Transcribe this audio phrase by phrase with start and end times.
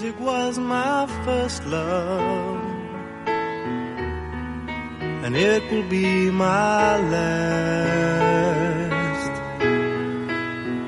[0.00, 2.58] Music was my first love,
[5.24, 8.10] and it will be my last.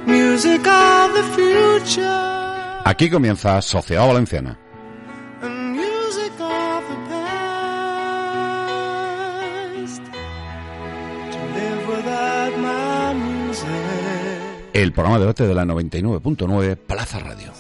[0.07, 2.81] Music of the future.
[2.87, 4.59] Aquí comienza Sociedad Valenciana.
[14.73, 17.53] El programa de debate de la 99.9 Plaza Radio.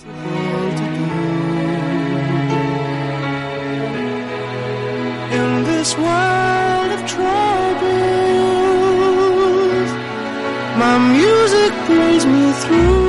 [5.92, 7.82] This world of troubles,
[10.78, 13.02] my music brings me through.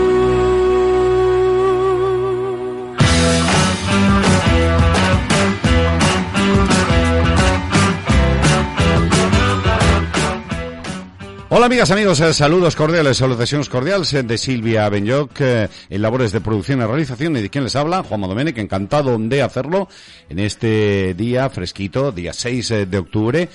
[11.64, 16.34] Hola amigas, amigos, eh, saludos cordiales, salutaciones cordiales eh, de Silvia Benyoc eh, en labores
[16.34, 19.88] de producción y realización y de quien les habla, Juan Domenech, encantado de hacerlo
[20.28, 23.50] en este día fresquito, día 6 eh, de octubre.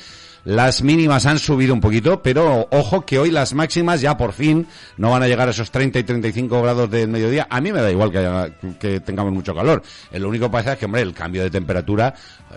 [0.48, 4.66] Las mínimas han subido un poquito, pero ojo que hoy las máximas ya por fin
[4.96, 7.46] no van a llegar a esos 30 y 35 grados del mediodía.
[7.50, 9.82] A mí me da igual que, haya- que tengamos mucho calor.
[10.10, 12.14] Lo único que pasa es que, hombre, el cambio de temperatura,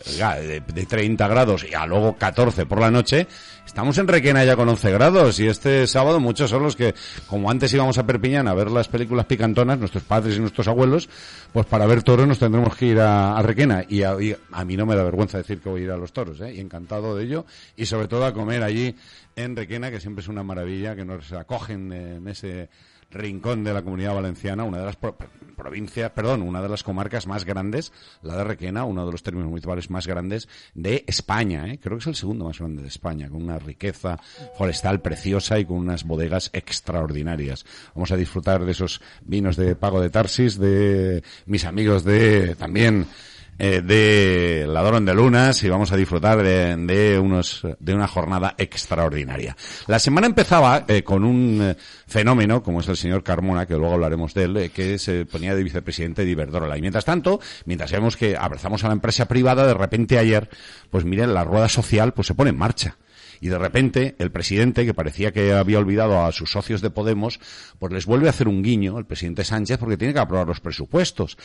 [0.08, 3.28] de, de 30 grados y a luego 14 por la noche,
[3.66, 6.96] estamos en Requena ya con 11 grados y este sábado muchos son los que,
[7.28, 11.10] como antes íbamos a Perpiñán a ver las películas picantonas, nuestros padres y nuestros abuelos,
[11.52, 14.78] pues para ver toros nos tendremos que ir a, Requena y a, y a mí
[14.78, 16.54] no me da vergüenza decir que voy a ir a los toros, ¿eh?
[16.56, 17.46] y encantado de ello
[17.86, 18.96] sobre todo a comer allí
[19.36, 22.70] en Requena, que siempre es una maravilla, que nos acogen en ese
[23.14, 25.18] rincón de la comunidad valenciana, una de las pro-
[25.58, 27.92] provincias, perdón, una de las comarcas más grandes,
[28.24, 31.78] la de Requena, uno de los términos municipales más grandes de España, ¿eh?
[31.78, 34.18] creo que es el segundo más grande de España, con una riqueza
[34.58, 37.66] forestal preciosa y con unas bodegas extraordinarias.
[37.94, 43.08] Vamos a disfrutar de esos vinos de Pago de Tarsis, de mis amigos de también
[43.58, 48.56] eh, de Ladrón de Lunas y vamos a disfrutar de, de unos de una jornada
[48.58, 49.56] extraordinaria.
[49.88, 51.76] La semana empezaba eh, con un eh,
[52.08, 55.56] fenómeno como es el señor Carmona, que luego hablaremos de él, eh, que se ponía
[55.56, 56.78] de vicepresidente de Iberdrola.
[56.78, 60.50] Y mientras tanto, mientras vemos que abrazamos a la empresa privada, de repente ayer,
[60.90, 62.98] pues miren, la rueda social pues se pone en marcha.
[63.42, 67.40] Y de repente el presidente, que parecía que había olvidado a sus socios de Podemos,
[67.80, 70.60] pues les vuelve a hacer un guiño, el presidente Sánchez, porque tiene que aprobar los
[70.60, 71.38] presupuestos.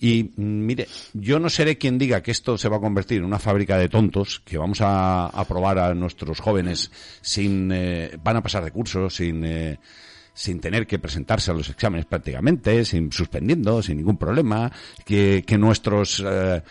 [0.00, 3.24] Y mm, mire, yo no seré quien diga que esto se va a convertir en
[3.24, 8.42] una fábrica de tontos, que vamos a aprobar a nuestros jóvenes sin, eh, van a
[8.42, 9.78] pasar de curso, sin, eh,
[10.32, 14.72] sin tener que presentarse a los exámenes prácticamente, sin suspendiendo, sin ningún problema,
[15.04, 16.62] que, que nuestros eh,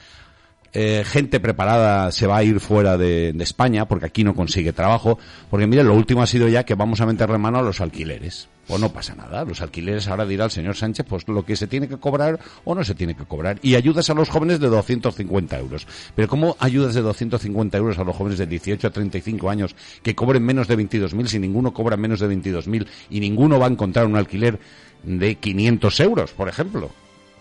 [0.74, 5.20] eh, gente preparada se va a ir fuera de, España porque aquí no consigue trabajo.
[5.50, 8.48] Porque mire, lo último ha sido ya que vamos a meterle mano a los alquileres.
[8.68, 9.44] Pues no pasa nada.
[9.44, 12.74] Los alquileres ahora dirá el señor Sánchez pues lo que se tiene que cobrar o
[12.74, 13.60] no se tiene que cobrar.
[13.62, 15.86] Y ayudas a los jóvenes de 250 euros.
[16.16, 20.16] Pero ¿cómo ayudas de 250 euros a los jóvenes de 18 a 35 años que
[20.16, 24.08] cobren menos de 22.000 si ninguno cobra menos de 22.000 y ninguno va a encontrar
[24.08, 24.60] un alquiler
[25.04, 26.90] de 500 euros, por ejemplo?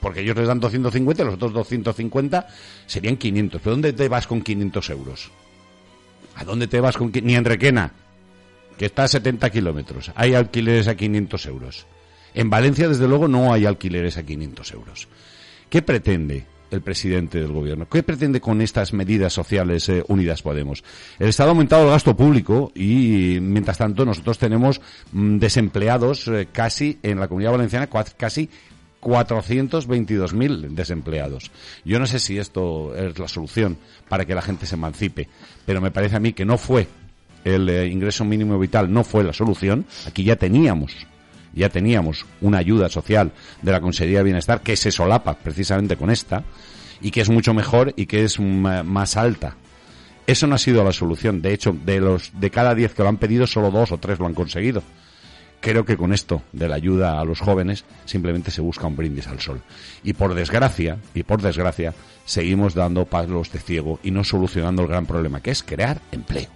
[0.03, 2.49] Porque ellos les dan 250, los otros 250
[2.87, 3.61] serían 500.
[3.63, 5.31] ¿Pero dónde te vas con 500 euros?
[6.35, 7.93] ¿A dónde te vas con ni en Requena,
[8.77, 10.11] que está a 70 kilómetros?
[10.17, 11.87] Hay alquileres a 500 euros.
[12.35, 15.09] En Valencia, desde luego, no hay alquileres a 500 euros.
[15.71, 17.87] ¿Qué pretende el presidente del gobierno?
[17.89, 20.83] ¿Qué pretende con estas medidas sociales eh, unidas Podemos?
[21.19, 24.81] El Estado ha aumentado el gasto público y, mientras tanto, nosotros tenemos
[25.13, 28.49] mm, desempleados eh, casi en la comunidad valenciana, casi
[29.03, 31.51] 422.000 desempleados.
[31.85, 33.77] Yo no sé si esto es la solución
[34.09, 35.29] para que la gente se emancipe,
[35.67, 36.87] pero me parece a mí que no fue
[37.45, 39.85] el eh, ingreso mínimo vital, no fue la solución.
[40.07, 40.95] Aquí ya teníamos,
[41.53, 46.11] ya teníamos una ayuda social de la Consejería de Bienestar que se solapa precisamente con
[46.11, 46.45] esta
[47.01, 49.57] y que es mucho mejor y que es más alta.
[50.25, 51.43] Eso no ha sido la solución.
[51.43, 54.21] De hecho, de los de cada 10 que lo han pedido, solo dos o tres
[54.21, 54.85] lo han conseguido
[55.63, 59.29] creo que con esto de la ayuda a los jóvenes simplemente se busca un brindis
[59.29, 59.63] al sol.
[60.03, 61.95] Y por desgracia, y por desgracia,
[62.27, 66.49] seguimos dando palos de ciego y no solucionando el gran problema, que es crear empleo,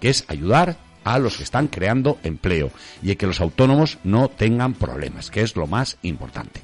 [0.00, 2.70] que es ayudar a los que están creando empleo
[3.02, 6.62] y que los autónomos no tengan problemas, que es lo más importante.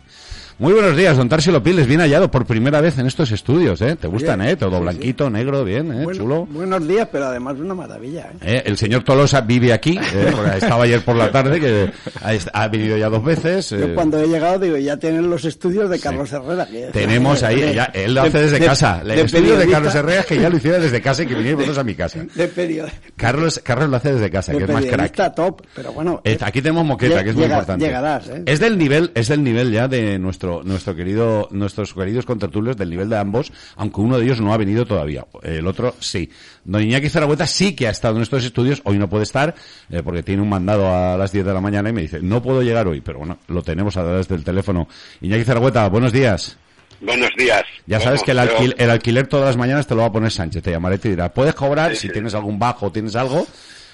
[0.61, 3.95] Muy buenos días, don Tarsilo Piles, bien hallado por primera vez en estos estudios, ¿eh?
[3.95, 4.57] ¿Te gustan, Bien, eh?
[4.57, 6.03] Todo sí, blanquito, negro, bien, ¿eh?
[6.03, 6.47] Bueno, Chulo.
[6.47, 8.33] Buenos días, pero además una maravilla.
[8.43, 8.57] ¿eh?
[8.57, 11.93] Eh, el señor Tolosa vive aquí, eh, estaba ayer por la tarde, que
[12.25, 13.71] ha, ha venido ya dos veces.
[13.71, 16.67] eh, Yo cuando he llegado digo, ya tienen los estudios de Carlos Herrera.
[16.67, 19.01] que- tenemos ahí, de- ya, él lo de- hace desde de- casa.
[19.03, 21.35] El de estudio de Carlos Herrera es que ya lo hiciera desde casa y que
[21.37, 22.19] viniera vosotros a mi casa.
[22.35, 22.99] De periodista.
[23.15, 25.37] Carlos, Carlos lo hace desde casa, que es más crack.
[25.37, 26.21] top, pero bueno.
[26.25, 27.85] Eh, aquí tenemos moqueta, que es muy importante.
[27.87, 28.43] Llegarás, ¿eh?
[28.45, 32.77] Es del nivel, es del nivel ya de nuestro nuestro, nuestro querido, nuestros queridos contertulios
[32.77, 35.27] del nivel de ambos, aunque uno de ellos no ha venido todavía.
[35.43, 36.31] El otro sí.
[36.65, 39.55] Don Iñaki Zaragoza sí que ha estado en estos estudios, hoy no puede estar,
[39.91, 42.43] eh, porque tiene un mandado a las 10 de la mañana y me dice, no
[42.43, 44.89] puedo llegar hoy, pero bueno, lo tenemos a través del teléfono.
[45.21, 46.57] Iñaki Zaragoza, buenos días.
[47.01, 47.63] Buenos días.
[47.87, 50.13] Ya sabes que el, alquil- pero- el alquiler todas las mañanas te lo va a
[50.13, 52.13] poner Sánchez, te llamaré y te dirá, puedes cobrar Sí, si sí.
[52.13, 53.47] tienes algún bajo o tienes algo,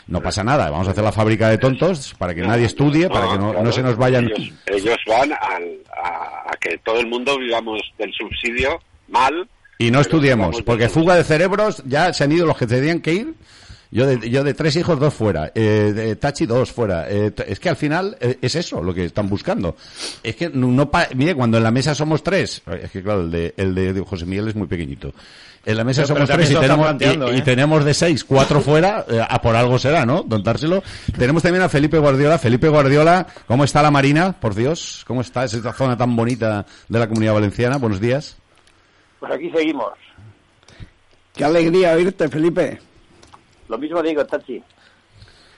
[0.07, 3.29] no pasa nada, vamos a hacer la fábrica de tontos para que nadie estudie, para
[3.33, 4.27] que no, claro, no se nos vayan...
[4.27, 8.79] Ellos, ellos van al- a, a que todo el mundo vivamos del subsidio
[9.09, 9.49] mal.
[9.79, 13.13] Y no estudiemos, porque fuga de cerebros ya se han ido los que tenían que
[13.15, 13.35] ir.
[13.91, 15.53] Yo de, yo de tres hijos, dos fuera.
[15.55, 17.07] Eh, de Tachi, dos fuera.
[17.09, 19.77] Eh, es que al final eh, es eso lo que están buscando.
[20.23, 23.21] Es que no, no pa- mire, cuando en la mesa somos tres, es que claro,
[23.21, 25.13] el de, el de José Miguel es muy pequeñito.
[25.67, 27.05] En la mesa Pero- somos pero tres y tenemos, y,
[27.37, 27.43] y ¿eh?
[27.43, 30.23] tenemos de seis, cuatro fuera, eh, a por algo será, ¿no?
[30.23, 30.83] Don Társelo.
[31.17, 32.39] Tenemos también a Felipe Guardiola.
[32.39, 34.33] Felipe Guardiola, ¿cómo está la Marina?
[34.39, 37.79] Por Dios, ¿cómo está esa zona tan bonita de la comunidad valenciana?
[37.79, 38.37] Buenos días.
[39.21, 39.93] Pues aquí seguimos.
[41.35, 42.79] Qué alegría oírte, Felipe.
[43.69, 44.63] Lo mismo digo, Tachi.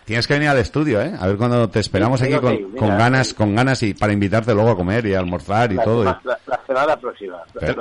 [0.06, 1.12] Tienes que venir al estudio, ¿eh?
[1.18, 4.54] A ver cuando te esperamos Sí, aquí con, con ganas, con ganas y para invitarte
[4.54, 6.04] luego a comer y a almorzar y La, todo.
[6.04, 7.36] la, la- la semana próxima.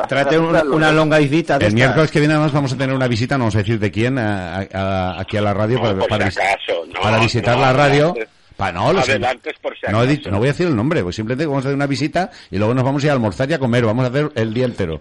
[0.10, 3.08] Semana una, una lo- longaicita de El miércoles que viene además vamos a tener una
[3.08, 6.08] visita, no vamos a decir de quién, a- a- aquí a la radio No, para,
[6.08, 8.16] para si vis- acaso, no, para visitar no, la radio.
[8.58, 9.12] Pa- no, lo sé.
[9.12, 11.46] Adelante es por si no, he dicho- no voy a decir el nombre, pues simplemente
[11.46, 13.60] vamos a hacer una visita y luego nos vamos a ir a almorzar y a
[13.60, 15.00] comer, vamos a hacer el día entero.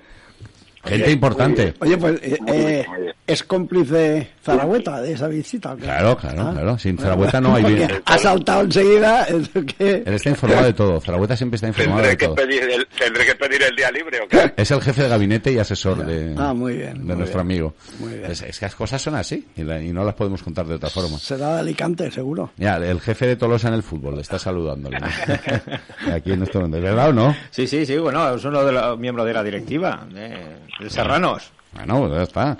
[0.85, 1.75] Gente importante.
[1.81, 2.85] Oye, pues eh, eh,
[3.27, 5.73] es cómplice Zaragoza de esa visita.
[5.73, 5.85] ¿o qué?
[5.85, 6.51] Claro, claro, Ah.
[6.53, 6.79] claro.
[6.79, 7.91] Sin Zaragoza no hay bien.
[8.05, 9.25] ha saltado enseguida.
[9.25, 11.01] es que- Él está informado de todo.
[11.01, 12.35] Zaragoza siempre está informado ¿Tendré de que, todo.
[12.35, 14.53] pedir el, ¿Tendré que pedir el día libre o qué?
[14.57, 17.47] Es el jefe de gabinete y asesor de, Ah, muy bien, de muy nuestro bien.
[17.63, 17.75] amigo.
[18.01, 18.31] Muy bien.
[18.31, 20.75] Es, es que las cosas son así y, la- y no las podemos contar de
[20.75, 21.19] otra forma.
[21.19, 22.51] Será de Alicante, seguro.
[22.59, 24.99] Ya, el jefe de Tolosa en el fútbol le está saludándole.
[25.01, 25.07] ¿no?
[26.15, 26.77] Aquí en este momento.
[26.77, 27.37] ¿Es verdad o no?
[27.51, 30.31] Sí, sí, sí, bueno, es uno de los miembros de la directiva, de,
[30.81, 31.51] de Serranos.
[31.73, 32.59] Bueno, pues ya está.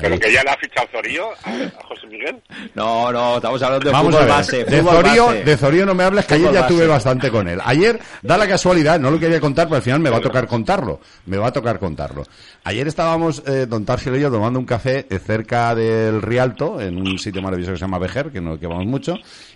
[0.00, 2.42] Pero que ya le ha fichado Zorío a, José Miguel.
[2.74, 4.34] No, no, estamos hablando de Vamos fútbol a ver.
[4.34, 4.64] base.
[4.64, 5.44] de, fútbol Zorío, base.
[5.44, 7.60] de Zorío no me hables, que ayer Fútbol ya tuve bastante con él.
[7.64, 10.48] Ayer, da la casualidad, no lo quería contar, pero al final me va a tocar
[10.48, 11.00] contarlo.
[11.26, 12.24] Me va a tocar contarlo.
[12.64, 16.96] Ayer estábamos, eh, don Targil y yo, tomando un café eh, cerca del Rialto, en
[16.96, 19.14] un sitio maravilloso que se llama Vejer, que no que vamos mucho,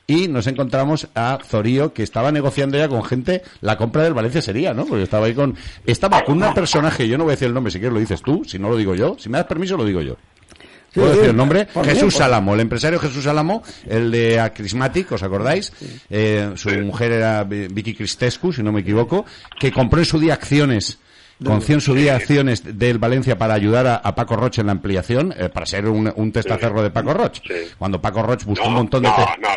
[0.08, 4.40] y nos encontramos a Zorío, que estaba negociando ya con gente la compra del Valencia
[4.42, 4.86] sería, ¿no?
[4.86, 5.54] Porque estaba ahí con...
[5.86, 8.22] Estaba con un personaje, yo no voy a decir el nombre, si quieres lo dices
[8.22, 10.16] tú, si no lo digo yo, si me das permiso lo digo yo.
[10.94, 11.66] Sí, ¿Puedo decir el nombre?
[11.66, 15.70] por Jesús Álamo, el empresario Jesús Álamo, el de Acrismatic, ¿os acordáis?
[16.08, 19.26] Eh, su mujer era Vi- Vicky Cristescu, si no me equivoco,
[19.60, 20.98] que compró en su día acciones
[21.44, 24.72] Conció en su día acciones del Valencia para ayudar a, a Paco Roche en la
[24.72, 27.42] ampliación, eh, para ser un, un testaferro de Paco Roche.
[27.78, 29.08] Cuando Paco Roche buscó No, un montón de...
[29.08, 29.48] no, no,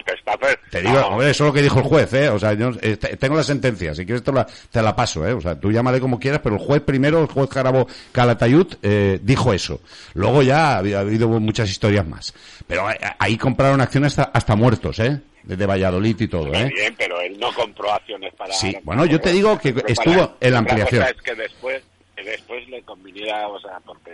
[0.72, 2.30] te digo, hombre, eso es lo que dijo el juez, ¿eh?
[2.30, 5.28] O sea, yo eh, te- tengo la sentencia, si quieres te la, te la paso,
[5.28, 5.34] ¿eh?
[5.34, 9.20] O sea, tú llámale como quieras, pero el juez primero, el juez Jarabo Calatayud, eh,
[9.22, 9.82] dijo eso.
[10.16, 12.34] Luego ya ha habido, ha habido muchas historias más.
[12.66, 12.88] Pero
[13.20, 15.20] ahí compraron acciones hasta, hasta muertos, ¿eh?
[15.44, 16.70] Desde Valladolid y todo, ¿eh?
[16.74, 18.54] bien, pero él no compró acciones para...
[18.54, 21.02] Sí, bueno, yo te digo que estuvo para- en la ampliación.
[21.02, 21.84] cosa es que después,
[22.16, 24.12] que después le conviniera, o sea, porque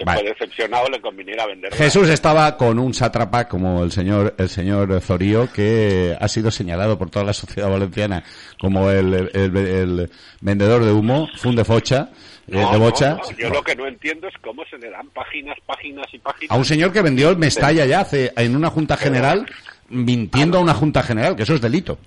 [0.00, 0.20] se Vale.
[0.20, 1.72] fue decepcionado, le conviniera vender.
[1.74, 6.98] Jesús estaba con un sátrapa como el señor el señor Zorío que ha sido señalado
[6.98, 8.24] por toda la sociedad valenciana
[8.58, 12.08] como el, el- el vendedor de humo, funde focha,
[12.48, 13.10] eh, No, de no, bocha.
[13.16, 16.50] no, yo lo que no entiendo es cómo se le dan páginas, páginas y páginas.
[16.50, 19.46] A un señor que vendió el Mestalla ya hace, en una junta general,
[19.88, 21.98] mintiendo a una junta general, que eso es delito.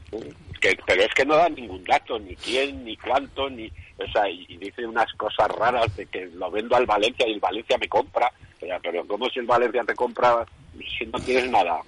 [0.64, 3.68] Que, pero es que no da ningún dato, ni quién, ni cuánto, ni,
[3.98, 7.34] o sea, y, y dice unas cosas raras de que lo vendo al Valencia y
[7.34, 10.46] el Valencia me compra, o sea, pero ¿cómo si el Valencia te compra
[10.98, 11.80] si no tienes nada?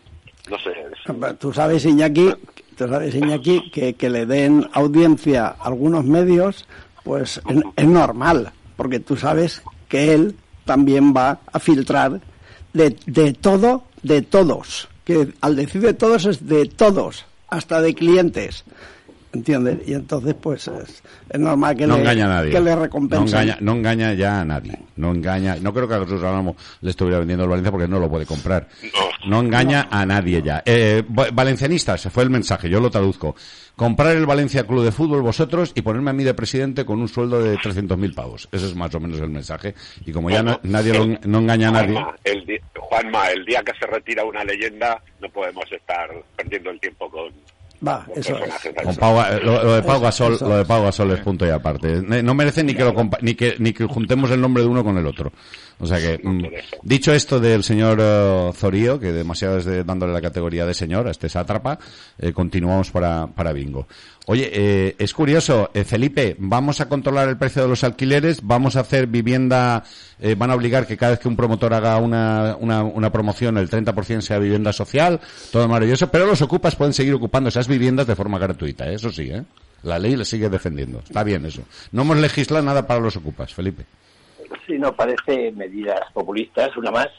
[0.49, 0.71] No sé.
[0.71, 2.33] es- Tú sabes, Iñaki,
[2.77, 6.67] tú sabes, Iñaki, que, que le den audiencia a algunos medios,
[7.03, 12.19] pues es, es normal, porque tú sabes que él también va a filtrar
[12.73, 14.87] de, de todo, de todos.
[15.05, 18.63] Que al decir de todos es de todos, hasta de clientes.
[19.35, 19.79] ¿Entiendes?
[19.85, 22.51] Y entonces, pues es, es normal que no le, engaña a nadie.
[22.51, 23.27] que le no recompensen.
[23.27, 24.79] engaña, no engaña ya a nadie.
[24.95, 25.57] No engaña.
[25.61, 28.25] No creo que a Jesús Álamo le estuviera vendiendo el Valencia porque no lo puede
[28.25, 28.67] comprar.
[28.81, 28.89] No.
[29.29, 30.63] No engaña a nadie ya.
[30.65, 33.35] Eh, va- valencianistas, fue el mensaje, yo lo traduzco.
[33.75, 37.09] Comprar el Valencia Club de Fútbol vosotros y ponerme a mí de presidente con un
[37.09, 38.47] sueldo de 300.000 pavos.
[38.53, 39.75] Ese es más o menos el mensaje.
[40.05, 41.95] Y como ya na- nadie lo no engaña a nadie.
[41.95, 46.79] Juanma, el, Juanma, el día que se retira una leyenda no podemos estar perdiendo el
[46.79, 47.33] tiempo con,
[47.85, 48.53] Va, eso es.
[48.83, 48.95] Con.
[48.95, 50.47] Pau- eh, lo, lo de Pau Gasol, eso.
[50.47, 52.01] lo de Pau Gasol es punto y aparte.
[52.01, 54.83] No merece ni que lo compa- ni que ni que juntemos el nombre de uno
[54.83, 55.31] con el otro.
[55.79, 56.43] O sea que mm,
[56.83, 61.11] dicho esto del señor eh, Zorío, que demasiado es dándole la categoría de señor a
[61.11, 61.79] este sátrapa,
[62.17, 63.87] eh, continuamos para para bingo.
[64.27, 68.75] Oye, eh, es curioso, eh, Felipe, vamos a controlar el precio de los alquileres, vamos
[68.75, 69.83] a hacer vivienda,
[70.19, 73.59] eh, van a obligar que cada vez que un promotor haga una, una, una promoción
[73.59, 78.07] el 30% sea vivienda social, todo maravilloso, pero los ocupas pueden seguir ocupando esas viviendas
[78.07, 79.43] de forma gratuita, eso sí, ¿eh?
[79.83, 81.61] La ley le sigue defendiendo, está bien eso.
[81.91, 83.85] No hemos legislado nada para los ocupas, Felipe.
[84.65, 87.09] Sí, no, parece medidas populistas, una más,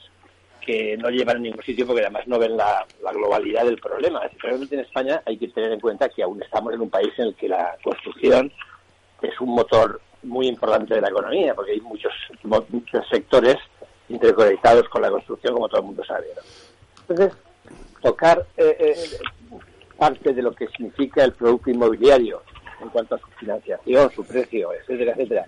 [0.67, 2.85] que no llevan a ningún sitio porque además no ven la,
[3.15, 4.25] globalidad del problema.
[4.27, 7.13] Es Realmente en España hay que tener en cuenta que aún estamos en un país
[7.19, 8.53] en el que la construcción
[9.23, 12.13] es un motor muy importante de la economía, porque hay muchos,
[12.43, 13.57] muchos sectores
[14.09, 16.27] interconectados con la construcción, como todo el mundo sabe.
[17.09, 17.33] Entonces,
[18.03, 18.95] tocar eh, eh,
[19.97, 22.43] parte de lo que significa el producto inmobiliario
[22.81, 25.47] en cuanto a su financiación, su precio, etcétera, etcétera,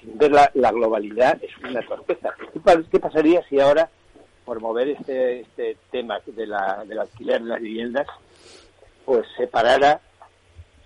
[0.00, 2.34] sin ver la, globalidad es una torpeza.
[2.52, 3.88] ¿Qué, pa- qué pasaría si ahora,
[4.44, 8.06] por mover este, este tema de la, del alquiler de las viviendas,
[9.04, 10.00] pues separara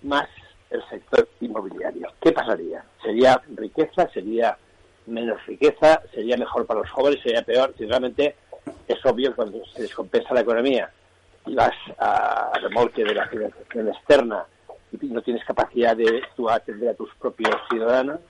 [0.03, 0.29] más
[0.71, 2.09] el sector inmobiliario?
[2.21, 2.85] ¿Qué pasaría?
[3.03, 4.09] ¿Sería riqueza?
[4.13, 4.57] ¿Sería
[5.07, 6.01] menos riqueza?
[6.15, 7.21] ¿Sería mejor para los jóvenes?
[7.23, 7.75] ¿Sería peor?
[7.77, 8.37] Si realmente
[8.89, 10.91] es obvio cuando se descompensa la economía
[11.47, 14.45] y vas a remolque de la financiación externa
[15.01, 18.21] y no tienes capacidad de tú atender a tus propios ciudadanos,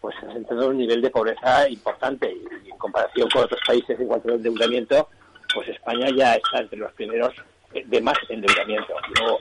[0.00, 3.98] pues has entrado en un nivel de pobreza importante y, en comparación con otros países
[3.98, 5.08] en cuanto al endeudamiento,
[5.54, 7.34] pues España ya está entre los primeros
[7.72, 8.94] de más endeudamiento.
[9.18, 9.38] Luego,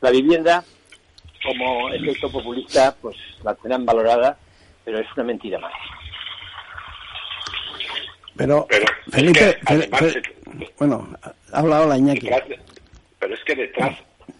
[0.00, 0.64] la vivienda,
[1.44, 4.36] como efecto populista, pues la tendrán valorada,
[4.84, 5.72] pero es una mentira más.
[8.36, 11.08] Pero, Pero es Felipe, que, Fe- además, Fe- es- bueno,
[11.52, 12.20] ha hablado la Iñaki.
[12.28, 12.60] detrás de-
[13.18, 13.98] pero es que detrás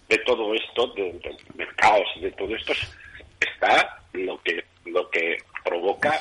[0.08, 2.72] de todo esto, de- del mercado, de todo esto,
[3.40, 6.20] está lo que lo que provoca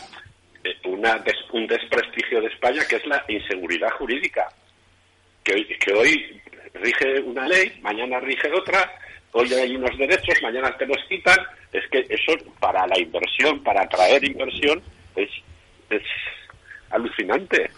[0.64, 4.48] eh, una des- un desprestigio de España, que es la inseguridad jurídica.
[5.44, 6.42] Que hoy, que hoy
[6.74, 8.92] rige una ley, mañana rige otra,
[9.32, 11.38] hoy hay unos derechos, mañana te los quitan.
[11.72, 14.82] Es que eso para la inversión, para atraer inversión,
[15.16, 15.30] es,
[15.90, 16.02] es
[16.90, 17.70] alucinante.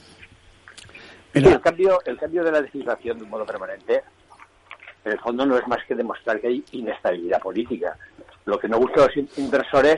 [1.34, 4.01] El cambio, el cambio de la legislación de un modo permanente,
[5.06, 7.96] en el fondo no es más que demostrar que hay inestabilidad política.
[8.46, 9.98] Lo que no gusta a los in- inversores,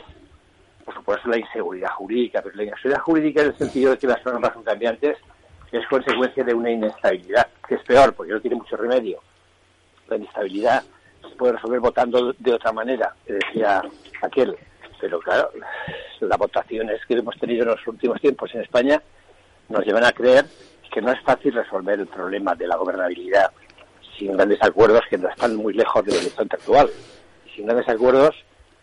[0.90, 4.08] por supuesto, es la inseguridad jurídica, pero la inseguridad jurídica en el sentido de que
[4.08, 5.18] las normas son cambiantes
[5.72, 9.20] es consecuencia de una inestabilidad, que es peor, porque no tiene mucho remedio.
[10.08, 10.82] La inestabilidad
[11.22, 13.84] se puede resolver votando de otra manera, que decía
[14.24, 14.58] aquel.
[15.00, 15.52] Pero claro,
[16.22, 19.00] las votaciones que hemos tenido en los últimos tiempos en España
[19.68, 20.46] nos llevan a creer
[20.92, 23.52] que no es fácil resolver el problema de la gobernabilidad
[24.18, 26.90] sin grandes acuerdos que no están muy lejos del horizonte actual.
[27.56, 28.36] Sin grandes acuerdos,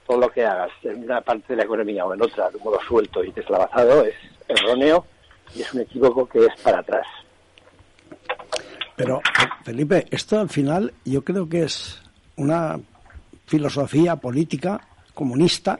[0.06, 2.64] todo lo que hagas en una parte de la economía o en otra de un
[2.64, 4.14] modo suelto y deslavazado es
[4.48, 5.04] erróneo
[5.54, 7.06] y es un equívoco que es para atrás.
[8.96, 9.20] Pero,
[9.64, 12.02] Felipe, esto al final yo creo que es
[12.36, 12.78] una
[13.46, 14.80] filosofía política
[15.14, 15.78] comunista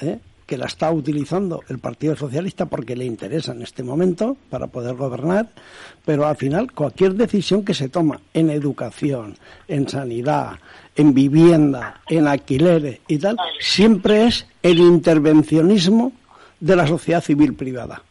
[0.00, 0.18] ¿eh?
[0.48, 4.94] Que la está utilizando el Partido Socialista porque le interesa en este momento para poder
[4.94, 5.50] gobernar,
[6.06, 9.36] pero al final cualquier decisión que se toma en educación,
[9.68, 10.52] en sanidad,
[10.96, 16.12] en vivienda, en alquileres y tal, siempre es el intervencionismo
[16.58, 18.02] de la sociedad civil privada.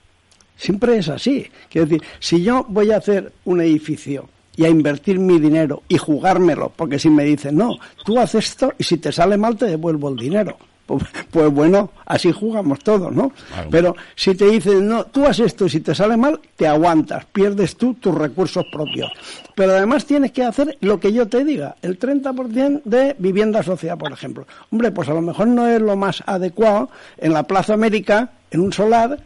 [0.56, 1.48] Siempre es así.
[1.72, 5.98] Quiero decir, si yo voy a hacer un edificio y a invertir mi dinero y
[5.98, 9.65] jugármelo, porque si me dicen, no, tú haces esto y si te sale mal te
[9.65, 10.60] devuelvo el dinero.
[10.88, 13.29] Pues, pues bueno, así jugamos todos, ¿no?
[13.29, 13.70] Claro.
[13.70, 17.25] Pero si te dicen, no, tú haces esto y si te sale mal, te aguantas,
[17.25, 19.12] pierdes tú tus recursos propios.
[19.53, 23.98] Pero además tienes que hacer lo que yo te diga, el 30% de vivienda social,
[23.98, 24.48] por ejemplo.
[24.72, 28.62] Hombre, pues a lo mejor no es lo más adecuado en la Plaza América, en
[28.62, 29.20] un solar,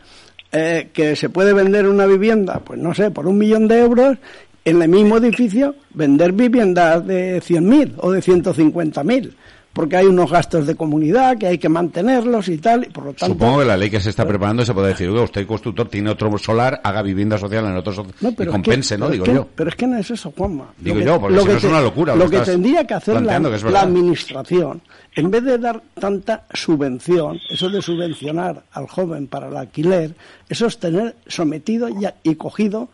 [0.52, 4.18] eh, que se puede vender una vivienda, pues no sé, por un millón de euros,
[4.66, 9.34] en el mismo edificio, vender viviendas de 100.000 o de 150.000,
[9.74, 13.14] porque hay unos gastos de comunidad que hay que mantenerlos y tal, y por lo
[13.14, 13.34] tanto...
[13.34, 16.10] Supongo que la ley que se está preparando se puede decir, oiga, usted constructor tiene
[16.10, 19.10] otro solar, haga vivienda social en otro so- No, y pero compense, que- ¿no?
[19.10, 19.48] Digo que- yo.
[19.56, 20.66] Pero es que no es eso, Juanma.
[20.78, 22.86] Digo que- yo, porque lo si que no es una locura lo Lo que tendría
[22.86, 24.82] que hacer la, que administración,
[25.16, 30.16] en vez de dar tanta subvención, eso de subvencionar al joven para el alquiler,
[30.50, 32.90] eso es tener sometido ya- y cogido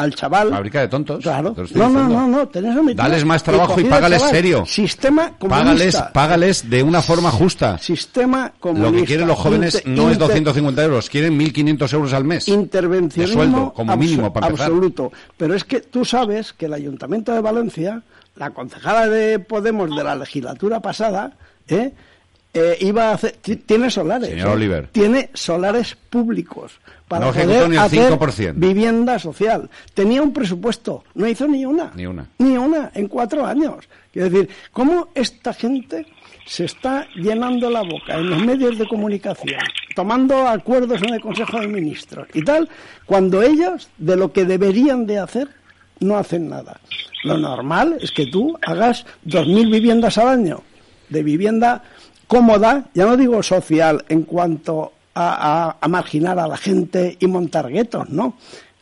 [0.00, 0.50] al chaval.
[0.50, 1.22] Fábrica de tontos.
[1.22, 1.54] Claro.
[1.74, 3.02] No, no, no, no, tener sometido.
[3.02, 4.34] Dales más trabajo y págales chaval.
[4.34, 4.64] serio.
[4.66, 5.58] Sistema comunista.
[5.64, 7.78] Págales, págales de una forma justa.
[7.78, 8.90] Sistema comunista.
[8.90, 12.24] Lo que quieren los jóvenes Inter- no es inter- 250 euros, quieren 1.500 euros al
[12.24, 12.48] mes.
[12.48, 14.66] intervencionismo De sueldo, como mínimo, para empezar.
[14.68, 15.12] absoluto.
[15.36, 18.02] Pero es que tú sabes que el Ayuntamiento de Valencia
[18.36, 21.32] la concejala de Podemos de la legislatura pasada,
[21.68, 21.92] ¿eh?
[22.52, 24.30] Eh, iba a hacer, ti- tiene solares.
[24.30, 24.52] Señor ¿eh?
[24.52, 24.88] Oliver.
[24.88, 26.72] Tiene solares públicos
[27.06, 28.54] para No poder ni el hacer 5%.
[28.56, 29.70] vivienda social.
[29.94, 31.92] Tenía un presupuesto, no hizo ni una.
[31.94, 32.26] Ni una.
[32.38, 33.88] Ni una en cuatro años.
[34.12, 36.06] Quiero decir, ¿cómo esta gente
[36.44, 39.60] se está llenando la boca en los medios de comunicación,
[39.94, 42.68] tomando acuerdos en el Consejo de Ministros y tal,
[43.06, 45.46] cuando ellos de lo que deberían de hacer
[46.00, 46.80] no hacen nada?
[47.22, 50.62] Lo normal es que tú hagas 2.000 viviendas al año
[51.10, 51.84] de vivienda
[52.30, 57.68] cómoda, ya no digo social en cuanto a, a- marginar a la gente y montar
[57.68, 58.34] guetos, ¿no?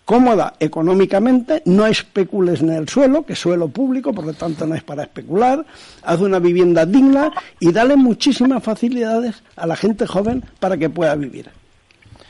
[0.04, 4.74] Cómoda económicamente, no especules en el suelo, que es suelo público, por lo tanto no
[4.74, 5.64] es para especular,
[6.02, 11.14] haz una vivienda digna y dale muchísimas facilidades a la gente joven para que pueda
[11.14, 11.48] vivir.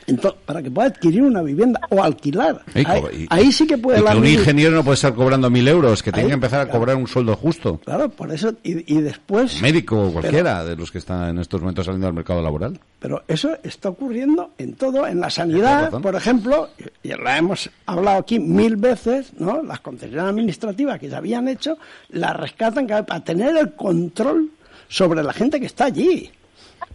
[0.09, 2.61] Entonces, para que pueda adquirir una vivienda o alquilar.
[2.75, 2.83] Y
[3.29, 6.01] Ahí, y- sí que puede y que un ingeniero no puede estar cobrando mil euros,
[6.03, 7.79] que tiene que empezar a cobrar un sueldo justo.
[7.85, 9.61] Claro, por eso, y, y después...
[9.61, 12.79] Médico o Pero- cualquiera de los que están en estos momentos saliendo al mercado laboral.
[12.99, 16.69] Pero eso está ocurriendo en todo, en la sanidad, por ejemplo,
[17.03, 19.63] y la hemos hablado aquí mil veces, ¿no?
[19.63, 21.77] Las concesiones administrativas que se habían hecho,
[22.09, 24.49] las rescatan para tener el control
[24.87, 26.29] sobre la gente que está allí.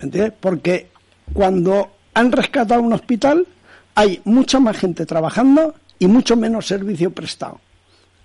[0.01, 0.33] ¿Entiendes?
[0.41, 0.89] Porque
[1.33, 3.47] cuando han rescatado un hospital,
[3.95, 7.61] hay mucha más gente trabajando y mucho menos servicio prestado.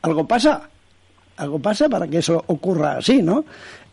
[0.02, 0.70] ¿Algo pasa?
[1.38, 3.46] Algo pasa para que eso ocurra así, ¿no?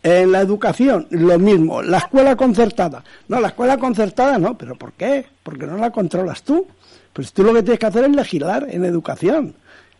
[0.03, 1.81] En la educación, lo mismo.
[1.81, 3.03] La escuela concertada.
[3.27, 4.57] No, la escuela concertada no.
[4.57, 5.25] ¿Pero por qué?
[5.43, 6.67] Porque no la controlas tú.
[7.13, 9.55] Pues tú lo que tienes que hacer es legislar en educación.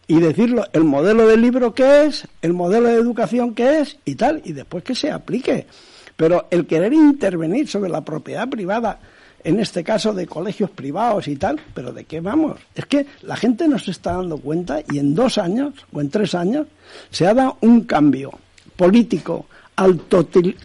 [0.08, 4.16] Y decirlo, el modelo de libro que es, el modelo de educación que es y
[4.16, 5.68] tal, y después que se aplique.
[6.16, 9.00] Pero el querer intervenir sobre la propiedad privada,
[9.44, 12.60] en este caso de colegios privados y tal, pero ¿de qué vamos?
[12.76, 16.10] Es que la gente no se está dando cuenta y en dos años o en
[16.10, 16.68] tres años
[17.12, 18.32] se ha dado un cambio
[18.76, 20.00] político al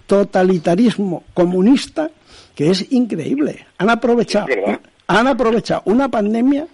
[0.06, 2.10] totalitarismo comunista
[2.54, 3.66] que es increíble.
[3.78, 4.46] Han aprovechado,
[5.06, 6.66] han aprovechado una pandemia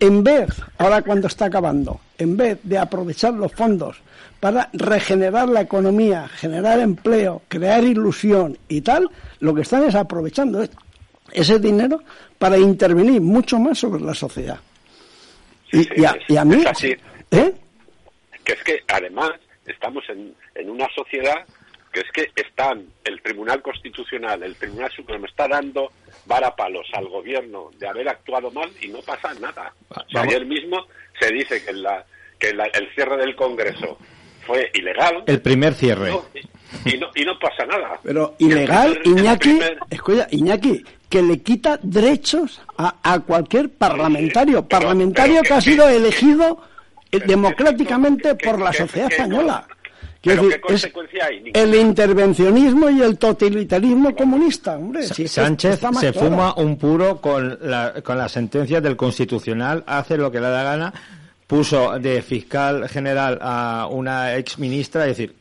[0.00, 3.96] en vez, ahora cuando está acabando, en vez de aprovechar los fondos
[4.38, 10.62] para regenerar la economía, generar empleo, crear ilusión y tal, lo que están es aprovechando
[10.62, 10.70] es-
[11.32, 12.02] ese dinero
[12.38, 14.58] para intervenir mucho más sobre la sociedad.
[15.72, 16.96] Y, Sí, y a, y a mí, es así.
[17.30, 17.52] ¿eh?
[18.44, 19.32] que es que además
[19.66, 21.44] estamos en, en una sociedad
[21.92, 25.90] que es que están el Tribunal Constitucional, el Tribunal Supremo está dando
[26.26, 29.72] varapalos al gobierno de haber actuado mal y no pasa nada.
[29.90, 30.28] O sea, Vamos.
[30.34, 30.78] ayer mismo
[31.20, 32.04] se dice que, la,
[32.38, 33.98] que la- el cierre del Congreso
[34.46, 36.10] fue ilegal El primer cierre.
[36.10, 36.24] ¿no?
[36.84, 37.98] y, y no, y no pasa nada.
[38.02, 44.80] Pero ilegal, Iñaki, primer- escucha, Iñaki, que le quita derechos a, a cualquier parlamentario, pero-
[44.80, 49.08] parlamentario pero que, que- ha sido elegido eh, pero democráticamente que- por la que- sociedad
[49.08, 49.64] que- española.
[49.66, 49.78] pero
[50.20, 51.50] Quiero ¿qué decir, es consecuencia hay?
[51.54, 55.04] El intervencionismo y el totalitarismo comunista, hombre.
[55.04, 56.12] si Sánchez se claro.
[56.14, 60.62] fuma un puro con la, con la sentencia del Constitucional, hace lo que le da
[60.64, 60.92] gana,
[61.48, 65.34] puso de fiscal general a una ex ministra, es decir,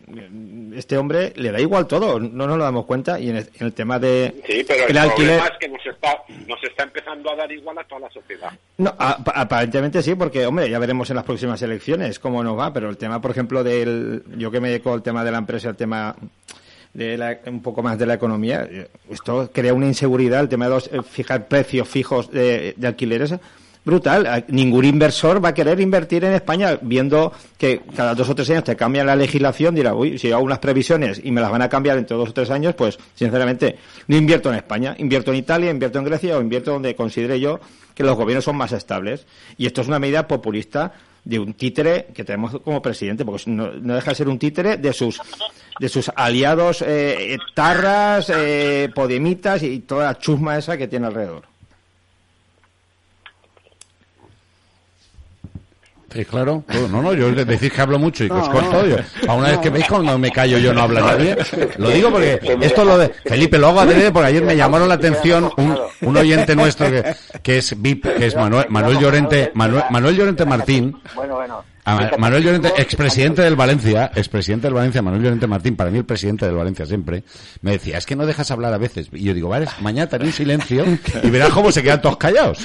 [0.73, 3.65] este hombre le da igual todo, no nos lo damos cuenta, y en el, en
[3.67, 5.39] el tema de Sí, pero el, el alquiler...
[5.41, 6.17] es que nos está,
[6.47, 8.51] nos está empezando a dar igual a toda la sociedad.
[8.77, 12.71] No, a- aparentemente sí, porque, hombre, ya veremos en las próximas elecciones cómo nos va,
[12.71, 14.23] pero el tema, por ejemplo, del.
[14.37, 16.15] Yo que me dedico al tema de la empresa, el tema
[16.93, 20.65] de la- un poco más de la economía, eh, esto crea una inseguridad, el tema
[20.65, 23.35] de los, eh, fijar precios fijos de, de alquileres.
[23.87, 24.27] Brutal.
[24.27, 28.49] A- Ningún inversor va a querer invertir en España viendo que cada dos o tres
[28.49, 29.73] años te cambian la legislación.
[29.73, 32.33] Dirá, uy, si hago unas previsiones y me las van a cambiar entre dos o
[32.33, 34.93] tres años, pues sinceramente no invierto en España.
[34.99, 37.61] Invierto en Italia, invierto en Grecia o invierto donde considere yo
[37.95, 39.25] que los gobiernos son más estables.
[39.57, 40.91] Y esto es una medida populista
[41.23, 44.91] de un títere que tenemos como presidente, porque no, deja de ser un títere de
[44.91, 45.19] sus
[45.79, 51.43] de sus aliados eh, tarras, eh, podemitas y toda la chusma esa que tiene alrededor.
[56.11, 56.63] Sí, claro.
[56.71, 56.87] Todo.
[56.87, 58.71] No, no, yo decís que hablo mucho y que os No, corto.
[58.81, 58.85] no.
[58.87, 61.35] Yo, a una vez que veis cuando me callo yo no habla nadie.
[61.77, 63.09] Lo digo porque esto lo de...
[63.25, 67.03] Felipe, lo hago adrede porque ayer me llamaron la atención un, un oyente nuestro que,
[67.43, 70.97] que es VIP, que es Manuel, Manuel Llorente, Manuel, Manuel Llorente Martín.
[71.13, 71.63] Bueno, bueno.
[71.87, 75.97] A Ma- Manuel Llorente, expresidente del Valencia, expresidente del Valencia, Manuel Llorente Martín, para mí
[75.97, 77.23] el presidente del Valencia siempre,
[77.61, 79.07] me decía, es que no dejas hablar a veces.
[79.13, 80.83] Y yo digo, vale, mañana te haré un silencio
[81.23, 82.59] y verás cómo se quedan todos callados.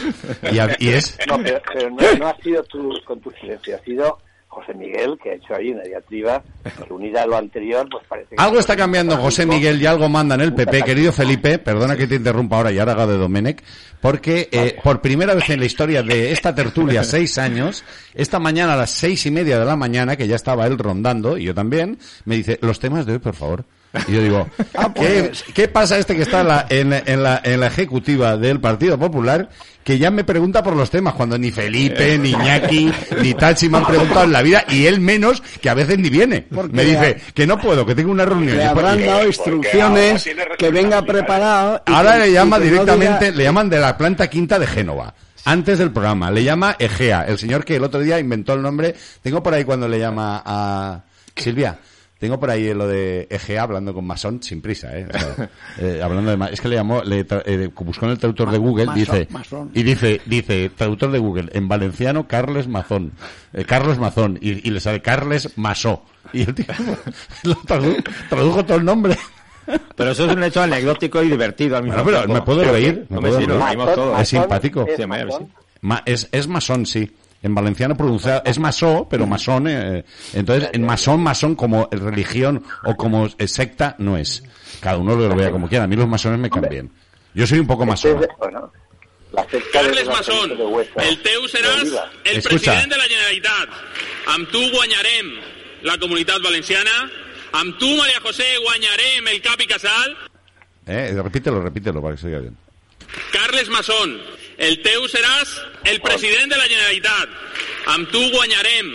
[0.51, 1.17] Y, a- y es...
[1.29, 4.19] No, pero, pero no, no ha sido tu, con tu silencio, ha sido
[4.53, 8.37] José Miguel, que ha hecho ahí una diatriba que unida a lo anterior, pues parece
[8.37, 8.43] que...
[8.43, 12.07] Algo está cambiando José Miguel y algo manda en el PP, querido Felipe, perdona que
[12.07, 13.63] te interrumpa ahora y ahora haga de Domenech,
[14.03, 18.75] porque eh, por primera vez en la historia de esta tertulia, seis años, esta mañana
[18.75, 21.55] a las seis y media de la mañana, que ya estaba él rondando, y yo
[21.55, 23.65] también, me dice, los temas de hoy, por favor.
[24.09, 25.45] Y yo digo, Ah, ¿qué, pues.
[25.55, 28.99] qué pasa este que está en la, en, en la, en la ejecutiva del Partido
[28.99, 29.49] Popular
[29.85, 33.79] que ya me pregunta por los temas cuando ni Felipe, ni Iñaki, ni Tachi me
[33.79, 36.47] han preguntado en la vida y él menos que a veces ni viene.
[36.55, 38.57] Porque Me dice que no puedo, que tengo una reunión.
[38.59, 41.83] Le habrán dado instrucciones que venga preparado.
[41.87, 44.67] y Ahora que- le llama no directamente, diga- le llaman de la planta quinta de
[44.69, 45.15] Génova.
[45.45, 48.95] Antes del programa, le llama Egea, el señor que el otro día inventó el nombre.
[49.21, 51.01] Tengo por ahí cuando le llama a
[51.35, 51.77] Silvia.
[52.23, 55.09] Tengo por ahí lo de Egea hablando con Masón sin prisa, ¿eh?
[55.13, 58.19] O sea, eh, hablando de, es que le llamó, le tra- eh, buscó en el
[58.19, 59.29] traductor de Google, Masón, dice,
[59.75, 63.11] y dice, dice, traductor de Google, en valenciano, Carles Mazón,
[63.53, 66.05] eh, Carlos Mazón, y, y le sale Carles Masó.
[66.33, 66.67] Y el tío
[67.43, 69.19] lo tradu- tradujo todo el nombre.
[69.97, 72.35] Pero eso es un hecho anecdótico y divertido al mismo Bueno, pero tiempo.
[72.35, 74.21] me puedo reír, me Hombre, puedo reír.
[74.21, 74.87] Es simpático.
[74.87, 75.49] ¿Es masón?
[75.83, 75.89] sí.
[76.07, 77.11] Es, es masón, sí.
[77.43, 82.95] En valenciano pronuncia, es masó, pero masón, eh, entonces en masón, masón como religión o
[82.97, 84.43] como eh, secta no es.
[84.81, 85.85] Cada uno lo vea como quiera.
[85.85, 86.91] A mí los masones me caen bien.
[87.35, 88.27] Yo soy un poco Este masón.
[89.33, 90.51] la Carles Masson,
[91.01, 91.89] el teu seràs
[92.25, 92.73] el Escucha.
[92.73, 93.69] president de la Generalitat.
[94.27, 95.31] Amb tu guanyarem
[95.83, 97.11] la Comunitat Valenciana.
[97.53, 100.17] Amb tu, María José, guanyarem el Cap i Casal.
[100.87, 102.57] Eh, repítelo, repítelo para que se oiga bien.
[103.33, 104.21] Carles Masson,
[104.59, 107.29] el teu seràs el president de la Generalitat.
[107.95, 108.93] Amb tu guanyarem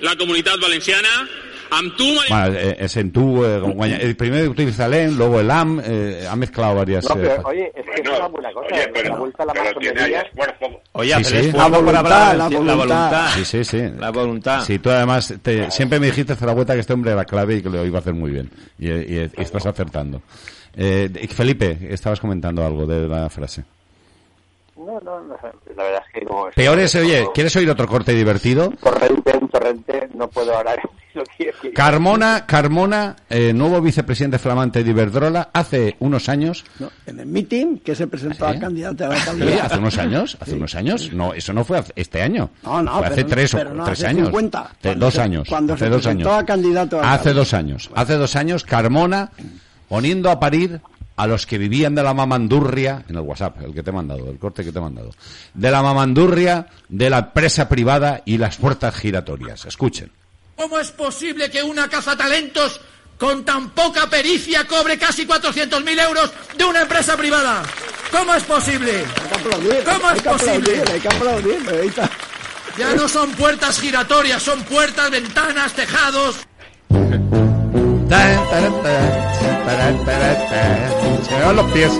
[0.00, 1.28] la Comunitat Valenciana.
[1.72, 2.02] Amb tu.
[2.28, 5.80] Bueno, eh, es en tú, eh, guaña- el primero utiliza el en, luego el am,
[5.84, 7.04] eh, ha mezclado varias.
[7.08, 8.66] No, eh, pero oye, es que es Bueno, una buena cosa.
[8.74, 10.20] oye, la pero, vuelta a la pero tiene ahí masonería.
[10.22, 10.80] esfuerzo.
[10.92, 11.36] Oye, Sí, sí.
[11.36, 13.28] esfuerzo La voluntad, la sí, voluntad.
[13.36, 13.82] Sí, sí, sí.
[14.00, 14.64] La voluntad.
[14.64, 17.70] Sí, tú además te- siempre me dijiste, Zaragoza, que este hombre era clave y que
[17.70, 18.50] lo iba a hacer muy bien.
[18.76, 20.22] Y, y- y estás acertando.
[20.76, 23.62] Eh, Felipe, estabas comentando algo de la frase.
[24.86, 25.36] No, no, no,
[25.76, 26.48] la verdad es que no.
[26.48, 28.70] es- Peor es, oye, ¿quieres oír otro corte divertido?
[28.82, 30.74] Torrente, un torrente, no puedo ahora
[31.14, 36.90] lo que que- Carmona, Carmona, eh, nuevo vicepresidente flamante de Iberdrola, hace unos años, No,
[37.06, 38.56] en el meeting que se presentó ¿Sí?
[38.56, 39.28] a candidato a la ¿sí?
[39.30, 39.64] alcaldía.
[39.64, 43.06] hace unos años, hace unos años, no, eso no fue este año, No, no, fue
[43.08, 45.48] hace pero- tres o pero no tres hace años, 50, Hace cuando dos se- años,
[45.48, 48.64] cuando hace se dos presentó años, a candidato a hace dos años, hace dos años,
[48.64, 49.30] Carmona
[49.88, 50.80] poniendo a parir
[51.16, 54.30] a los que vivían de la mamandurria, en el WhatsApp, el que te he mandado,
[54.30, 55.10] el corte que te he mandado,
[55.52, 59.66] de la mamandurria, de la empresa privada y las puertas giratorias.
[59.66, 60.10] Escuchen.
[60.56, 62.80] ¿Cómo es posible que una cazatalentos
[63.18, 67.62] con tan poca pericia cobre casi 400.000 euros de una empresa privada?
[68.10, 69.04] ¿Cómo es posible?
[69.84, 70.82] ¿Cómo es posible?
[72.78, 76.36] Ya no son puertas giratorias, son puertas, ventanas, tejados.
[81.28, 81.92] Se van los pies.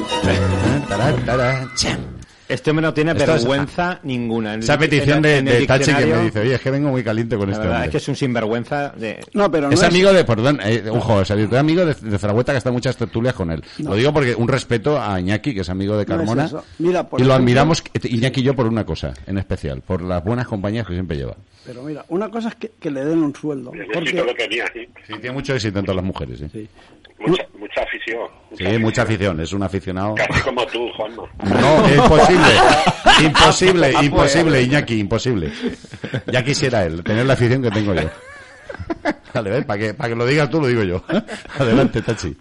[2.50, 4.54] Este hombre no tiene Esto es- vergüenza ninguna.
[4.54, 6.90] En Esa petición en de, en de Tachi que me dice, oye, es que vengo
[6.90, 7.86] muy caliente con La este verdad hombre.
[7.88, 9.24] es que es un sinvergüenza de...
[9.34, 12.68] No, pero no Es amigo de, perdón, eh, ojo, es amigo de, de que está
[12.68, 13.62] en muchas tertulias con él.
[13.78, 16.44] Lo digo porque un respeto a Iñaki, que es amigo de No es Carmona.
[16.46, 16.64] eso.
[16.78, 19.80] Mira, por y lo ejemplo- admiramos, eh, Iñaki y yo, por una cosa en especial,
[19.82, 21.36] por las buenas compañías que siempre lleva.
[21.64, 23.72] Pero mira, una cosa es que, que le den un sueldo.
[23.72, 24.88] El éxito que Porque, tenía, sí.
[25.06, 26.68] Sí, tiene mucho éxito entre las mujeres, sí.
[27.20, 28.28] Mucha, mucha afición.
[28.56, 30.14] Sí, mucha afición, es un aficionado.
[30.14, 31.22] Casi como tú, Juanma.
[31.44, 32.48] No, es imposible.
[33.22, 35.52] Imposible, imposible, Iñaki, imposible.
[36.32, 38.08] Ya quisiera él, tener la afición que tengo yo.
[39.34, 39.64] Vale, ¿ves?
[39.64, 41.04] Para que, para que lo digas tú, lo digo yo.
[41.58, 42.36] Adelante, Tachi.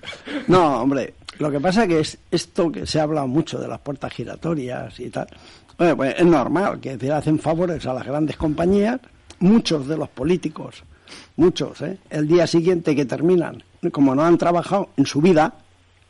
[0.48, 3.80] no, hombre, lo que pasa que es esto que se ha hablado mucho de las
[3.80, 5.28] puertas giratorias y tal.
[5.78, 9.00] Bueno, pues es normal, que decir, hacen favores a las grandes compañías,
[9.40, 10.84] muchos de los políticos,
[11.38, 11.98] muchos, ¿eh?
[12.10, 15.54] el día siguiente que terminan, como no han trabajado en su vida,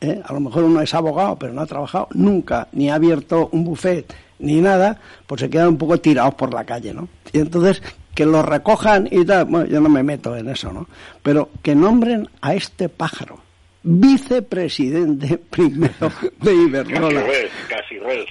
[0.02, 0.22] ¿eh?
[0.26, 3.64] a lo mejor uno es abogado, pero no ha trabajado nunca, ni ha abierto un
[3.64, 7.08] buffet, ni nada, pues se quedan un poco tirados por la calle, ¿no?
[7.34, 7.82] Y entonces,
[8.16, 10.88] que los recojan y tal, bueno, yo no me meto en eso, ¿no?
[11.22, 13.40] Pero que nombren a este pájaro,
[13.84, 17.24] vicepresidente primero de Iberdrola,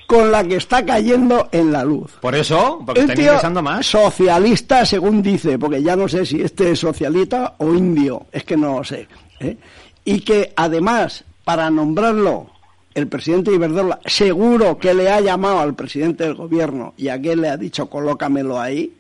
[0.06, 2.12] con la que está cayendo en la luz.
[2.20, 3.86] Por eso, porque El está tío ingresando más.
[3.86, 8.56] socialista, según dice, porque ya no sé si este es socialista o indio, es que
[8.56, 9.06] no lo sé.
[9.40, 9.56] ¿Eh?
[10.04, 12.50] Y que además, para nombrarlo
[12.94, 17.20] el presidente de Iberdrola, seguro que le ha llamado al presidente del gobierno y a
[17.20, 18.92] quien le ha dicho colócamelo ahí,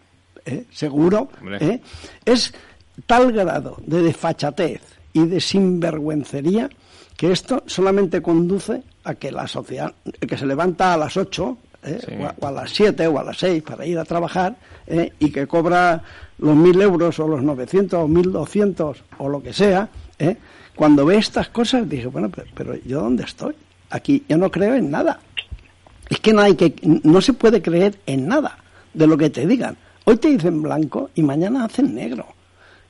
[0.44, 0.64] ¿eh?
[0.70, 1.28] seguro.
[1.60, 1.80] ¿eh?
[2.24, 2.52] es
[3.06, 6.68] tal grado de desfachatez y de sinvergüencería
[7.16, 12.18] que esto solamente conduce a que la sociedad, que se levanta a las 8, ¿eh?
[12.20, 15.12] o, a, o a las 7 o a las 6 para ir a trabajar ¿eh?
[15.18, 16.02] y que cobra
[16.38, 20.36] los 1.000 euros o los 900 o 1.200 o lo que sea, ¿eh?
[20.74, 23.54] cuando ve estas cosas dije, bueno, pero, pero ¿yo dónde estoy?
[23.90, 25.20] Aquí yo no creo en nada.
[26.08, 28.58] Es que no hay que no se puede creer en nada
[28.94, 29.76] de lo que te digan.
[30.04, 32.26] Hoy te dicen blanco y mañana hacen negro.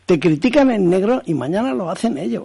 [0.07, 2.45] Te critican en negro y mañana lo hacen ellos.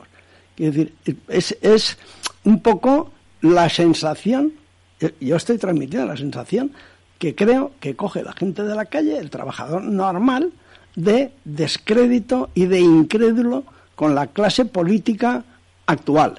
[0.56, 0.94] Quiero decir,
[1.28, 1.98] es, es
[2.44, 4.54] un poco la sensación,
[5.00, 6.72] eh, yo estoy transmitiendo la sensación
[7.20, 10.52] que creo que coge la gente de la calle, el trabajador normal,
[10.96, 13.64] de descrédito y de incrédulo
[13.96, 15.44] con la clase política
[15.86, 16.36] actual.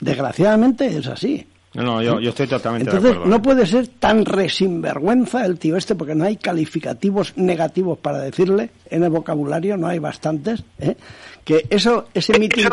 [0.00, 1.46] Desgraciadamente es así.
[1.74, 3.30] No, no, yo, yo estoy totalmente de Entonces, acuerdo.
[3.30, 8.70] no puede ser tan resinvergüenza el tío este, porque no hay calificativos negativos para decirle
[8.88, 10.96] en el vocabulario, no hay bastantes, ¿eh?
[11.44, 12.68] que eso, ese mitin,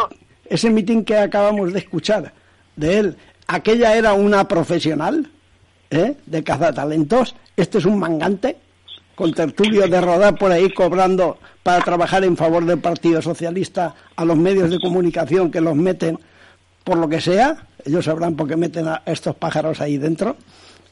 [0.45, 2.33] ese mitin que acabamos de escuchar
[2.75, 5.29] de él, aquella era una profesional
[5.91, 6.15] ¿eh?
[6.25, 8.57] de cazatalentos, este es un mangante
[9.17, 14.23] con tertulio de rodar por ahí cobrando para trabajar en favor del Partido Socialista a
[14.23, 16.19] los medios de comunicación que los meten
[16.83, 20.37] por lo que sea, ellos sabrán por qué meten a estos pájaros ahí dentro,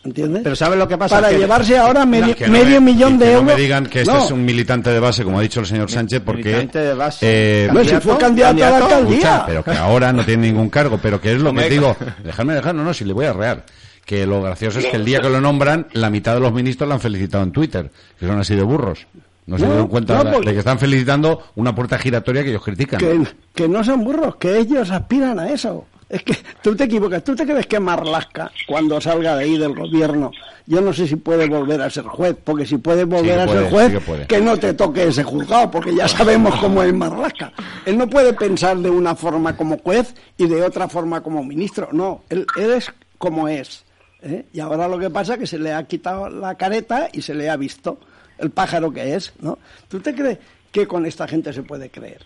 [0.04, 0.42] ¿entiendes?
[0.44, 1.16] Pero ¿sabes lo que pasa?
[1.18, 3.46] Para Que- llevarse ahora medio, no medio me- millón de que euros.
[3.48, 5.68] No me digan que este No, es un militante de base, como ha dicho el
[5.68, 6.44] señor Sánchez, porque.
[6.50, 7.20] Militante de base.
[7.22, 9.18] eh, no, si fue candidato a la alcaldía.
[9.18, 11.96] Escucha, pero que ahora no tiene ningún cargo, pero que es lo que digo.
[12.24, 13.64] Dejadme dejar, no, no, si le voy a rear.
[14.06, 16.88] Que lo gracioso es que el día que lo nombran, la mitad de los ministros
[16.88, 17.89] lo han felicitado en Twitter,
[18.20, 19.08] que son así de burros.
[19.48, 23.00] No se dieron cuenta no, de- que están felicitando una puerta giratoria que ellos critican.
[23.00, 25.86] que, que no son burros, que ellos aspiran a eso.
[26.08, 27.24] Es que tú te equivocas.
[27.24, 30.32] ¿Tú te crees que Marlasca, cuando salga de ahí del gobierno,
[30.68, 32.36] yo no sé si puede volver a ser juez?
[32.44, 35.72] Porque si puede volver a puede, ser juez, sí que no te toque ese juzgado,
[35.72, 37.52] porque ya sabemos cómo es Marlasca.
[37.88, 41.89] Él no puede pensar de una forma como juez y de otra forma como ministro.
[41.91, 43.84] No, él, él es como es.
[44.26, 44.46] ¿Eh?
[44.54, 47.34] Y ahora lo que pasa es que se le ha quitado la careta y se
[47.34, 48.00] le ha visto
[48.38, 49.32] el pájaro que es.
[49.40, 49.58] ¿no?
[49.88, 50.38] ¿Tú te crees
[50.72, 52.22] que con esta gente se puede creer?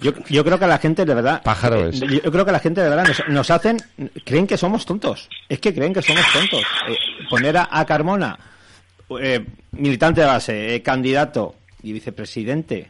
[0.00, 1.42] Yo, yo creo que la gente de verdad.
[1.42, 1.98] Pájaro es.
[1.98, 3.78] Yo, yo creo que la gente de verdad nos, nos hacen.
[4.24, 5.28] Creen que somos tontos.
[5.48, 6.60] Es que creen que somos tontos.
[6.88, 6.96] Eh,
[7.28, 8.38] poner a, a Carmona,
[9.20, 12.88] eh, militante de base, eh, candidato y vicepresidente.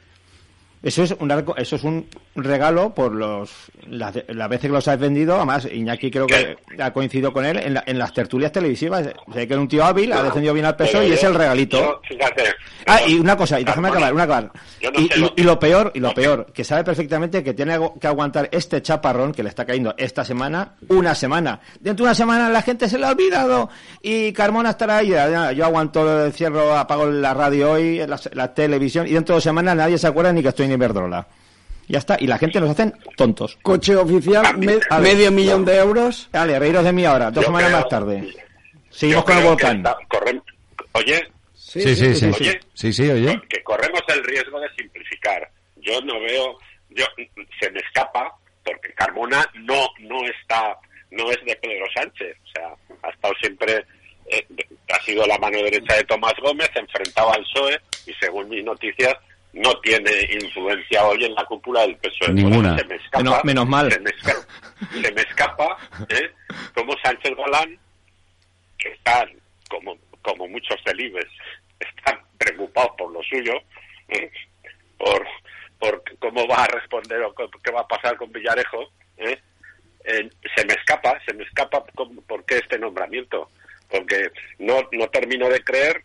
[0.82, 2.06] Eso es un arco- eso es un
[2.44, 3.50] regalo por los
[3.88, 5.36] las, las veces que los has vendido.
[5.36, 9.06] Además, Iñaki creo que ha coincidido con él en, la- en las tertulias televisivas.
[9.26, 11.34] O sea, que era un tío hábil, ha defendido bien al PSOE y es el
[11.34, 11.78] regalito.
[11.78, 12.44] yo, fíjate,
[12.86, 14.50] Ah, y una cosa, y déjame acabar, una acabar.
[14.82, 17.52] no y, sé y- lo- y lo peor, y lo peor, que sabe perfectamente que
[17.52, 21.60] tiene que aguantar este chaparrón que le está cayendo esta semana, una semana.
[21.80, 23.68] Dentro de una semana la gente se le ha olvidado
[24.02, 25.08] y Carmona estará ahí.
[25.54, 29.44] Yo aguanto el cierro, apago la radio hoy, la, la televisión y dentro de dos
[29.44, 31.26] semanas nadie se acuerda ni que estoy en Iberdrola.
[31.88, 33.56] Ya está, y la gente nos hacen tontos.
[33.62, 35.14] Coche oficial, me- A ver.
[35.14, 36.28] medio millón de euros.
[36.30, 38.28] Dale, reíros de mí ahora, dos Yo semanas creo- más tarde.
[38.90, 39.76] Seguimos con el volcán.
[39.78, 40.42] está- correm-
[40.92, 42.14] Oye, Sí, sí, sí.
[42.14, 42.60] Sí, Oye.
[42.74, 43.40] sí, sí, oye.
[43.48, 45.50] que corremos el riesgo de simplificar.
[45.76, 46.56] Yo no veo,
[46.90, 47.04] yo
[47.60, 48.32] se me escapa
[48.64, 50.76] porque Carmona no no está,
[51.10, 52.68] no es de Pedro Sánchez, o sea,
[53.02, 53.84] ha estado siempre
[54.30, 54.46] eh,
[54.90, 59.14] ha sido la mano derecha de Tomás Gómez, enfrentado al PSOE y según mis noticias
[59.58, 62.32] no tiene influencia hoy en la cúpula del PSOE.
[62.32, 62.78] Ninguna.
[62.78, 63.92] Se me escapa, Menos- menos mal.
[63.92, 64.46] Se me escapa,
[65.02, 66.30] se me escapa ¿eh?
[66.74, 67.78] como Sánchez Galán
[68.78, 69.28] que están,
[69.68, 71.26] como, como muchos celibes,
[71.80, 73.54] están preocupados por lo suyo,
[74.08, 74.30] ¿eh?
[74.96, 75.26] por,
[75.80, 78.84] por cómo va a responder o qué va a pasar con Villarejo,
[79.16, 79.38] ¿eh?
[80.04, 83.50] Eh, se me escapa, se me escapa por qué este nombramiento,
[83.90, 86.04] porque no, no termino de creer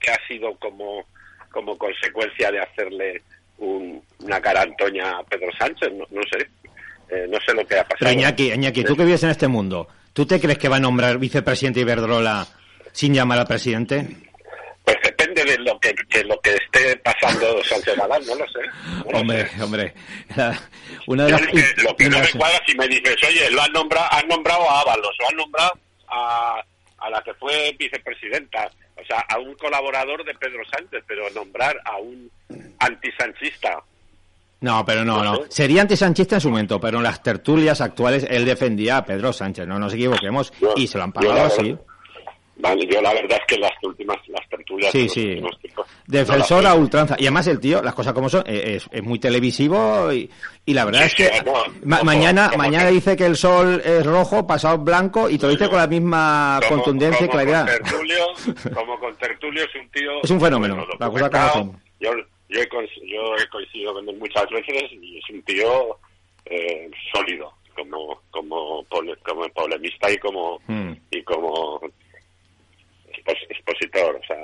[0.00, 1.06] que ha sido como,
[1.54, 3.22] como consecuencia de hacerle
[3.58, 6.46] un- una cara antoña a Pedro Sánchez, no, no sé,
[7.10, 7.98] Eh, no sé lo que ha pasado.
[8.00, 10.80] Pero Iñaki, Iñaki, tú que vives en este mundo, ¿tú te crees que va a
[10.80, 12.46] nombrar vicepresidente Iberdrola
[12.92, 14.08] sin llamar al presidente?
[14.84, 18.58] Pues depende de lo que, de lo que esté pasando Sánchez Galán, no lo sé.
[19.04, 19.62] no lo Hombre, sé.
[19.62, 19.94] hombre.
[21.06, 21.40] Una de las.
[21.42, 24.26] lo que, lo que no me cuadra si me dices, oye, lo han nombrado, han
[24.26, 25.72] nombrado a Ábalos, o han nombrado
[26.08, 26.62] a,
[26.98, 31.76] a la que fue vicepresidenta, o sea, a un colaborador de Pedro Sánchez, pero nombrar
[31.84, 32.30] a un
[32.78, 33.82] antisanchista.
[34.60, 35.40] No, pero no, No.
[35.48, 39.66] Sería antisanchista en su momento, pero en las tertulias actuales él defendía a Pedro Sánchez,
[39.66, 41.76] no nos equivoquemos, y se lo han pagado verdad- así.
[42.56, 44.92] Vale, yo la verdad es que las últimas, las tertulias...
[44.92, 45.42] Sí, sí.
[46.06, 47.16] Defensor no a ultranza.
[47.18, 50.30] Y además el tío, las cosas como son, eh, es, es muy televisivo y,
[50.64, 51.52] y la verdad Sí, es que sí, no,
[51.84, 55.36] ma- como- mañana como mañana que- dice que el sol es rojo, pasado blanco y
[55.38, 57.66] te lo dice con la misma como- contundencia y claridad.
[57.66, 58.24] Con tertulio,
[58.74, 60.10] como con Tertulio es un tío...
[60.22, 60.88] Es un fenómeno, bueno.
[62.00, 62.10] Yo,
[62.48, 62.68] yo, he,
[63.08, 65.98] yo he coincidido con él muchas veces y es un tío
[66.46, 68.84] eh, sólido como como
[69.24, 70.92] como polemista y como Hmm.
[71.10, 71.80] y como
[73.26, 74.36] expositor, o sea.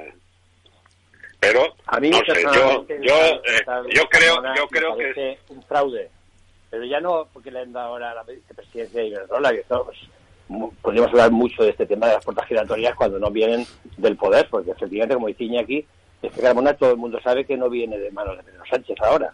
[1.41, 3.05] Pero, A mí no sé, yo, eh,
[3.95, 6.11] yo creo, yo creo que parece un fraude.
[6.69, 9.99] Pero ya no porque le han dado ahora la vicepresidencia de Iberdrola, que esto, pues,
[10.83, 13.67] podríamos hablar mucho de este tema de las puertas giratorias cuando no vienen
[13.97, 15.87] del poder, porque efectivamente, como dice Iñaki,
[16.23, 19.33] este Carmona todo el mundo sabe que no viene de manos de Pedro Sánchez ahora.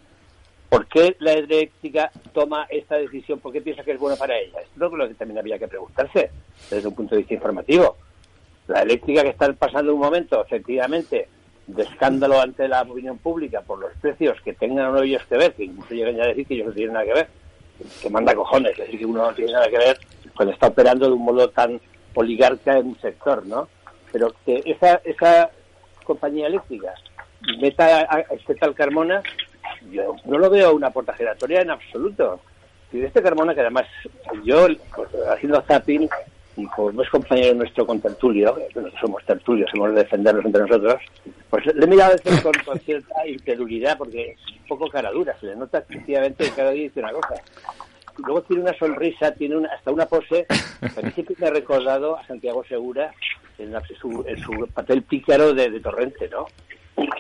[0.68, 3.38] ¿Por qué la eléctrica toma esta decisión?
[3.40, 4.60] ¿Por qué piensa que es bueno para ella?
[4.60, 6.30] Esto es lo que también había que preguntarse
[6.70, 7.96] desde un punto de vista informativo.
[8.68, 11.28] La eléctrica que está pasando un momento, efectivamente,
[11.66, 15.36] de escándalo ante la opinión pública por los precios que tengan o no ellos que
[15.36, 17.28] ver, que incluso llegan ya a decir que ellos no tienen nada que ver,
[18.02, 19.98] que manda cojones, es decir, que uno no tiene nada que ver
[20.34, 21.80] cuando está operando de un modo tan
[22.14, 23.68] oligarca en un sector, ¿no?
[24.12, 25.50] Pero que esa, esa
[26.04, 26.94] compañía eléctrica
[27.60, 29.22] meta a este tal Carmona,
[29.90, 32.40] yo no lo veo una puerta giratoria en absoluto.
[32.92, 33.86] Y este Carmona, que además
[34.44, 36.08] yo, pues, haciendo zapping,
[36.56, 40.94] y como es compañero nuestro con Tertulio, nosotros somos Tertulios, hemos de defendernos entre nosotros,
[41.50, 45.10] pues le he mirado a veces con, con cierta incredulidad, porque es un poco cara
[45.10, 47.34] dura, se le nota efectivamente que cada día dice una cosa.
[48.18, 50.46] Luego tiene una sonrisa, tiene una- hasta una pose,
[50.80, 53.12] a mí siempre me ha recordado a Santiago Segura
[53.58, 56.46] en, la- su, en su papel pícaro de, de Torrente, ¿no?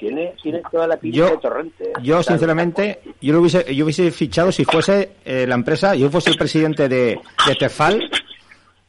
[0.00, 1.92] Tiene, tiene toda la pinta Yo- de Torrente.
[2.02, 6.30] Yo, sinceramente, yo lo hubiese, yo hubiese fichado si fuese eh, la empresa, yo fuese
[6.30, 8.08] el presidente de, de Tefal,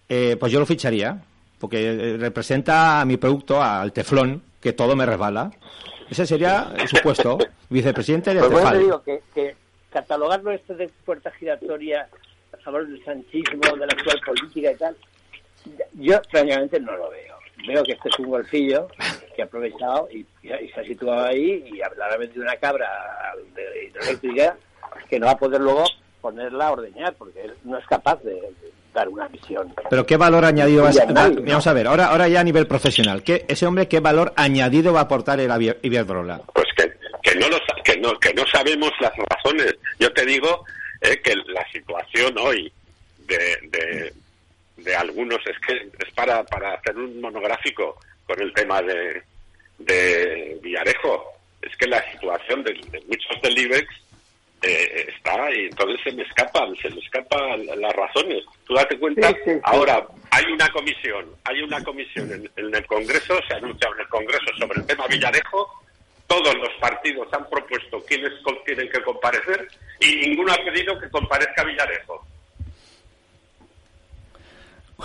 [0.10, 1.22] eh, pues yo lo ficharía,
[1.60, 5.52] porque eh, representa a mi producto, al teflón, que todo me resbala.
[6.10, 7.38] Ese sería el supuesto,
[7.70, 9.56] vicepresidente de Pues bueno, te digo que, que
[9.92, 12.08] catalogarlo esto de puerta giratoria
[12.54, 14.96] a favor del sanchismo, de la actual política y tal,
[15.96, 17.36] yo francamente no lo veo.
[17.68, 18.88] Veo que este es un golfillo
[19.36, 22.88] que ha aprovechado y, y- y se ha situado ahí y habrá vendido una cabra
[23.56, 24.56] de hidroeléctrica
[25.10, 25.84] que no va a poder luego
[26.22, 28.34] ponerla a ordeñar porque él no es capaz de,
[29.10, 29.74] una misión.
[29.90, 31.42] Pero qué valor añadido va a ¿no?
[31.42, 34.94] Vamos a ver, ahora, ahora ya a nivel profesional, ¿qué, ese hombre qué valor añadido
[34.94, 36.42] va a aportar el Iber- Iberdrola?
[36.54, 40.64] pues que, que no lo que no que no sabemos las razones yo te digo
[41.02, 42.72] eh, que la situación hoy
[43.28, 43.38] de,
[43.70, 44.14] de,
[44.78, 45.74] de algunos es que
[46.06, 49.22] es para para hacer un monográfico con el tema de,
[49.80, 51.26] de Villarejo
[51.62, 53.88] es que la situación de, de muchos del IBEX
[54.62, 59.30] eh, está y entonces se me escapan se me escapan las razones tú date cuenta
[59.30, 59.60] Sí, sí, sí.
[59.64, 64.02] ahora hay una comisión hay una comisión en, en el Congreso se ha anunciado en
[64.02, 65.70] el Congreso sobre el tema Villarejo
[66.28, 68.34] todos los partidos han propuesto quiénes
[68.66, 69.68] tienen que comparecer
[70.02, 72.26] y ninguno ha pedido que comparezca Villarejo.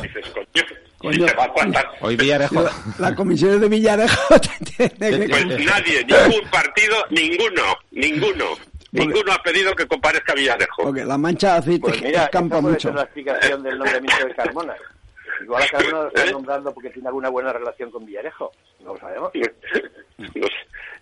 [0.02, 0.66] Dices, coño,
[0.98, 1.12] Coño.
[1.12, 1.92] si se va a aguantar.
[2.00, 2.62] Hoy Villarejo...
[2.62, 4.40] La, la comisión de Villarejo
[4.76, 4.90] tiene
[5.26, 5.28] que...
[5.28, 7.62] Pues nadie, ningún partido, ninguno,
[7.92, 8.46] ninguno,
[8.92, 10.82] ninguno ha pedido que comparezca Villarejo.
[10.84, 12.88] Porque la mancha de aceite Pues mira, escampa puede mucho.
[12.88, 14.74] ser la explicación del nombramiento de Carmona.
[15.42, 18.52] Igual a Carmona lo están nombrando porque tiene alguna buena relación con Villarejo.
[18.84, 19.32] No lo sabemos.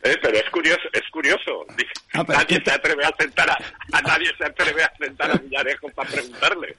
[0.02, 1.66] Eh, pero es curioso, es curioso.
[2.14, 3.58] Ah, nadie se atreve a sentar a,
[3.92, 6.76] a nadie se atreve a sentar a Villarejo para preguntarle.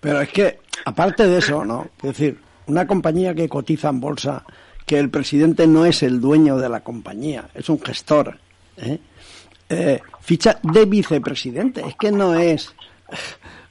[0.00, 1.90] Pero es que, aparte de eso, ¿no?
[1.98, 4.44] Es decir, una compañía que cotiza en bolsa,
[4.86, 8.38] que el presidente no es el dueño de la compañía, es un gestor,
[8.76, 8.98] ¿eh?
[9.70, 12.74] Eh, ficha de vicepresidente, es que no es,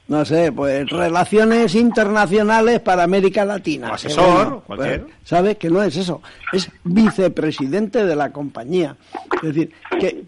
[0.07, 3.91] no sé, pues relaciones internacionales para América Latina.
[3.91, 5.01] O asesor, Que, bueno, cualquier.
[5.03, 5.57] pues, ¿Sabe?
[5.57, 6.21] Que no es eso,
[6.53, 8.95] es vicepresidente de la compañía.
[9.43, 10.23] Es decir, que...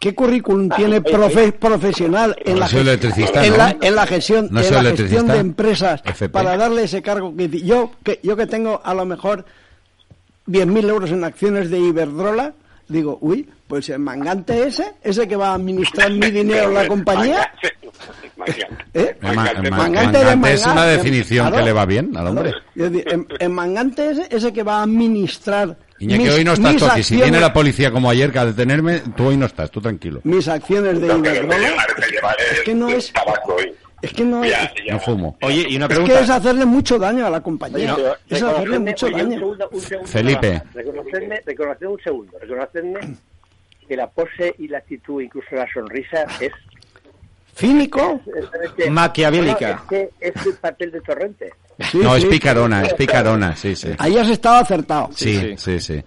[0.00, 3.56] ¿Qué currículum tiene profe- profesional en No la, soy gest- electricista, en ¿no?
[3.58, 6.30] la, en la gestión, No en la gestión de empresas FP.
[6.32, 9.44] para darle ese cargo que yo que yo que tengo a lo mejor
[10.46, 12.54] 10.000 euros en acciones de Iberdrola
[12.90, 16.86] digo uy pues el mangante ese ese que va a administrar mi dinero en la
[16.88, 17.50] compañía.
[18.94, 19.16] ¿eh?
[19.20, 21.56] Ma- ma- Mangante, mangante de mangante es una de- definición claro.
[21.58, 22.52] que le va bien al hombre.
[22.74, 26.52] Es decir, el, el mangante ese ese que va a administrar Iñaki, mis- hoy no
[26.54, 27.02] estás tú aquí.
[27.02, 30.20] Si viene la policía como ayer que a detenerme, tú hoy no estás, tú tranquilo.
[30.24, 31.68] mis acciones de que Iberdrola
[32.52, 33.72] es que no es es tabaco hoy.
[34.02, 34.94] Es que no es, Ya, ya.
[34.94, 35.36] No fumo.
[35.42, 36.14] Oye, y una es pregunta...
[36.18, 39.38] que es hacerle mucho daño a la compañía Pero es hacerle mucho oye, un daño
[39.38, 40.62] segundo, un segundo, Felipe.
[40.74, 42.38] Reconocerme, reconocerme un segundo.
[42.40, 43.00] Reconocerme
[43.88, 46.52] que la pose y la actitud, incluso la sonrisa, es...
[47.54, 49.68] cínico es- es- Maquiavélica.
[49.68, 51.52] No, es que es el papel de Torrente.
[51.90, 52.28] Sí, No, es sí.
[52.28, 53.88] picarona, es picarona, sí, sí.
[53.98, 56.02] ahí has estado acertado Sí, sí, sí.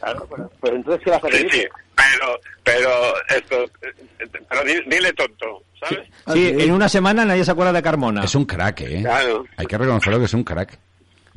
[0.00, 1.50] Claro, bueno, pues entonces, ¿qué vas a Sí, pedir?
[1.52, 1.62] sí,
[1.96, 2.90] pero, pero,
[3.36, 6.08] esto, eh, pero di- dile tonto, ¿sabes?
[6.32, 8.24] Sí, en una semana nadie se acuerda de Carmona.
[8.24, 9.00] Es un crack, ¿eh?
[9.02, 9.44] Claro.
[9.56, 10.78] Hay que reconocerlo que es un crack.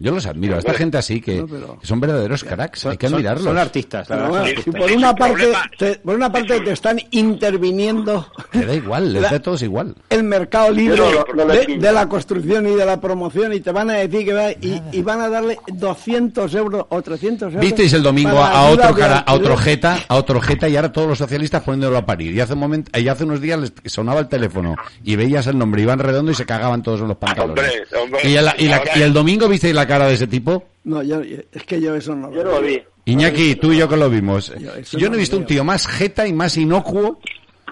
[0.01, 0.55] Yo los admiro.
[0.55, 2.85] A esta gente así que, No, pero- que son verdaderos cracks.
[2.85, 3.43] Hay que admirarlos.
[3.43, 4.39] Son artistas, la Pero verdad.
[4.41, 4.81] bueno, son si artistas.
[4.89, 9.21] por una un parte te, por una parte te están interviniendo Le da igual, les
[9.23, 9.95] da a todos igual.
[10.10, 10.97] el mercado libre
[11.35, 14.33] no no de, la construcción y de la promoción y te van a decir que
[14.33, 17.62] va, y, y van a darle 200 euros o 300 euros.
[17.62, 21.08] Visteis el domingo a otro cara, a otro jeta, a otro jeta y ahora todos
[21.08, 22.33] los socialistas poniéndolo a parir.
[22.33, 25.58] Y hace un momento, y hace unos días les sonaba el teléfono y veías el
[25.58, 27.65] nombre Iván Redondo y se cagaban todos en los pantalones.
[27.91, 30.27] Hombre, hombre, y, el, y la- ahora- y el domingo visteis la cara de ese
[30.27, 30.63] tipo.
[30.85, 32.81] No, yo, es que yo eso no Yo no lo vi.
[33.06, 34.54] Iñaki, tú y yo que lo vimos.
[34.58, 37.19] Yo Yo no no he lo visto un tío más jeta y más inocuo.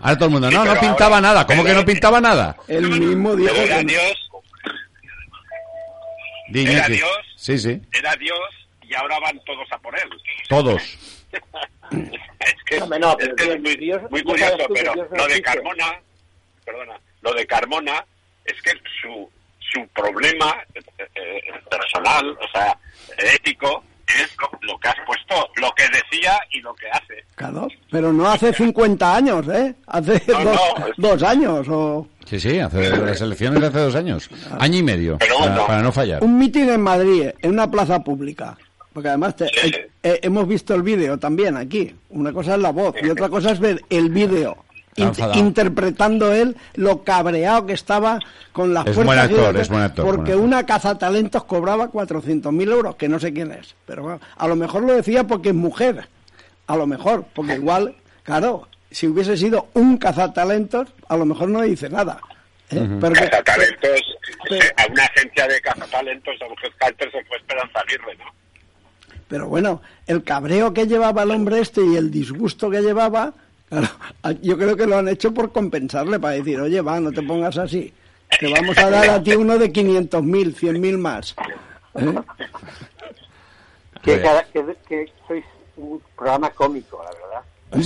[0.02, 1.48] Ahora todo el mundo, Sí, no, no pintaba ahora- nada.
[1.48, 2.58] ¿Cómo que no pintaba nada?
[2.68, 3.86] Él mismo dijo era que.
[3.86, 4.30] Dios,
[6.50, 6.94] Di, ¿Era Iñaki.
[6.94, 7.10] Dios?
[7.36, 7.82] Sí, sí.
[7.94, 8.40] era Dios
[8.82, 10.10] y ahora van todos a por él.
[10.50, 10.82] Todos.
[11.92, 15.42] es que, no, es, que Dios- es muy, Dios- muy Dios curioso, pero lo de.
[15.42, 15.86] Carmona,
[16.66, 18.06] perdona, lo de Carmona
[18.46, 19.30] es que su,
[19.82, 20.82] su problema eh,
[21.16, 22.78] eh, personal, o sea,
[23.36, 24.30] ético, es
[24.62, 27.24] lo que has puesto, lo que decía y lo que hace.
[27.36, 29.76] Claro, pero no hace 50 años, ¿eh?
[29.88, 30.60] Hace No, dos,
[30.98, 34.30] no, dos años o Sí, sí, hace las elecciones de hace dos años.
[34.60, 35.18] Año y medio.
[35.18, 35.68] Pero para, no.
[35.68, 36.24] para no fallar.
[36.24, 38.58] un mitin en Madrid, en una plaza pública.
[38.92, 39.68] Porque además te- Sí.
[39.74, 41.94] eh, eh, hemos visto el vídeo también aquí.
[42.10, 44.58] Una cosa es la voz y otra cosa es ver el vídeo.
[44.98, 48.20] Interpretando él lo cabreado que estaba
[48.52, 50.46] con las Es fuerzas buen actor, es buen actor, porque buen actor.
[50.46, 54.84] una cazatalentos cobraba 400.000 euros que no sé quién es pero bueno, a lo mejor
[54.84, 56.08] lo decía porque es mujer
[56.66, 61.62] a lo mejor porque igual claro si hubiese sido un cazatalentos a lo mejor no
[61.62, 62.20] dice nada
[62.72, 62.88] ¿eh?
[63.00, 64.02] Pero Cazatalentos,
[64.50, 68.26] pero- eh, a una agencia de cazatalentos, a un headhunter se fue Esperanza Aguirre, ¿no?
[69.28, 73.34] Pero bueno, el cabreo que llevaba el hombre este y el disgusto que llevaba,
[73.70, 73.88] claro,
[74.24, 77.22] a- yo creo que lo han hecho por compensarle, para decir, oye, va, no te
[77.22, 77.94] pongas así,
[78.40, 81.36] te vamos a dar a ti uno de 500.000, 100.000 más.
[81.96, 82.14] ¿Eh?
[84.04, 84.22] Que,
[84.54, 85.44] que, que sois
[85.76, 87.27] un programa cómico, la verdad.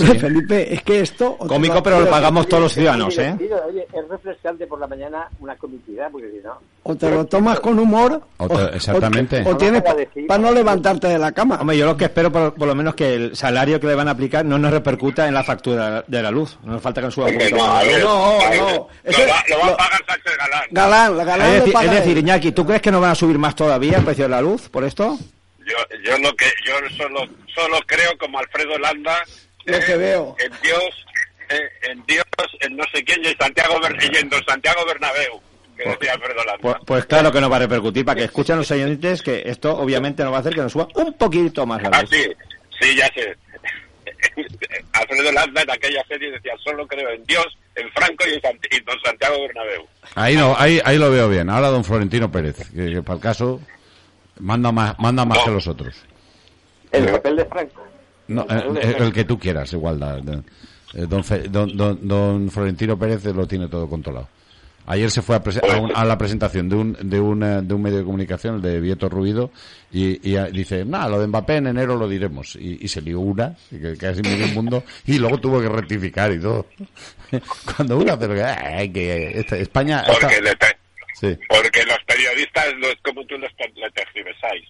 [0.00, 1.36] Hombre, Felipe, es que esto...
[1.38, 3.34] o Cómico, pero lo o pagamos todos los ciudadanos, ¿eh?
[3.68, 6.58] Oye, es refrescante por la mañana una comicidad, porque si no...
[6.84, 9.42] O te lo tomas con humor, O te- exactamente.
[9.46, 10.26] o, tienes a decir.
[10.26, 11.58] para no levantarte de la cama.
[11.60, 14.08] Hombre, yo lo que espero por, por lo menos que el salario que le van
[14.08, 16.58] a aplicar no nos repercuta en la factura de la luz.
[16.64, 17.84] No nos falta que nos suba un poquito no, más.
[17.86, 18.88] No, no, Lo,
[19.28, 20.62] va, lo va lo- a pagar Sánchez Galán.
[20.70, 22.18] Galán, la Galán Es decir, paga es decir.
[22.18, 24.68] Iñaki, ¿tú crees que no van a subir más todavía el precio de la luz
[24.68, 25.16] por esto?
[25.64, 27.20] Yo, yo lo que yo solo
[27.54, 29.14] solo creo como Alfredo Landa
[29.64, 30.36] Lo que veo.
[30.38, 31.06] en Dios
[31.48, 32.24] eh, en Dios
[32.60, 35.40] en no sé quién y en Santiago Ber- y en Don Santiago Bernabéu
[35.76, 38.56] que decía Alfredo Landa Pues, pues claro que nos va a repercutir, para que escuchen
[38.56, 41.82] los oyentes que esto obviamente nos va a hacer que nos suba un poquito más
[41.82, 42.24] la ah sí
[42.80, 43.36] sí ya sé
[44.92, 48.66] Alfredo Landa en aquella serie decía solo creo en Dios en Franco y en, Sant-
[48.70, 51.48] y Don Santiago Bernabéu Ahí no, ahí, ahí lo veo bien.
[51.48, 53.60] Ahora don Florentino Pérez, que, que para el caso
[54.38, 55.94] manda más, manda más que los otros.
[56.90, 57.81] El papel de Franco.
[58.28, 59.98] No, eh, eh, el, que tú quieras, igual.
[60.00, 64.28] da- eh, don, Fe- don, don- don Florentino Pérez lo tiene todo controlado.
[64.84, 67.60] Ayer se fue a, prese- a un- a la presentación de un, de, un, eh,
[67.62, 69.50] de un medio de comunicación, el de Vieto Ruido,
[69.92, 72.56] y, y, eh, dice, nada, lo de Mbappé en enero lo diremos.
[72.56, 76.40] Y, y se lió una, que casi medio mundo, y luego tuvo que rectificar y
[76.40, 76.66] todo.
[77.76, 77.96] Cuando
[78.28, 78.42] lo que...
[78.42, 80.00] ay, que esta- España...
[80.00, 80.76] está- porque le te-
[81.14, 81.38] sí.
[81.48, 84.64] porque los periodistas no es como tú te- le tergiversáis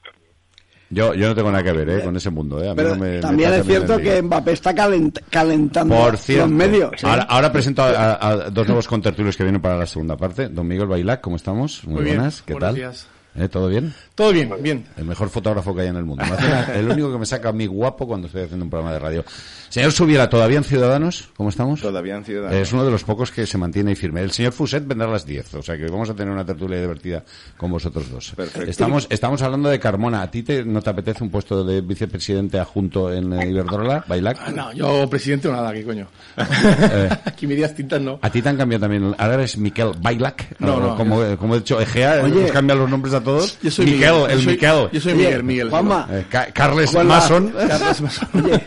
[0.95, 2.63] Yo, yo no tengo nada que ver eh, con ese mundo.
[2.63, 2.67] Eh.
[2.69, 6.19] A mí Pero no me- me también es cierto que Mbappé está calent- calentando Por
[6.19, 6.93] cierto, los medios.
[6.93, 7.07] ¿eh?
[7.07, 10.49] ahora, ahora presento a, a- a dos nuevos contertulios que vienen para la segunda parte.
[10.49, 11.83] Don Miguel Bailac, ¿cómo estamos?
[11.85, 12.75] Muy, Muy bien, buenas, ¿qué buenos tal?
[12.77, 13.07] días.
[13.35, 13.49] ¿Eh?
[13.49, 13.95] ¿Todo bien?
[14.15, 14.85] Todo bien, bien.
[14.99, 16.23] El mejor fotógrafo que hay en el mundo.
[16.27, 18.71] Me hace una- el único que me saca a mí guapo cuando estoy haciendo un
[18.71, 19.25] programa de radio.
[19.73, 21.31] Señor Subiera, ¿todavía en Ciudadanos?
[21.35, 21.81] ¿Cómo estamos?
[21.81, 22.59] Todavía en Ciudadanos.
[22.59, 24.21] Es uno de los pocos que se mantiene firme.
[24.21, 26.79] El señor Fuset vendrá a las 10, o sea que vamos a tener una tertulia
[26.79, 27.25] divertida
[27.57, 28.33] con vosotros dos.
[28.37, 28.71] Perfecto.
[28.71, 30.21] Estamos, estamos hablando de Carmona.
[30.21, 34.41] ¿A ti te, no te apetece un puesto de vicepresidente adjunto en eh, Iberdrola, Bailac?
[34.45, 36.07] Ah, no, yo presidente o nada, ¿qué coño?
[36.37, 37.09] Eh.
[37.25, 38.19] Aquí medias tintas no.
[38.21, 39.15] ¿A ti te han cambiado también?
[39.17, 40.55] Ahora eres Miquel Bailac.
[40.59, 42.43] No, O no, como, como he dicho, Egea, Oye.
[42.43, 43.59] nos cambian los nombres a todos.
[43.63, 44.89] Yo soy Miquel, Miguel, yo el soy- Miquel.
[44.93, 45.71] Yo soy Miguel, Miguel.
[45.71, 47.55] Juanma, Eh, Ca- Carles Mason.
[47.57, 48.29] Carlos Mason.
[48.45, 48.63] Oye,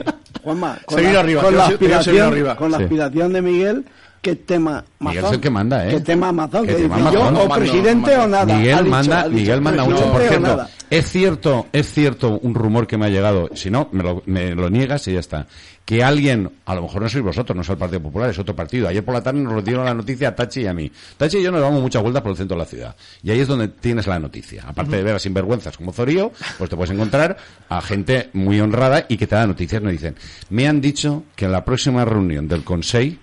[0.45, 2.55] Juanma, con la, arriba, con la aspiración, arriba.
[2.55, 2.83] con la Sí.
[2.83, 3.83] aspiración de Miguel,
[4.25, 5.91] ¿qué tema Miguel es el que manda, ¿eh?
[5.91, 6.65] ¿Qué tema mazón?
[6.65, 8.23] ¿Qué tema yo o presidente mando.
[8.23, 8.55] o nada.
[8.55, 10.11] Ha Miguel dicho- manda, ha dicho Miguel manda mucho.
[10.11, 13.49] Por cierto, es cierto, es cierto un rumor que me ha llegado.
[13.53, 15.45] Si no, me lo, me lo niegas y ya está.
[15.85, 18.55] Que alguien, a lo mejor no sois vosotros, no es el Partido Popular, es otro
[18.55, 18.87] partido.
[18.87, 20.91] Ayer por la tarde nos lo dieron la noticia a Tachi y a mí.
[21.17, 22.95] Tachi y yo nos damos muchas vueltas por el centro de la ciudad.
[23.21, 24.63] Y ahí es donde tienes la noticia.
[24.67, 27.37] Aparte de ver a sinvergüenzas como Zorío, pues te puedes encontrar
[27.69, 29.79] a gente muy honrada y que te da noticias.
[29.79, 30.15] Nos dicen,
[30.49, 33.17] me han dicho que en la próxima reunión del Consejo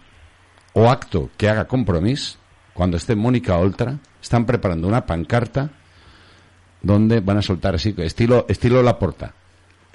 [0.74, 2.36] o acto que haga compromiso,
[2.74, 5.70] cuando esté Mónica Oltra, están preparando una pancarta
[6.82, 9.34] donde van a soltar así, estilo, estilo La Porta.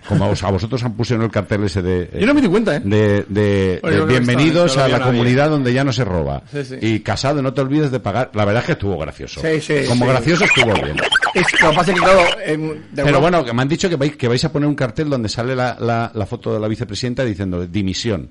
[0.08, 2.10] Como a, vos- a vosotros han puesto en el cartel ese de...
[2.20, 2.82] Yo no me di cuenta, ¿eh?
[2.84, 5.12] de, de- Oye, bienvenidos a la nadie.
[5.12, 6.44] comunidad donde ya no se roba.
[6.52, 6.76] Sí, sí.
[6.80, 8.30] Y casado, no te olvides de pagar.
[8.36, 9.42] La verdad es que estuvo gracioso.
[9.42, 10.98] Sí, sí, Como gracioso estuvo bien.
[11.34, 13.96] Es, lo que pasa es que, claro, de Pero bueno, que me han dicho que
[13.96, 16.68] vais, que vais a poner un cartel donde sale la, la, la foto de la
[16.68, 18.30] vicepresidenta diciendo dimisión.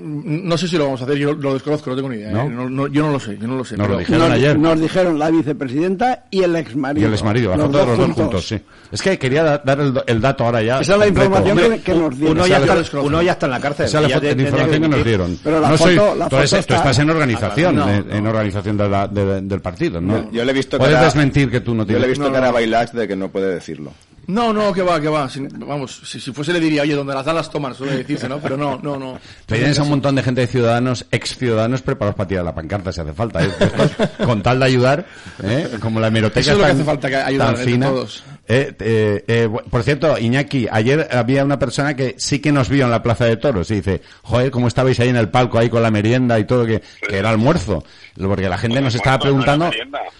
[0.00, 2.30] No sé si lo vamos a hacer, yo lo desconozco, no tengo ni idea.
[2.30, 2.42] ¿No?
[2.42, 2.48] ¿eh?
[2.50, 3.76] No, no, yo no lo sé, yo no lo sé.
[3.76, 4.58] Nos lo dijeron nos, ayer.
[4.58, 7.04] nos dijeron la vicepresidenta y el exmarido.
[7.04, 8.60] Y el exmarido, la Los foto de los dos juntos, sí.
[8.92, 10.80] Es que quería da- dar el, el dato ahora ya.
[10.80, 12.36] Esa es la información que, que nos dieron.
[12.36, 13.86] Uno ya, está, la- uno ya está en la cárcel.
[13.86, 15.38] Esa es la información que nos dieron.
[15.42, 18.26] Pero la no foto- soy, la foto tú está- estás en organización, No, en, en
[18.26, 20.30] organización de la- de- del partido, ¿no?
[20.30, 22.00] Yo le he visto Puedes cara- desmentir que tú no Yo tienes.
[22.02, 23.92] le he visto No, cara a Bailax de que no puede decirlo.
[24.26, 25.28] No, no, que va, que va.
[25.28, 28.38] Sin- vamos, si, si fuese le diría, oye, donde las alas toman, suele decirse, ¿no?
[28.38, 29.18] Pero no, no, no.
[29.46, 32.54] Pero tienes a un montón de gente de ciudadanos, ex ciudadanos, preparados para tirar la
[32.54, 33.44] pancarta si hace falta.
[33.44, 33.50] ¿eh?
[33.60, 35.06] Estos, con tal de ayudar,
[35.42, 35.68] ¿eh?
[35.80, 37.86] como la hemeroteca Eso es lo que tan- hace falta, que ayudar tan entre fina.
[37.88, 38.24] todos.
[38.46, 42.84] Eh, eh, eh, por cierto, Iñaki, ayer había una persona que sí que nos vio
[42.84, 45.70] en la Plaza de Toros y dice, joder, ¿cómo estabais ahí en el palco, ahí
[45.70, 47.84] con la merienda y todo, que, que era almuerzo?
[48.16, 49.70] Porque la gente nos estaba preguntando,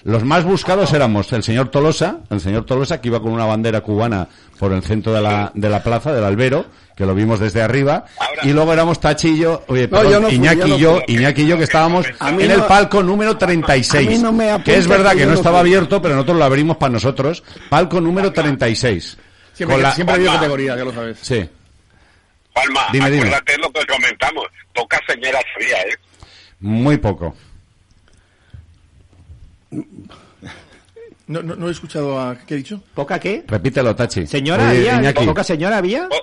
[0.05, 3.83] los más buscados éramos el señor Tolosa, el señor Tolosa que iba con una bandera
[3.83, 4.27] cubana
[4.59, 6.65] por el centro de la, de la plaza, del albero,
[6.95, 10.13] que lo vimos desde arriba, Ahora- y luego éramos Tachi y yo, oye, No, perdón,
[10.13, 11.03] yo no fui, Iñaki yo y yo.
[11.09, 14.51] Iñaki y yo que estábamos en no- el palco número 36, a mí no me
[14.51, 15.71] apunta que es verdad que no estaba fui.
[15.71, 19.17] abierto, pero nosotros lo abrimos para nosotros, palco número 36.
[19.55, 21.19] Siempre, la- siempre ha habido categoría, ya lo sabes.
[21.21, 21.49] Sí.
[22.53, 23.27] Palma, Dime, dime.
[23.27, 24.45] acuérdate lo que comentamos.
[24.73, 25.97] Pocas señoras había, ¿eh?
[26.61, 27.35] Muy poco.
[31.27, 32.37] No, no, no he escuchado a...
[32.47, 32.83] ¿Qué he dicho?
[32.95, 33.45] ¿Poca qué?
[33.49, 34.27] Repítelo, Tachi.
[34.27, 34.97] ¿Señora había?
[34.97, 36.09] Iñaki, ¿Poca señora había?
[36.09, 36.17] Po-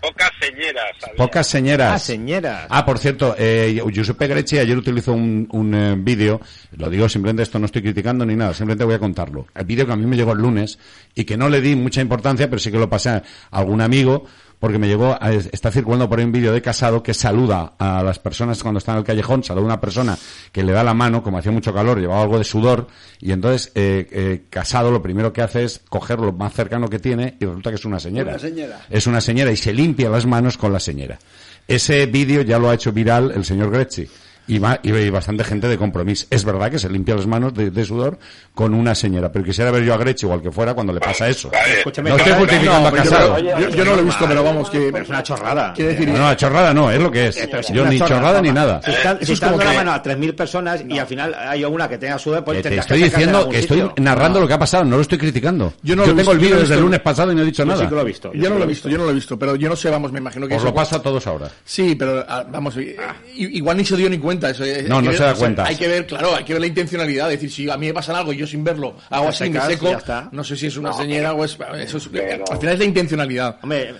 [0.00, 1.16] pocas señoras había.
[1.16, 1.92] Pocas señoras.
[1.92, 2.66] Ah, señoras.
[2.68, 6.40] Ah, por cierto, eh, Giuseppe Grecci ayer utilizó un, un eh, vídeo,
[6.76, 9.46] lo digo simplemente esto no estoy criticando ni nada, simplemente voy a contarlo.
[9.54, 10.78] El vídeo que a mí me llegó el lunes
[11.14, 14.24] y que no le di mucha importancia, pero sí que lo pasé a algún amigo,
[14.58, 18.02] porque me llegó, a- está circulando por ahí un vídeo de Casado que saluda a
[18.02, 20.18] las personas cuando están en el callejón, saluda a una persona
[20.52, 22.88] que le da la mano, como hacía mucho calor, llevaba algo de sudor,
[23.20, 26.98] y entonces eh, eh, Casado lo primero que hace es coger lo más cercano que
[26.98, 28.30] tiene y resulta que es una señora.
[28.32, 28.80] Una señora.
[28.90, 31.18] Es una señora y se limpia las manos con la señora.
[31.66, 34.08] Ese vídeo ya lo ha hecho viral el señor Grecci.
[34.48, 36.26] Y, va- y y bastante gente de compromiso.
[36.30, 38.18] Es verdad que se limpia las manos de, de sudor
[38.54, 41.00] con una señora, pero quisiera ver yo a Grecci o al que fuera cuando le
[41.00, 41.50] pasa eso.
[41.50, 41.78] Vale.
[41.78, 43.38] Escúchame, No estoy justificando a pero yo- Casado.
[43.38, 44.88] yo, yo no lo he visto, pero vamos, que...
[44.90, 45.72] Pero es una chorrada.
[45.74, 47.38] Quiere decir, No, no, chorrada no, es lo que es.
[47.72, 48.80] Yo ni chorrada ni nada.
[48.84, 50.98] Si están, Eso si es están como dando la que- mano a 3.000 personas y
[50.98, 53.80] al final hay una que tenga sudor, pues Que te tendrás estoy diciendo que estoy
[53.82, 53.94] sitio.
[54.02, 54.42] narrando No.
[54.44, 55.74] lo que ha pasado, no lo estoy criticando.
[55.82, 57.34] Yo no lo he tengo visto, el yo no vídeo desde el lunes pasado y
[57.34, 57.82] no he dicho Yo nada.
[57.82, 58.32] sí que lo he visto.
[58.32, 60.10] Yo no lo he visto, yo no lo he visto, pero yo no sé, vamos,
[60.10, 61.48] me imagino que Os lo paso a todos ahora.
[61.64, 62.96] Sí, pero ah, vamos, i-
[63.36, 64.64] igual ni se dio ni cuenta eso.
[64.64, 65.64] No, hay que no ver- se da o sea, cuenta.
[65.66, 67.32] Hay que ver, claro, hay que ver la intencionalidad.
[67.32, 69.60] Es decir, si a mí me pasa algo y yo sin verlo hago así, me
[69.60, 71.58] secas y seco, no sé si es una No, señora o es...
[71.78, 73.58] Eso es pero- Al final es la intencionalidad.
[73.62, 73.94] Hombre,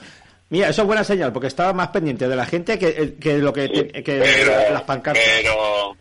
[0.50, 3.52] mira, eso es buena señal, porque estaba más pendiente de la gente que, que lo
[3.52, 5.22] que, te- que pero, las pancartas.
[5.40, 5.96] pero,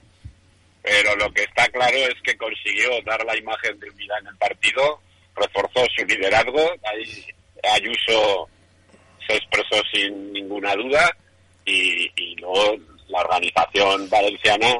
[0.83, 4.37] pero lo que está claro es que consiguió dar la imagen de unidad en el
[4.37, 5.01] partido,
[5.35, 6.61] reforzó su liderazgo,
[6.91, 7.25] ahí
[7.73, 8.47] Ayuso
[9.27, 11.11] se expresó sin ninguna duda
[11.65, 12.77] y, y luego
[13.09, 14.75] la organización valenciana eh,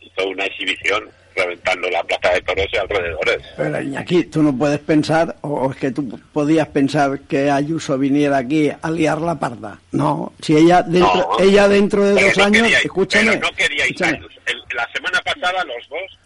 [0.00, 3.38] hizo una exhibición reventando la plaza de toros y alrededores.
[3.56, 8.36] Pero Iñaki, tú no puedes pensar, o es que tú podías pensar que Ayuso viniera
[8.38, 9.78] aquí a liar la parda.
[9.92, 13.90] No, si ella dentro, No, ella dentro de dos no años, escúchame, pero no queríais
[13.90, 14.40] escúchame, Ayuso.
[14.46, 16.18] El- la semana pasada los dos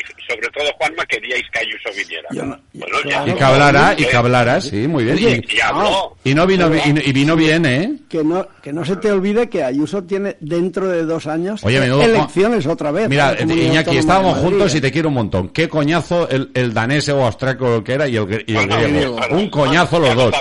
[0.00, 2.28] y sobre todo Juanma queríais que Ayuso viniera.
[2.32, 3.26] Yo ya.
[3.28, 5.16] Y que hablara, y eh, que hablara, sí, muy bien.
[5.16, 6.16] Oye, Y, y habló.
[6.24, 7.92] y no vino, y, y vino bien, ¿eh?
[8.08, 11.80] que no, que no se te olvide que Ayuso tiene dentro de dos años Oye,
[11.80, 13.08] menudo- elecciones otra vez.
[13.08, 14.80] Mira, Iñaki, estábamos juntos y ¿eh?
[14.80, 15.48] te quiero un montón.
[15.50, 19.14] Qué coñazo el, el danés o austriaco que era y el, el griego.
[19.16, 20.34] bueno, Un coñazo los lo dos.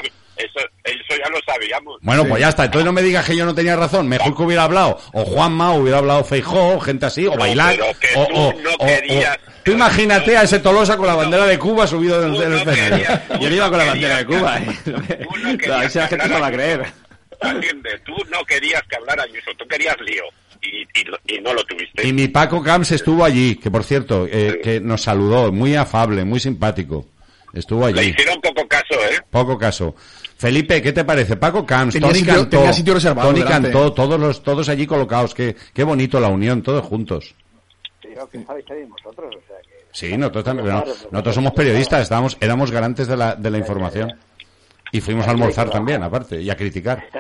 [1.18, 1.98] Ya lo sabíamos.
[2.02, 2.66] Bueno, pues ya está.
[2.66, 4.08] Entonces no me digas que yo no tenía razón.
[4.08, 7.76] Mejor que hubiera hablado o Juanma, o hubiera hablado Feijó, gente así, o No, Bailar.
[7.76, 11.16] pero que O, tú o- no querías- o- Tú imagínate a ese Tolosa con la
[11.16, 13.06] bandera de Cuba subido del, no escenario.
[13.42, 15.90] Yo le iba con la bandera de Cuba, que- ¿eh?
[16.10, 16.86] gente no va a creer.
[17.42, 20.24] Atiende, tú no querías que hablara Ayuso, tú querías lío
[20.62, 22.08] y, y, lo- y no lo tuviste.
[22.08, 26.24] Y mi Paco Camps estuvo allí, que por cierto, eh, que nos saludó, muy afable,
[26.26, 27.06] muy simpático.
[27.54, 28.10] Estuvo Le allí.
[28.12, 29.20] hicieron poco caso, ¿eh?
[29.30, 29.96] Poco caso.
[30.38, 31.36] Felipe, ¿qué te parece?
[31.36, 33.72] Paco Camps, Tenía Tony sitio- Cantó, tenía sitio reservado Tony delante.
[33.72, 35.34] Cantó, todos los, todos allí colocados.
[35.34, 37.36] Qué, qué bonito la unión, todos juntos.
[38.02, 39.36] Tío, ¿qué sabéis de vosotros?
[39.36, 39.86] O sea, que...
[39.92, 40.68] Sí, nosotros también.
[40.68, 44.14] pero no, nosotros somos periodistas, estábamos, éramos garantes de la, de la información.
[44.92, 47.04] Y fuimos a almorzar también, aparte, y a criticar.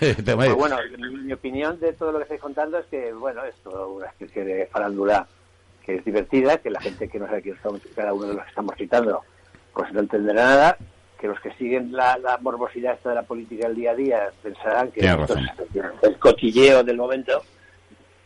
[0.00, 3.86] Pues bueno, mi, opinión de todo lo que estáis contando es que, bueno, es toda
[3.86, 5.26] una especie de farándula
[5.84, 8.34] que que es divertida, que la gente que no sabe quién somos, cada uno de
[8.34, 9.22] los que estamos citando,
[9.74, 10.76] pues no entenderá nada,
[11.20, 14.30] que los que siguen la, la morbosidad esta de la política del día a día
[14.42, 17.42] pensarán que esto es el cotilleo del momento.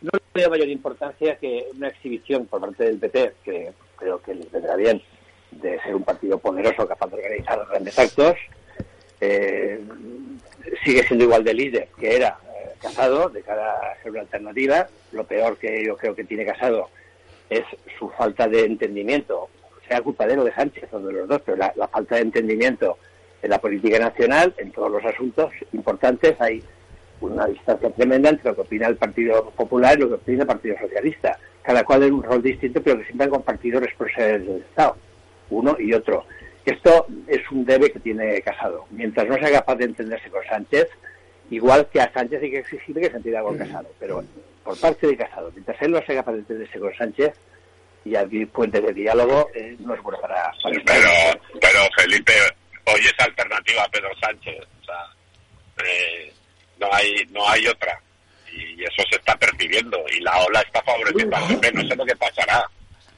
[0.00, 4.34] No le veo mayor importancia que una exhibición por parte del PP, que creo que
[4.34, 5.02] les vendrá bien,
[5.50, 8.36] de ser un partido poderoso capaz de organizar grandes actos.
[9.20, 9.80] Eh,
[10.84, 14.86] sigue siendo igual de líder que era eh, Casado, de cara a ser una alternativa.
[15.12, 16.90] Lo peor que yo creo que tiene Casado
[17.50, 17.64] es
[17.98, 19.48] su falta de entendimiento,
[19.88, 22.98] sea culpadero de Sánchez o de los dos, pero la, la falta de entendimiento
[23.42, 26.62] en la política nacional, en todos los asuntos importantes, hay
[27.20, 30.46] una distancia tremenda entre lo que opina el Partido Popular y lo que opina el
[30.46, 31.38] Partido Socialista.
[31.62, 34.96] Cada cual en un rol distinto, pero que siempre han compartido responsabilidades del Estado,
[35.50, 36.24] uno y otro.
[36.64, 38.86] Esto es un debe que tiene Casado.
[38.90, 40.88] Mientras no sea capaz de entenderse con Sánchez,
[41.50, 44.24] igual que a Sánchez hay que exigirle que se entienda con Casado, pero
[44.62, 47.34] por parte de Casado, mientras él no sea capaz de entenderse con Sánchez
[48.04, 51.10] y abrir puentes de diálogo, eh, no es bueno para, para Pero,
[51.60, 52.32] pero Felipe,
[52.84, 54.56] hoy es alternativa a Pedro Sánchez.
[54.82, 56.32] O sea, eh,
[56.78, 57.98] no hay no hay otra.
[58.52, 59.98] Y eso se está percibiendo.
[60.14, 61.72] Y la ola está favoreciendo al PP.
[61.72, 62.68] No sé lo que pasará.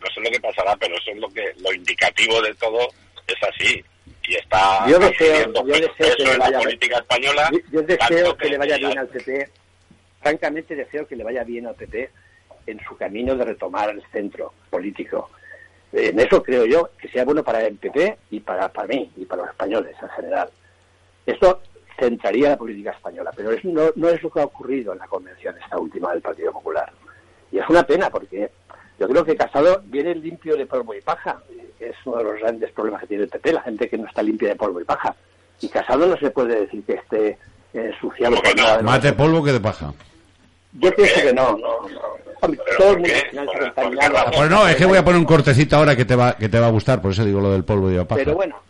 [0.01, 2.89] No sé lo que pasará, pero eso es lo que lo indicativo de todo
[3.27, 3.85] es así.
[4.29, 7.51] Y está Yo deseo, yo deseo que le en la vaya política española.
[7.53, 9.51] Yo, yo deseo que le vaya ya- bien al PP.
[10.23, 12.11] Francamente deseo que le vaya bien al PP
[12.67, 15.31] en su camino de retomar el centro político.
[15.93, 19.25] En eso creo yo que sea bueno para el PP y para, para mí y
[19.25, 20.51] para los españoles en general.
[21.25, 21.61] Esto
[21.99, 25.07] centraría la política española, pero es- no, no es lo que ha ocurrido en la
[25.07, 26.93] convención esta última del Partido Popular.
[27.51, 28.51] Y es una pena porque
[28.99, 31.41] yo creo que Casado viene limpio de polvo y paja,
[31.81, 34.23] es uno de los grandes problemas que tiene el PP, la gente que no está
[34.23, 35.15] limpia de polvo y paja.
[35.61, 37.39] Y Casado no se puede decir que esté eh,
[37.73, 39.93] ensuciado lo Más de que- polvo que de paja.
[40.73, 42.26] Yo pienso que no, no, no.
[42.41, 44.31] Hombre, todo el mundo al final se contaminaba.
[44.31, 46.59] Pues no, es que voy a poner un cortecito ahora que te va, que te
[46.59, 48.23] va a gustar, por eso digo lo del polvo y de la paja.
[48.25, 48.61] Pero bueno,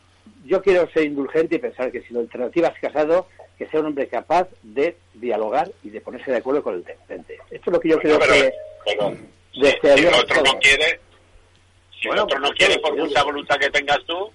[0.45, 3.87] yo quiero ser indulgente y pensar que si la alternativa es casado, que sea un
[3.87, 7.39] hombre capaz de dialogar y de ponerse de acuerdo con el tendente.
[7.51, 8.53] Esto es lo que yo creo que
[8.85, 9.15] pero
[9.53, 11.01] si el otro no quiere,
[12.01, 14.31] si Bueno, el otro no pues, quiere, por mucha voluntad que tengas tú,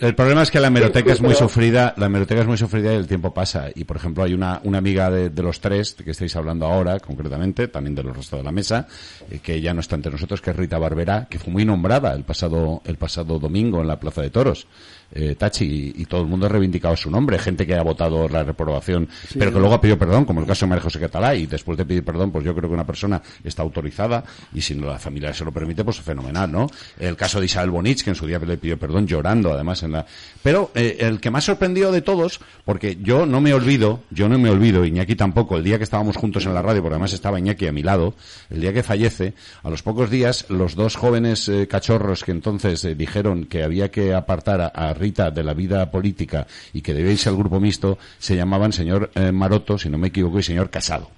[0.00, 2.96] El problema es que la hemeroteca es muy sufrida, la hemeroteca es muy sufrida y
[2.96, 3.68] el tiempo pasa.
[3.74, 6.64] Y por ejemplo hay una, una amiga de, de los tres, de que estáis hablando
[6.64, 8.88] ahora, concretamente, también de los restos de la mesa,
[9.30, 12.14] eh, que ya no está entre nosotros, que es Rita Barberá, que fue muy nombrada
[12.14, 14.66] el pasado, el pasado domingo en la Plaza de Toros.
[15.12, 15.64] Eh, Tachi,
[15.96, 19.08] y, y todo el mundo ha reivindicado su nombre, gente que ha votado la reprobación,
[19.36, 21.76] pero que luego ha pedido perdón, como el caso de María José Catalá, y después
[21.76, 24.98] de pedir perdón, pues yo creo que una persona está autorizada, y si no la
[24.98, 26.68] familia se lo permite, pues fenomenal, ¿no?
[26.98, 29.92] El caso de Isabel Bonich, que en su día le pidió perdón llorando, además, en
[29.92, 30.06] la...
[30.42, 34.38] Pero eh, el que más sorprendió de todos, porque yo no me olvido, yo no
[34.38, 37.38] me olvido, Iñaki tampoco, el día que estábamos juntos en la radio, porque además estaba
[37.38, 38.14] Iñaki a mi lado,
[38.48, 42.84] el día que fallece, a los pocos días, los dos jóvenes eh, cachorros que entonces
[42.84, 46.94] eh, dijeron que había que apartar a, a Rita de la vida política y que
[46.94, 50.42] debía irse al grupo mixto, se llamaban señor eh, Maroto, si no me equivoco, y
[50.42, 51.10] señor Casado.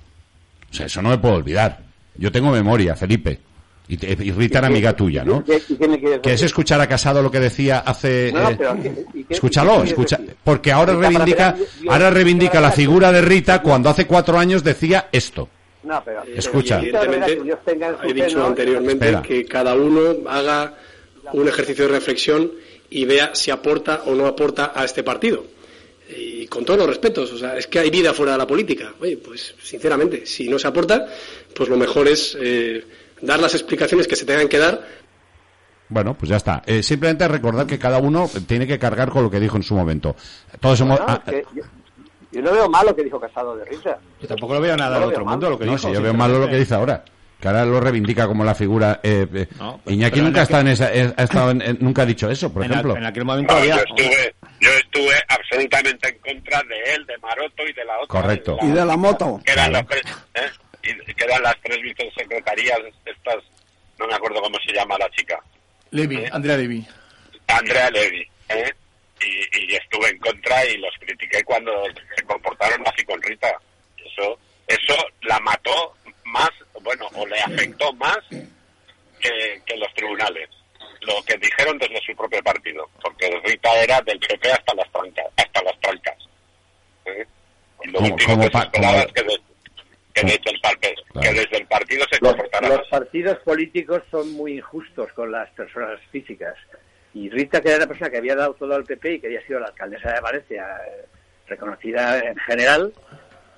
[0.71, 1.81] O sea, eso no me puedo olvidar.
[2.17, 3.39] Yo tengo memoria, Felipe.
[3.89, 5.41] Y, te- y Rita era amiga tuya, ¿no?
[5.47, 6.47] ¿Y qué- y qué me quieres ¿Quieres decir?
[6.47, 8.31] escuchar a Casado lo que decía hace...
[8.33, 11.57] No, eh, pero ¿qué- y qué- escúchalo, escucha, porque ahora reivindica,
[11.91, 15.49] ahora reivindica la figura de Rita cuando hace cuatro años decía esto.
[15.83, 16.23] No, pero...
[16.35, 16.79] Escucha.
[16.81, 19.23] evidentemente, que He dicho anteriormente Espera.
[19.23, 20.75] que cada uno haga
[21.33, 22.51] un ejercicio de reflexión
[22.93, 25.45] y vea si aporta o no aporta a este partido.
[26.15, 28.93] Y con todos los respetos, o sea, es que hay vida fuera de la política.
[29.01, 31.07] Oye, pues sinceramente, si no se aporta,
[31.57, 32.85] pues lo mejor es eh,
[33.23, 34.83] dar las explicaciones que se tengan que dar
[35.89, 36.63] Bueno, pues ya está.
[36.67, 39.75] Eh, simplemente recordar que cada uno tiene que cargar con lo que dijo en su
[39.75, 40.15] momento.
[40.61, 40.99] Todos somos...
[40.99, 41.63] Bueno, ah, es que yo,
[42.31, 43.99] yo no veo mal lo que dijo Casado de Rita.
[44.21, 45.89] Yo tampoco lo veo nada No otro mundo, lo que no, dijo.
[45.89, 47.03] si yo veo malo lo que dice ahora.
[47.43, 49.01] Que ahora lo reivindica como la figura...
[49.03, 51.51] Eh, eh, No, pero- Iñaki en nunca, ha aquel- estado en esa, eh, ha estado
[51.51, 52.95] en- en- nunca ha dicho eso, por En, ejemplo.
[52.95, 53.77] a- en aquel momento no, había...
[53.79, 58.07] yo estuve, yo estuve absolutamente en contra de él, de Maroto y de la otra.
[58.21, 58.59] Correcto.
[58.63, 59.41] Y de la moto.
[59.45, 60.03] Que eran, las tres,
[60.35, 60.51] ¿eh?
[60.85, 63.37] y, que eran las tres vicesecretarías estas,
[63.99, 65.41] no me acuerdo cómo se llama la chica.
[65.91, 66.87] Levi, Andrea Levi.
[67.49, 68.71] Andrea Levy, ¿eh?
[69.21, 71.73] Y, y estuve en contra y los critiqué cuando
[72.17, 73.53] se comportaron así con Rita.
[73.99, 74.39] Eso,
[74.69, 75.62] eso la mató
[76.83, 78.19] bueno, o le afectó más
[79.21, 80.49] que, que los tribunales.
[81.03, 85.27] Lo que dijeron desde su propio partido, porque Rita era del PP hasta las trancas,
[85.37, 86.17] hasta las trancas.
[87.07, 87.27] ¿eh?
[87.85, 89.41] Y lo Como- último como que se esperaba es que, de-
[90.15, 91.21] que desde el partido, Claro.
[91.29, 95.51] que desde el partido se Los, comportara los partidos políticos son muy injustos con las
[95.51, 96.55] personas físicas.
[97.15, 99.45] Y Rita, que era una persona que había dado todo al PP y que había
[99.47, 101.05] sido la alcaldesa de Valencia, eh,
[101.49, 102.93] reconocida en general,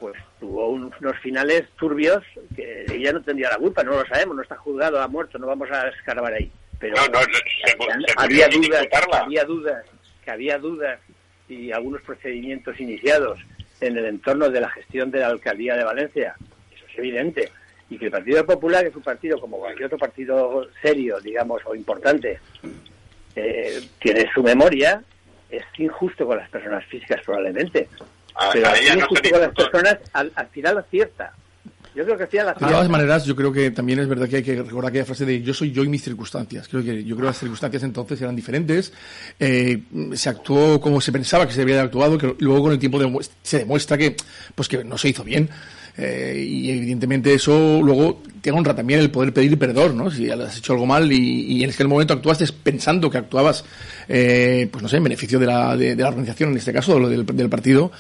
[0.01, 2.23] pues tuvo unos finales turbios
[2.55, 5.47] que ella no tendría la culpa, no lo sabemos, no está juzgado, ha muerto, no
[5.47, 6.51] vamos a escarbar ahí.
[6.79, 9.85] Pero No, no, se había dudas, había dudas,
[10.25, 11.01] que había dudas
[11.49, 13.39] y algunos procedimientos iniciados
[13.81, 16.35] en el entorno de la gestión de la alcaldía de Valencia,
[16.75, 17.51] eso es evidente.
[17.91, 21.75] Y que el Partido Popular, es un partido como cualquier otro partido serio, digamos, o
[21.75, 22.41] importante,
[23.37, 25.03] eh, tiene su memoria,
[25.51, 27.89] es injusto con las personas físicas probablemente.
[28.35, 31.33] A- Pero a ella no se las personas, al, al final acierta.
[31.95, 32.73] Yo creo que al final De acierta.
[32.75, 35.41] todas maneras, yo creo que también es verdad que hay que recordar aquella frase de
[35.43, 36.67] yo soy yo y mis circunstancias.
[36.69, 38.93] Creo que yo creo que las circunstancias entonces eran diferentes.
[39.39, 39.81] Eh,
[40.15, 42.99] se actuó como se pensaba que se debería haber actuado, que luego con el tiempo
[43.43, 44.17] se demuestra que
[44.57, 45.49] pues que no se hizo bien.
[45.97, 50.11] Eh, y evidentemente eso luego te honra también el poder pedir perdón, ¿no?
[50.11, 53.65] Si has hecho algo mal y, y en aquel momento actuaste pensando que actuabas,
[54.09, 56.99] eh, pues no sé, en beneficio de la, de, de la organización, en este caso,
[56.99, 57.93] lo del, del partido,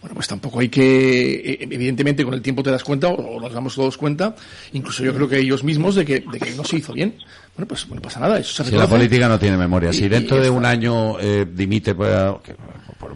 [0.00, 3.52] bueno, pues tampoco hay que, eh, evidentemente con el tiempo te das cuenta, o nos
[3.52, 4.34] damos todos cuenta,
[4.72, 7.16] incluso yo creo que ellos mismos, de que, de que no se hizo bien.
[7.56, 10.40] Bueno, pues no pasa nada, eso se Si la política no tiene memoria, si dentro
[10.40, 12.10] de un año eh, dimite, pues,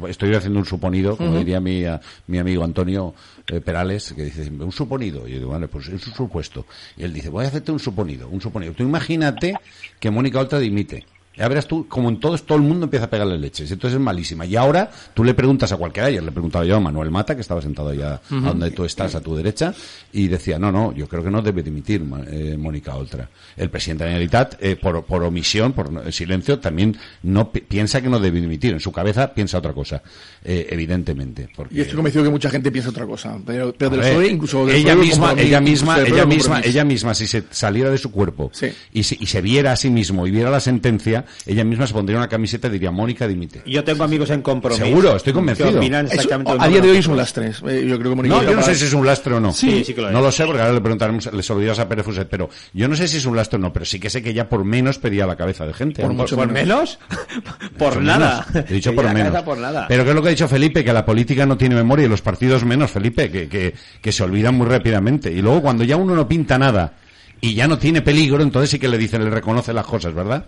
[0.08, 3.14] estoy haciendo un suponido, como diría mi, a- mi amigo Antonio
[3.48, 5.26] eh, Perales, que dice, un suponido.
[5.28, 6.66] Y yo digo, vale, pues es un supuesto.
[6.96, 8.72] Y él dice, voy a hacerte un suponido, un suponido.
[8.74, 9.54] Tú imagínate
[10.00, 11.04] que Mónica Oltra dimite.
[11.36, 13.70] Ya verás tú, como en todos, todo el mundo empieza a pegarle leches.
[13.70, 14.46] Entonces es malísima.
[14.46, 17.40] Y ahora tú le preguntas a cualquiera, ayer le preguntaba yo a Manuel Mata, que
[17.40, 19.74] estaba sentado allá a donde tú estás, a tu derecha,
[20.12, 23.28] y decía, no, no, yo creo que no debe dimitir Ma- eh, Mónica Oltra.
[23.56, 28.00] El presidente de la Generalitat, eh, por, por omisión, por silencio, también no pi- piensa
[28.00, 28.72] que no debe dimitir.
[28.72, 30.02] En su cabeza piensa otra cosa,
[30.44, 31.48] eh, evidentemente.
[31.56, 33.36] Porque, Y estoy convencido que mucha gente piensa otra cosa.
[33.44, 36.84] Pero, pero a del ver, incluso del ella misma, ella incluso misma, ella misma, ella
[36.84, 38.50] misma, si se saliera de su cuerpo
[38.92, 41.92] y, si- y se viera a sí mismo y viera la sentencia, ella misma se
[41.94, 43.62] pondría una camiseta y diría Mónica dimite.
[43.66, 44.84] Yo tengo amigos en compromiso.
[44.84, 45.78] Seguro, estoy convencido.
[45.80, 47.48] Que a día de hoy que es un lastre.
[47.48, 49.52] eh, yo creo que Mónica No, yo no sé si es un lastre o no.
[49.52, 50.12] Sí, sí que lo es.
[50.12, 52.96] No lo sé, porque ahora le preguntaremos, les olvidas a Pérez Fuset, pero yo no
[52.96, 54.98] sé si es un lastre o no, pero sí que sé que ella por menos
[54.98, 56.02] pedía la cabeza de gente.
[56.02, 56.98] ¿Por, Mucho por menos?
[57.78, 58.46] por Por nada.
[58.52, 58.70] menos.
[58.70, 59.42] He dicho Que por menos.
[59.42, 59.86] por nada.
[59.88, 60.84] Pero ¿qué es lo que ha dicho Felipe?
[60.84, 64.22] Que la política no tiene memoria y los partidos menos, Felipe, que, que, que se
[64.22, 65.30] olvidan muy rápidamente.
[65.32, 66.94] Y luego cuando ya uno no pinta nada
[67.40, 70.46] y ya no tiene peligro, entonces sí que le dicen, le reconoce las cosas, ¿verdad?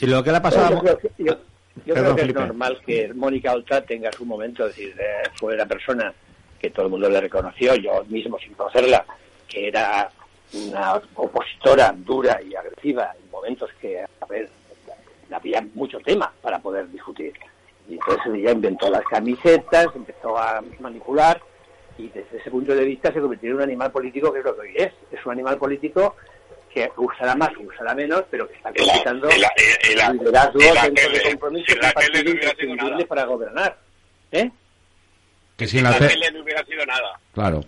[0.00, 1.36] Si lo que le ha pasado Yo creo que, yo-
[1.84, 2.40] yo Perdón, creo que Felipe.
[2.40, 6.10] es normal que Mónica Oltra tenga su momento, es decir, eh, fue la persona
[6.58, 9.04] que todo el mundo le reconoció, yo mismo sin conocerla,
[9.46, 10.10] que era
[10.54, 14.48] una opositora dura y agresiva en momentos que, a ver,
[15.30, 17.34] había mucho tema para poder discutir.
[17.86, 21.42] Y entonces ella inventó las camisetas, empezó a manipular
[21.98, 24.54] y desde ese punto de vista se convirtió en un animal político que es lo
[24.54, 24.92] que hoy es.
[25.12, 26.16] Es un animal político
[26.72, 31.72] que usará más, usará menos, pero que está conquistando liderazgo dentro tele- de compromiso si
[31.72, 33.06] en la un partido tele no hubiera sido imprescindible nada.
[33.06, 33.78] para gobernar.
[34.32, 34.50] ¿Eh?
[35.56, 37.20] Que sin la, la te- tele no hubiera sido nada.
[37.34, 37.60] Claro.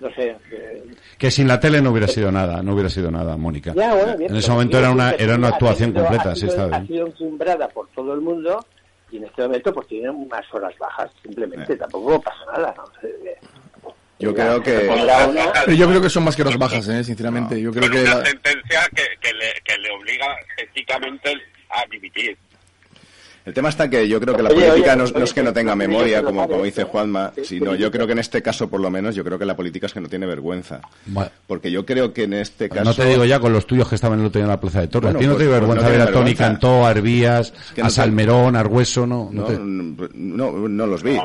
[0.00, 0.36] No sé.
[0.50, 0.84] eh,
[1.18, 3.74] Que sin la tele no hubiera sido nada, no hubiera sido nada, Mónica.
[3.74, 6.30] ya, bueno, bien, en ese momento era una, que era una ha actuación sido- completa,
[6.30, 6.86] ha sí, sido- está Ha bien.
[6.86, 8.64] sido encumbrada por todo el mundo
[9.10, 11.76] y en este momento pues tiene unas horas bajas, simplemente.
[11.76, 12.74] Tampoco pasa nada.
[12.76, 12.84] ¿no?
[14.20, 14.88] Yo creo que...
[14.88, 17.60] uno- Pero yo creo que son más que horas bajas, eh, sinceramente.
[17.60, 20.26] Yo creo que una la- sentencia que, que, le, que le obliga
[20.58, 21.32] éticamente
[21.70, 22.36] a dimitir.
[23.46, 25.32] El tema está que yo creo que la Oye, política oye, no, es- no es
[25.32, 28.06] que no tenga oye, memoria, oye, como, como dice Juanma, oye, sino oye, yo creo
[28.06, 30.08] que en este caso, por lo menos, yo creo que la política es que no
[30.08, 30.80] tiene vergüenza.
[31.06, 32.84] Bueno, Porque yo creo que en este caso...
[32.84, 34.80] no te digo ya con los tuyos que estaban el otro día en la Plaza
[34.82, 35.12] de Torres.
[35.14, 36.34] Bueno, a ti no pues- te dio pues vergüenza no ver a Tony.
[36.34, 39.30] Cantó, a Arbías, que a no Salmerón, a Argueso, no.
[39.32, 39.58] no No, te-
[40.14, 41.16] no, no los vi.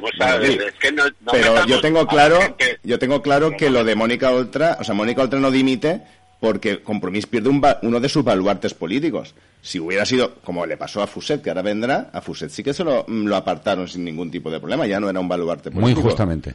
[1.31, 2.39] Pero yo tengo claro,
[2.83, 6.01] yo tengo claro que lo de Mónica Oltra, o sea, Mónica Oltra no dimite
[6.45, 9.33] porque Compromís pierde un ba- uno de sus baluartes políticos.
[9.63, 12.71] Si hubiera sido, como le pasó a Fuset, que ahora vendrá, a Fuset sí que
[12.71, 15.71] se lo, mm, lo apartaron sin ningún tipo de problema, ya no era un baluarte
[15.71, 16.07] Muy político.
[16.09, 16.53] justamente.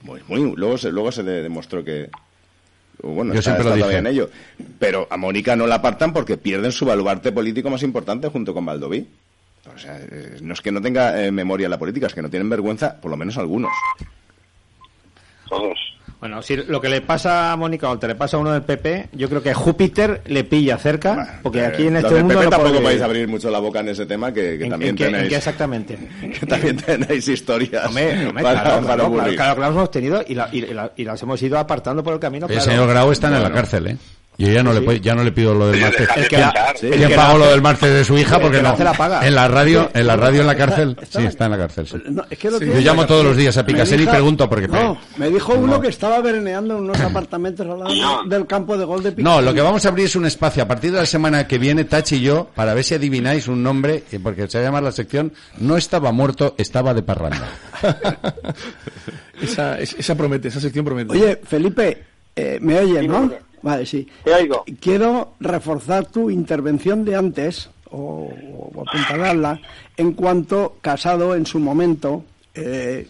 [0.00, 2.08] Muy, muy- luego se, luego se le demostró que,
[3.02, 4.08] bueno, Yo está, siempre lo está todavía dije.
[4.08, 4.30] en ello.
[4.78, 8.64] Pero a Mónica no la apartan porque pierden su baluarte político más importante junto con
[8.64, 9.06] Valdoví.
[9.74, 12.30] O sea, eh, no es que no tenga eh, memoria la política, es que no
[12.30, 13.70] tienen vergüenza, por lo menos algunos.
[15.48, 15.78] Todos.
[16.20, 19.10] Bueno, si lo que le pasa a Mónica Oltra le pasa a uno del PP,
[19.12, 22.50] yo creo que Júpiter le pilla cerca, porque aquí en Eh, este mundo PP no
[22.50, 24.96] tampoco puede- podéis abrir mucho la boca en ese tema, que, que ¿En- también en
[24.96, 25.96] qué- en tenéis qué exactamente?
[26.40, 29.90] que también tenéis historias Hombre, hombre, para, claro, para claro, claro, claro que las hemos
[29.92, 32.46] tenido y, la- y la- y las hemos ido apartando por el camino.
[32.48, 33.96] El señor Grau está en la cárcel, ¿eh?
[34.40, 36.08] Yo ya no, le, ya no le pido lo del martes.
[36.16, 36.76] El que la- pensar.
[36.78, 38.38] ¿Quién El que pagó lo del martes de su hija?
[38.38, 38.76] Porque que no.
[38.78, 39.26] la paga.
[39.26, 40.96] En la radio, en la radio en la cárcel.
[41.02, 41.88] Está- Sí, está en la cárcel.
[41.88, 41.96] sí.
[42.08, 42.66] No, es que lo Sí.
[42.66, 45.60] que- Yo llamo todos los días a Picasso y pregunto porque No, me dijo No.
[45.62, 49.34] uno que estaba vereneando en unos apartamentos al lado del campo de gol de Picasso.
[49.36, 51.58] No, lo que vamos a abrir es un espacio a partir de la semana que
[51.58, 54.66] viene, Tachi y yo, para ver si adivináis un nombre, eh, porque se va a
[54.68, 57.48] llamar la sección No estaba muerto, estaba de parranda.
[59.42, 61.12] Esa, es- esa promete, esa sección promete.
[61.12, 62.02] Oye, Felipe,
[62.34, 63.30] eh, ¿me oyes, no?
[63.62, 64.06] Vale, sí.
[64.24, 64.64] Te oigo.
[64.80, 68.30] Quiero reforzar tu intervención de antes, o,
[68.74, 69.60] o apuntalarla,
[69.96, 73.08] en cuanto Casado en su momento, eh,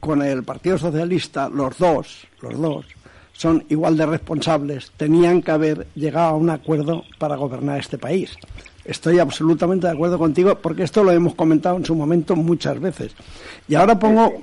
[0.00, 2.86] con el Partido Socialista, los dos, los dos,
[3.32, 8.36] son igual de responsables, tenían que haber llegado a un acuerdo para gobernar este país.
[8.84, 13.14] Estoy absolutamente de acuerdo contigo porque esto lo hemos comentado en su momento muchas veces.
[13.68, 14.42] Y ahora pongo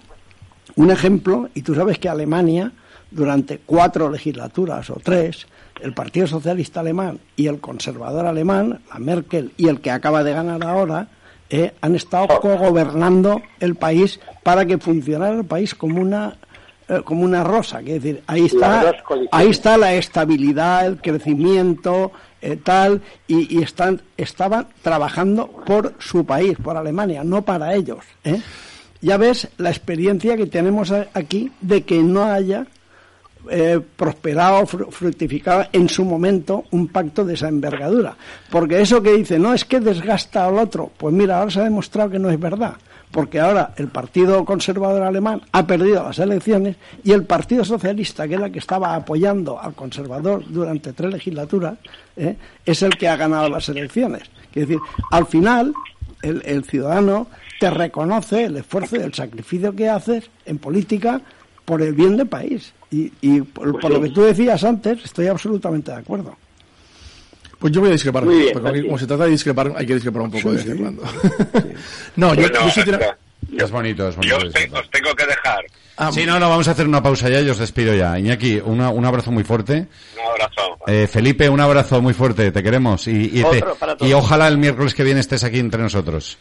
[0.76, 2.72] un ejemplo, y tú sabes que Alemania,
[3.12, 5.47] durante cuatro legislaturas o tres,
[5.82, 10.34] el Partido Socialista Alemán y el conservador alemán, la Merkel y el que acaba de
[10.34, 11.07] ganar ahora,
[11.49, 16.38] eh, han estado cogobernando el país para que funcionara el país como una
[16.88, 18.95] eh, como una rosa, que decir, ahí está,
[19.32, 26.26] ahí está la estabilidad, el crecimiento, eh, tal, y, y están, estaban trabajando por su
[26.26, 27.99] país, por Alemania, no para ellos.
[29.01, 32.66] Ya ves la experiencia que tenemos aquí de que no haya
[33.50, 38.16] eh, prosperado, fru- fructificado en su momento un pacto de esa envergadura.
[38.50, 41.64] Porque eso que dice, no, es que desgasta al otro, pues mira, ahora se ha
[41.64, 42.74] demostrado que no es verdad.
[43.12, 48.36] Porque ahora el Partido Conservador Alemán ha perdido las elecciones y el Partido Socialista, que
[48.36, 51.80] es la que estaba apoyando al conservador durante tres legislaturas,
[52.16, 52.36] ¿eh?
[52.64, 54.24] es el que ha ganado las elecciones.
[54.54, 54.78] Es decir,
[55.10, 55.74] al final,
[56.22, 57.26] el, el ciudadano
[57.60, 61.20] te reconoce el esfuerzo y el sacrificio que haces en política
[61.66, 62.74] por el bien del país.
[62.92, 66.36] Y, y por, Pues por lo que tú decías antes, estoy absolutamente de acuerdo.
[67.60, 68.24] Pues yo voy a discrepar.
[68.26, 70.76] Muy bien, porque como se trata de discrepar, hay que discrepar un poco Sí, de
[72.16, 73.18] no, yo, Bueno, yo sí tira-
[73.52, 74.48] yo- Es bonito, es Yo bonito.
[74.48, 75.66] os, te- os tengo que dejar.
[75.98, 78.18] Ah, Sí, no, no, vamos a hacer una pausa ya y os despido ya.
[78.18, 79.88] Iñaki, una- un abrazo muy fuerte.
[80.16, 80.78] Un abrazo.
[80.88, 83.06] Eh, Felipe, un abrazo muy fuerte, te queremos.
[83.08, 84.10] Y, y, te- Otro para todos.
[84.10, 86.38] y ojalá el miércoles que viene estés aquí entre nosotros.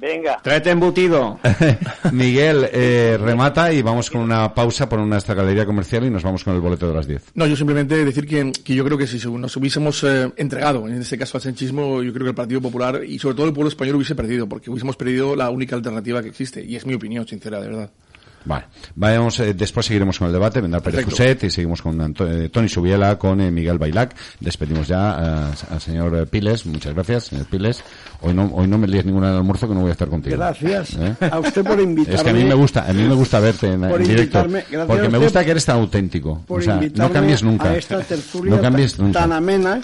[0.00, 0.40] Venga.
[0.42, 1.38] Tráete embutido.
[2.12, 6.42] Miguel, eh, remata y vamos con una pausa por nuestra galería comercial y nos vamos
[6.42, 7.32] con el boleto de las 10.
[7.34, 10.94] No, yo simplemente decir que, que yo creo que si nos hubiésemos eh, entregado, en
[10.94, 13.68] este caso al sanchismo, yo creo que el Partido Popular y sobre todo el pueblo
[13.68, 17.28] español hubiese perdido, porque hubiésemos perdido la única alternativa que existe, y es mi opinión
[17.28, 17.90] sincera, de verdad.
[18.44, 18.64] Vale,
[18.94, 21.04] vamos, eh, después seguiremos con el debate, vendrá Pérez.
[21.04, 24.14] Fuset y seguimos con Anto- eh, Tony Subiela, con eh, Miguel Bailac.
[24.40, 27.82] Despedimos ya a- al señor eh, Piles, muchas gracias, señor Piles.
[28.22, 30.08] Hoy no, hoy no me líes ninguna en el almuerzo que no voy a estar
[30.08, 30.36] contigo.
[30.36, 31.14] Gracias ¿Eh?
[31.30, 32.14] a usted por invitarme.
[32.18, 34.46] Es que a mí me gusta, a mí me gusta verte en, directo,
[34.86, 36.40] porque me gusta que eres tan auténtico.
[36.46, 37.68] por O sea, no cambies nunca.
[37.70, 39.20] a esta tertulia No cambies tan, nunca.
[39.20, 39.80] tan amena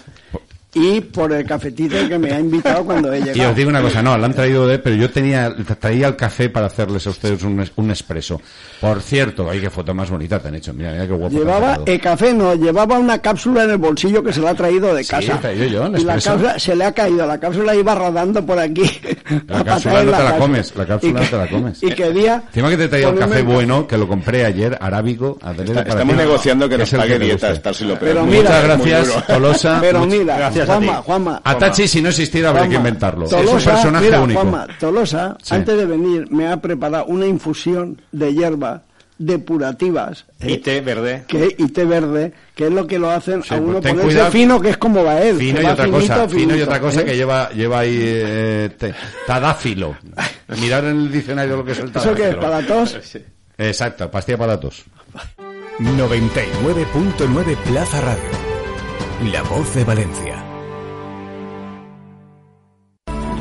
[0.78, 3.50] y por el cafetito que me ha invitado cuando he Y llegado.
[3.50, 6.50] os digo una cosa, no, la han traído de, pero yo tenía, traía el café
[6.50, 8.40] para hacerles a ustedes un, un expreso.
[8.86, 11.34] Por cierto, ay, qué foto más bonita te han hecho, mira, mira qué guapo.
[11.36, 14.94] Llevaba el café, no, llevaba una cápsula en el bolsillo que se la ha traído
[14.94, 15.34] de Sí, casa.
[15.34, 18.44] he traído yo, un y la cápsula se le ha caído, la cápsula iba rodando
[18.44, 18.90] por aquí.
[19.48, 21.82] La a cápsula no te la comes, la cápsula no que- te la comes.
[21.82, 22.42] Y quería.
[22.48, 25.64] Encima que te he traído el ponerme café bueno, que lo compré ayer, arábigo, adrede
[25.70, 28.42] Está- para estamos ti, negociando que nos pague te dieta, estar si lo Pero mira-
[28.42, 29.26] Muchas gracias.
[29.26, 29.78] Tolosa.
[29.80, 31.02] Pero Much- mira, gracias a Juanma, ti.
[31.04, 31.40] Juanma.
[31.44, 33.26] A Tachi, si no existiera, habría que inventarlo.
[33.26, 34.40] es un personaje mira, único.
[34.40, 35.54] Juanma, Tolosa, Sí.
[35.54, 38.75] antes de venir, me ha preparado una infusión de hierba
[39.18, 40.24] depurativas.
[40.40, 41.24] Y té verde.
[41.26, 43.92] que, y té verde, que es lo que lo hacen Sí, a pues uno ten
[43.96, 44.30] ponerse cuidado.
[44.32, 45.36] fino, que es como va él.
[45.38, 47.04] Fino y va otra finito, cosa, fino y otra cosa ¿eh?
[47.04, 48.70] que lleva, lleva ahí eh,
[49.26, 49.96] tadáfilo.
[50.60, 52.16] Mirar en el diccionario lo que es el ¿Eso tadáfilo.
[52.24, 52.36] qué es?
[52.36, 52.98] ¿Para tos?
[53.58, 54.84] Exacto, pastilla para tos.
[55.78, 59.32] 99.9 Plaza Radio.
[59.32, 60.35] La voz de Valencia.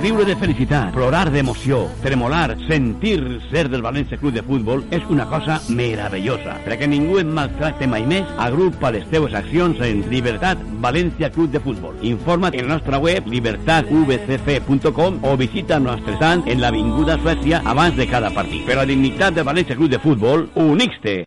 [0.05, 5.25] Riure de felicitat, plorar d'emoció, tremolar, sentir ser del València Club de Futbol és una
[5.31, 6.59] cosa meravellosa.
[6.67, 11.65] Perquè ningú et maltracte mai més, agrupa les teves accions en Libertat València Club de
[11.65, 11.97] Futbol.
[12.05, 18.05] Informa't en la nostra web libertatvcf.com o visita nostre stand en l'Avinguda Suècia abans de
[18.05, 18.61] cada partit.
[18.69, 21.23] Per la dignitat del València Club de Futbol, unix-te!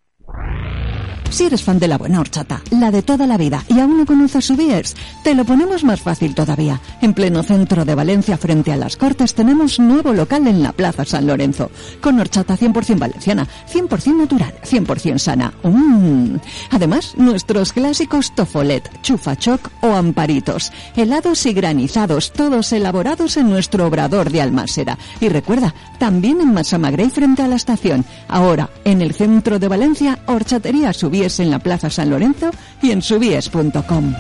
[1.31, 4.07] Si eres fan de la buena horchata, la de toda la vida, y aún no
[4.07, 6.81] conoces su Biers, te lo ponemos más fácil todavía.
[7.03, 11.05] En pleno centro de Valencia, frente a las Cortes, tenemos nuevo local en la Plaza
[11.05, 11.70] San Lorenzo,
[12.01, 15.53] con horchata 100% valenciana, 100% natural, 100% sana.
[15.62, 16.37] Mm.
[16.70, 24.31] Además, nuestros clásicos tofolet, chufachoc o amparitos, helados y granizados, todos elaborados en nuestro obrador
[24.31, 24.99] de Almásera.
[25.20, 28.05] Y recuerda, también en Massamagrey frente a la estación.
[28.29, 32.50] Ahora, en el centro de Valencia, horchatería Subies en la Plaza San Lorenzo
[32.80, 34.14] y en subies.com.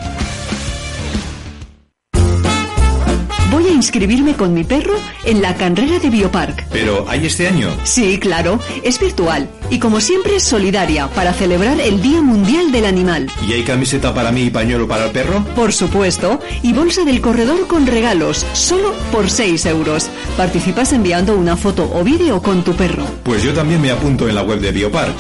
[3.70, 4.94] inscribirme con mi perro
[5.24, 6.66] en la carrera de Biopark.
[6.70, 7.68] Pero, ¿hay este año?
[7.84, 12.86] Sí, claro, es virtual y como siempre es solidaria para celebrar el Día Mundial del
[12.86, 13.30] Animal.
[13.46, 15.44] ¿Y hay camiseta para mí y pañuelo para el perro?
[15.54, 20.10] Por supuesto, y bolsa del corredor con regalos, solo por 6 euros.
[20.36, 23.04] Participas enviando una foto o vídeo con tu perro.
[23.24, 25.14] Pues yo también me apunto en la web de Biopark.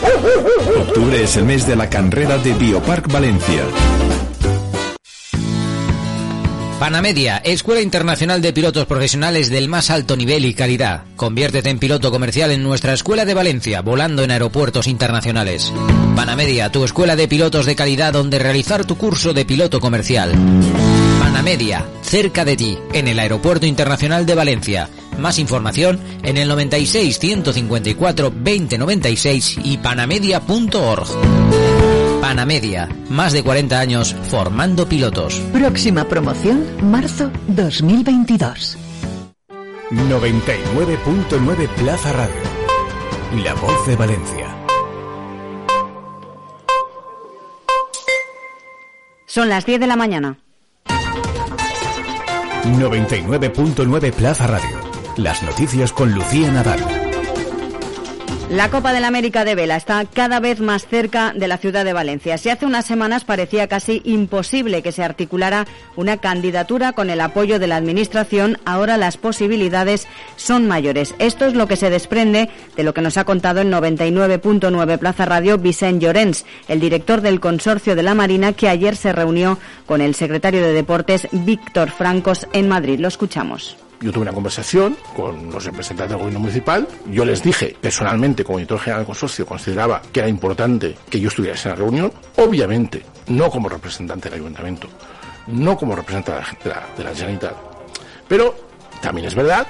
[0.88, 3.64] Octubre es el mes de la carrera de Biopark Valencia.
[6.78, 11.02] Panamedia, Escuela Internacional de Pilotos Profesionales del más alto nivel y calidad.
[11.16, 15.72] Conviértete en piloto comercial en nuestra Escuela de Valencia, volando en aeropuertos internacionales.
[16.14, 20.30] Panamedia, tu escuela de pilotos de calidad donde realizar tu curso de piloto comercial.
[21.18, 24.88] Panamedia, cerca de ti, en el Aeropuerto Internacional de Valencia.
[25.18, 31.67] Más información en el 96 154 2096 y panamedia.org.
[32.20, 35.40] Panamedia, más de 40 años formando pilotos.
[35.52, 38.76] Próxima promoción, marzo 2022.
[39.90, 42.42] 99.9 Plaza Radio.
[43.44, 44.54] La voz de Valencia.
[49.26, 50.38] Son las 10 de la mañana.
[52.64, 54.78] 99.9 Plaza Radio.
[55.16, 57.07] Las noticias con Lucía Nadal.
[58.50, 61.92] La Copa del América de Vela está cada vez más cerca de la ciudad de
[61.92, 62.38] Valencia.
[62.38, 67.58] Si hace unas semanas parecía casi imposible que se articulara una candidatura con el apoyo
[67.58, 71.14] de la Administración, ahora las posibilidades son mayores.
[71.18, 75.26] Esto es lo que se desprende de lo que nos ha contado en 99.9 Plaza
[75.26, 80.00] Radio Vicent Llorens, el director del Consorcio de la Marina, que ayer se reunió con
[80.00, 82.98] el secretario de Deportes Víctor Francos en Madrid.
[82.98, 83.76] Lo escuchamos.
[84.00, 86.86] Yo tuve una conversación con los representantes del gobierno municipal.
[87.10, 91.28] Yo les dije personalmente, como director general del consorcio, consideraba que era importante que yo
[91.28, 92.12] estuviera en la reunión.
[92.36, 94.88] Obviamente, no como representante del ayuntamiento,
[95.48, 97.54] no como representante de la, de la Generalitat.
[98.28, 98.54] Pero
[99.02, 99.66] también es verdad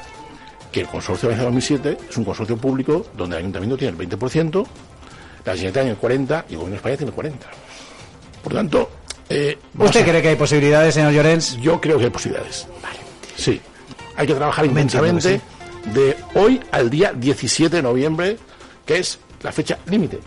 [0.70, 4.66] que el consorcio de 2007 es un consorcio público donde el ayuntamiento tiene el 20%,
[5.46, 5.98] la Generalitat tiene el
[6.28, 7.34] 40% y el gobierno de España tiene el 40%.
[8.42, 8.90] Por tanto...
[9.30, 11.56] Eh, ¿Usted a- cree que hay posibilidades, señor Llorens?
[11.60, 12.66] Yo creo que hay posibilidades.
[13.36, 13.60] Sí.
[14.18, 15.40] Hay que trabajar intensamente
[15.94, 18.36] de hoy al día 17 de noviembre,
[18.84, 20.18] que es la fecha límite.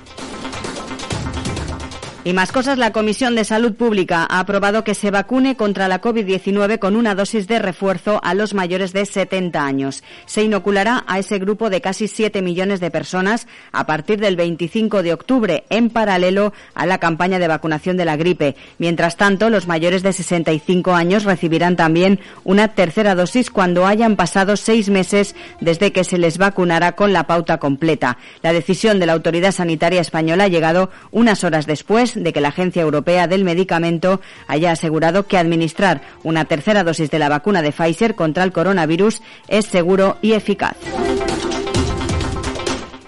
[2.23, 6.01] Y más cosas, la Comisión de Salud Pública ha aprobado que se vacune contra la
[6.01, 10.03] COVID-19 con una dosis de refuerzo a los mayores de 70 años.
[10.27, 15.01] Se inoculará a ese grupo de casi 7 millones de personas a partir del 25
[15.01, 18.55] de octubre, en paralelo a la campaña de vacunación de la gripe.
[18.77, 24.57] Mientras tanto, los mayores de 65 años recibirán también una tercera dosis cuando hayan pasado
[24.57, 28.19] seis meses desde que se les vacunara con la pauta completa.
[28.43, 32.49] La decisión de la Autoridad Sanitaria Española ha llegado unas horas después de que la
[32.49, 37.71] Agencia Europea del Medicamento haya asegurado que administrar una tercera dosis de la vacuna de
[37.71, 40.75] Pfizer contra el coronavirus es seguro y eficaz.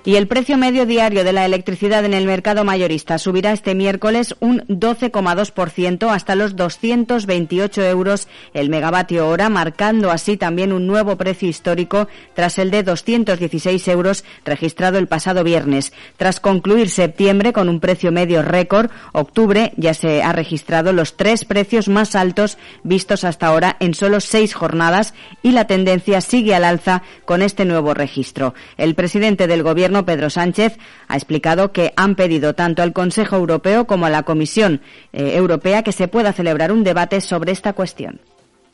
[0.05, 4.35] Y el precio medio diario de la electricidad en el mercado mayorista subirá este miércoles
[4.41, 11.47] un 12,2% hasta los 228 euros el megavatio hora, marcando así también un nuevo precio
[11.47, 15.93] histórico tras el de 216 euros registrado el pasado viernes.
[16.17, 21.45] Tras concluir septiembre con un precio medio récord, octubre ya se ha registrado los tres
[21.45, 26.65] precios más altos vistos hasta ahora en solo seis jornadas y la tendencia sigue al
[26.65, 28.53] alza con este nuevo registro.
[28.75, 29.63] El presidente del
[29.93, 30.77] Gobierno, Pedro Sánchez,
[31.07, 34.81] ha explicado que han pedido tanto al Consejo Europeo como a la Comisión
[35.11, 38.19] eh, Europea que se pueda celebrar un debate sobre esta cuestión.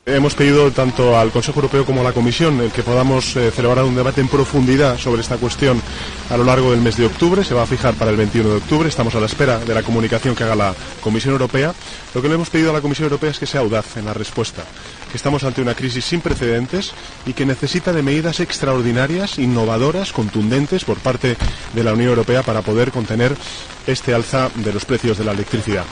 [0.06, 3.84] Hemos pedido tanto al Consejo Europeo como a la Comisión el que podamos eh, celebrar
[3.84, 5.80] un debate en profundidad sobre esta cuestión
[6.30, 7.44] a lo largo del mes de octubre.
[7.44, 8.88] Se va a fijar para el 21 de octubre.
[8.88, 11.74] Estamos a la espera de la comunicación que haga la Comisión Europea.
[12.14, 14.14] Lo que le hemos pedido a la Comisión Europea es que sea audaz en la
[14.14, 14.64] respuesta,
[15.10, 16.92] que estamos ante una crisis sin precedentes
[17.26, 21.36] y que necesita de medidas extraordinarias, innovadoras, contundentes por parte
[21.74, 23.36] de la Unión Europea para poder contener
[23.86, 25.84] este alza de los precios de la electricidad.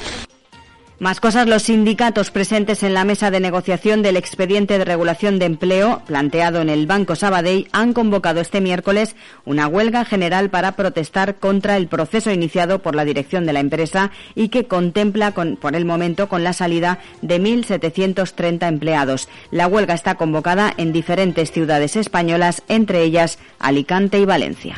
[1.01, 5.45] Más cosas, los sindicatos presentes en la mesa de negociación del expediente de regulación de
[5.45, 11.37] empleo planteado en el Banco Sabadell han convocado este miércoles una huelga general para protestar
[11.37, 15.77] contra el proceso iniciado por la dirección de la empresa y que contempla con- por
[15.77, 19.29] el momento con la salida de 1.730 empleados.
[19.53, 24.75] La huelga está convocada en diferentes ciudades españolas, entre ellas Alicante y Valencia.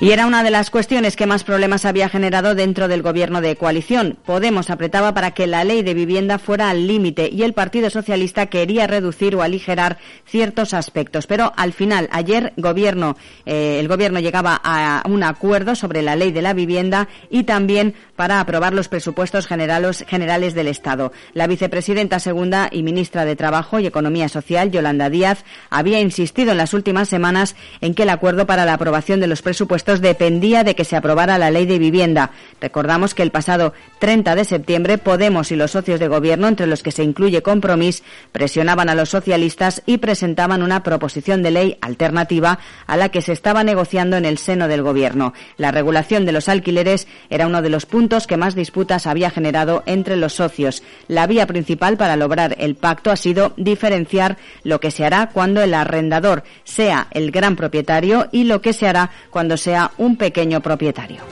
[0.00, 3.56] Y era una de las cuestiones que más problemas había generado dentro del gobierno de
[3.56, 4.16] coalición.
[4.24, 8.46] Podemos apretaba para que la ley de vivienda fuera al límite y el Partido Socialista
[8.46, 11.26] quería reducir o aligerar ciertos aspectos.
[11.26, 16.30] Pero al final, ayer gobierno, eh, el gobierno llegaba a un acuerdo sobre la ley
[16.30, 21.10] de la vivienda y también para aprobar los presupuestos generales, generales del Estado.
[21.32, 26.58] La vicepresidenta segunda y ministra de Trabajo y Economía Social, Yolanda Díaz, había insistido en
[26.58, 30.74] las últimas semanas en que el acuerdo para la aprobación de los presupuestos dependía de
[30.74, 32.30] que se aprobara la ley de vivienda.
[32.60, 36.82] Recordamos que el pasado 30 de septiembre Podemos y los socios de gobierno, entre los
[36.82, 42.58] que se incluye Compromís, presionaban a los socialistas y presentaban una proposición de ley alternativa
[42.86, 45.32] a la que se estaba negociando en el seno del gobierno.
[45.56, 49.82] La regulación de los alquileres era uno de los puntos que más disputas había generado
[49.86, 50.82] entre los socios.
[51.06, 55.62] La vía principal para lograr el pacto ha sido diferenciar lo que se hará cuando
[55.62, 60.60] el arrendador sea el gran propietario y lo que se hará cuando sea un pequeño
[60.60, 61.22] propietario.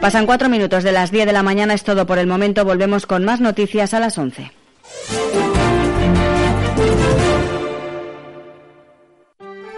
[0.00, 2.64] Pasan cuatro minutos de las 10 de la mañana, es todo por el momento.
[2.64, 4.50] Volvemos con más noticias a las 11.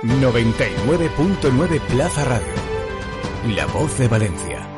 [0.03, 2.55] ...99.9 Plaza Radio...
[3.55, 4.76] ...La Voz de Valencia...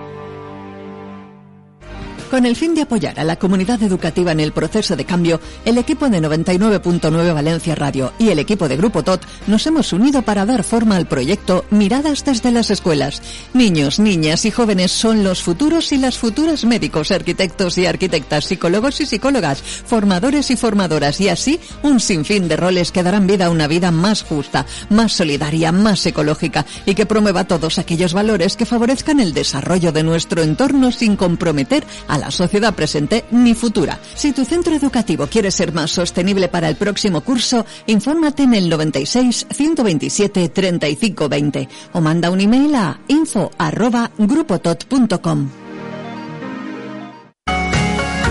[2.31, 5.79] Con el fin de apoyar a la comunidad educativa en el proceso de cambio, el
[5.79, 10.45] equipo de 99.9 Valencia Radio y el equipo de Grupo TOT nos hemos unido para
[10.45, 13.23] dar forma al proyecto Miradas desde las escuelas.
[13.55, 19.01] Niños, niñas y jóvenes son los futuros y las futuras médicos, arquitectos y arquitectas, psicólogos
[19.01, 23.51] y psicólogas, formadores y formadoras y así un sinfín de roles que darán vida a
[23.51, 28.67] una vida más justa, más solidaria, más ecológica y que promueva todos aquellos valores que
[28.67, 33.99] favorezcan el desarrollo de nuestro entorno sin comprometer a la sociedad presente ni futura.
[34.15, 38.69] Si tu centro educativo quiere ser más sostenible para el próximo curso, infórmate en el
[38.69, 45.68] 96 127 35 20 o manda un email a info arroba grupotot.com.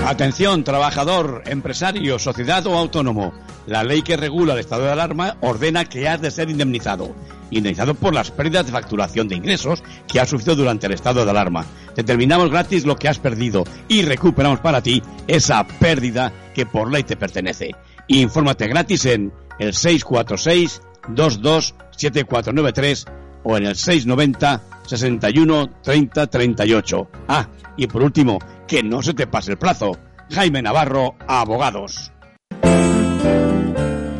[0.07, 3.33] Atención, trabajador, empresario, sociedad o autónomo.
[3.65, 7.13] La ley que regula el estado de alarma ordena que has de ser indemnizado.
[7.51, 11.31] Indemnizado por las pérdidas de facturación de ingresos que has sufrido durante el estado de
[11.31, 11.65] alarma.
[11.93, 17.03] Determinamos gratis lo que has perdido y recuperamos para ti esa pérdida que por ley
[17.03, 17.71] te pertenece.
[18.07, 23.05] Infórmate gratis en el 646 227493
[23.43, 27.09] o en el 690 61 30 38.
[27.27, 29.91] Ah, y por último, que no se te pase el plazo.
[30.31, 32.11] Jaime Navarro, Abogados.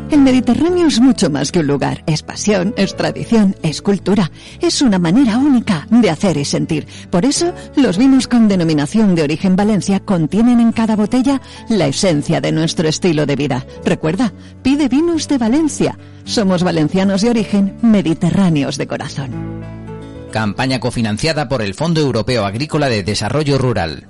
[0.09, 4.82] El Mediterráneo es mucho más que un lugar, es pasión, es tradición, es cultura, es
[4.82, 6.88] una manera única de hacer y sentir.
[7.09, 12.39] Por eso, los vinos con denominación de origen Valencia contienen en cada botella la esencia
[12.39, 13.65] de nuestro estilo de vida.
[13.84, 15.99] Recuerda, pide vinos de Valencia.
[16.24, 19.86] Somos valencianos de origen, mediterráneos de corazón.
[20.32, 24.07] Campaña cofinanciada por el Fondo Europeo Agrícola de Desarrollo Rural.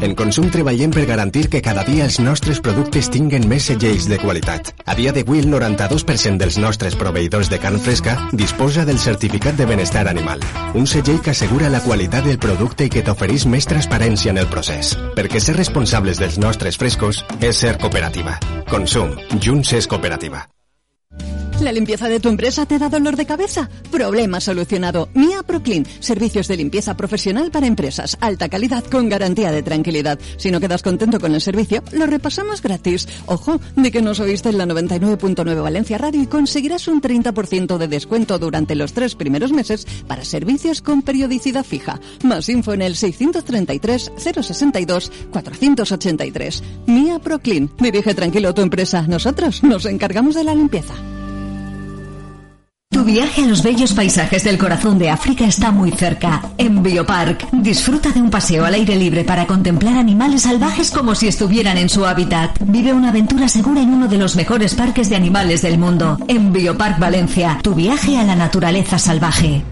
[0.00, 4.18] En Consum treballem per garantir que cada dia els nostres productes tinguen més segells de
[4.20, 4.74] qualitat.
[4.84, 9.68] A dia d'avui el 92% dels nostres proveïdors de carn fresca disposa del certificat de
[9.68, 10.44] benestar animal.
[10.74, 14.50] Un segell que assegura la qualitat del producte i que t'ofereix més transparència en el
[14.52, 14.92] procés.
[15.16, 18.36] Perquè ser responsables dels nostres frescos és ser cooperativa.
[18.68, 19.16] Consum.
[19.40, 20.44] Junts és cooperativa.
[21.60, 23.70] ¿La limpieza de tu empresa te da dolor de cabeza?
[23.90, 25.08] Problema solucionado.
[25.14, 25.86] Mia Proclean.
[26.00, 28.18] Servicios de limpieza profesional para empresas.
[28.20, 30.18] Alta calidad con garantía de tranquilidad.
[30.36, 33.08] Si no quedas contento con el servicio, lo repasamos gratis.
[33.24, 37.88] Ojo, de que nos oíste en la 99.9 Valencia Radio y conseguirás un 30% de
[37.88, 42.00] descuento durante los tres primeros meses para servicios con periodicidad fija.
[42.22, 46.62] Más info en el 633 062 483.
[46.86, 47.70] Mia Proclean.
[47.78, 49.06] Dirige tranquilo tu empresa.
[49.08, 50.94] Nosotros nos encargamos de la limpieza.
[52.96, 56.40] Tu viaje a los bellos paisajes del corazón de África está muy cerca.
[56.56, 61.28] En Biopark, disfruta de un paseo al aire libre para contemplar animales salvajes como si
[61.28, 62.56] estuvieran en su hábitat.
[62.58, 66.16] Vive una aventura segura en uno de los mejores parques de animales del mundo.
[66.26, 69.62] En Biopark Valencia, tu viaje a la naturaleza salvaje.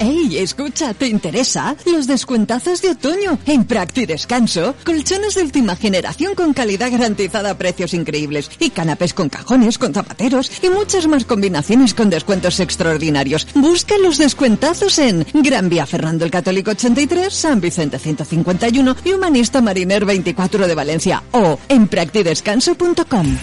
[0.00, 0.92] ¡Ey, escucha!
[0.92, 1.76] ¿Te interesa?
[1.86, 4.74] Los descuentazos de otoño en Practi Descanso.
[4.84, 8.50] Colchones de última generación con calidad garantizada a precios increíbles.
[8.58, 13.46] Y canapés con cajones, con zapateros y muchas más combinaciones con descuentos extraordinarios.
[13.54, 19.62] Busca los descuentazos en Gran Vía Fernando el Católico 83, San Vicente 151 y Humanista
[19.62, 21.22] Mariner 24 de Valencia.
[21.32, 23.38] O en practidescanso.com.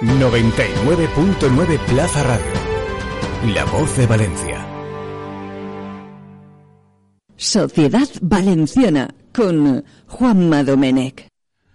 [0.00, 2.67] 99.9 Plaza Radio.
[3.46, 4.66] La voz de Valencia.
[7.36, 11.28] Sociedad Valenciana con Juanma Domenech.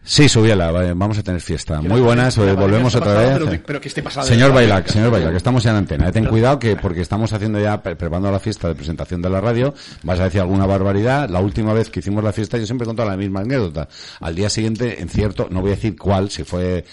[0.05, 1.81] Sí, subíala, vale, vamos a tener fiesta.
[1.81, 3.39] Muy buenas, volvemos otra vez.
[3.39, 4.27] Pero, pero que esté pasado.
[4.27, 6.09] Señor Bailac, señor Bailac, estamos ya en antena.
[6.09, 9.29] Eh, ten cuidado que porque estamos haciendo ya, pre- preparando la fiesta de presentación de
[9.29, 9.73] la radio,
[10.03, 11.29] vas a decir alguna barbaridad.
[11.29, 13.87] La última vez que hicimos la fiesta yo siempre he contado la misma anécdota.
[14.19, 16.83] Al día siguiente, en cierto, no voy a decir cuál, si fue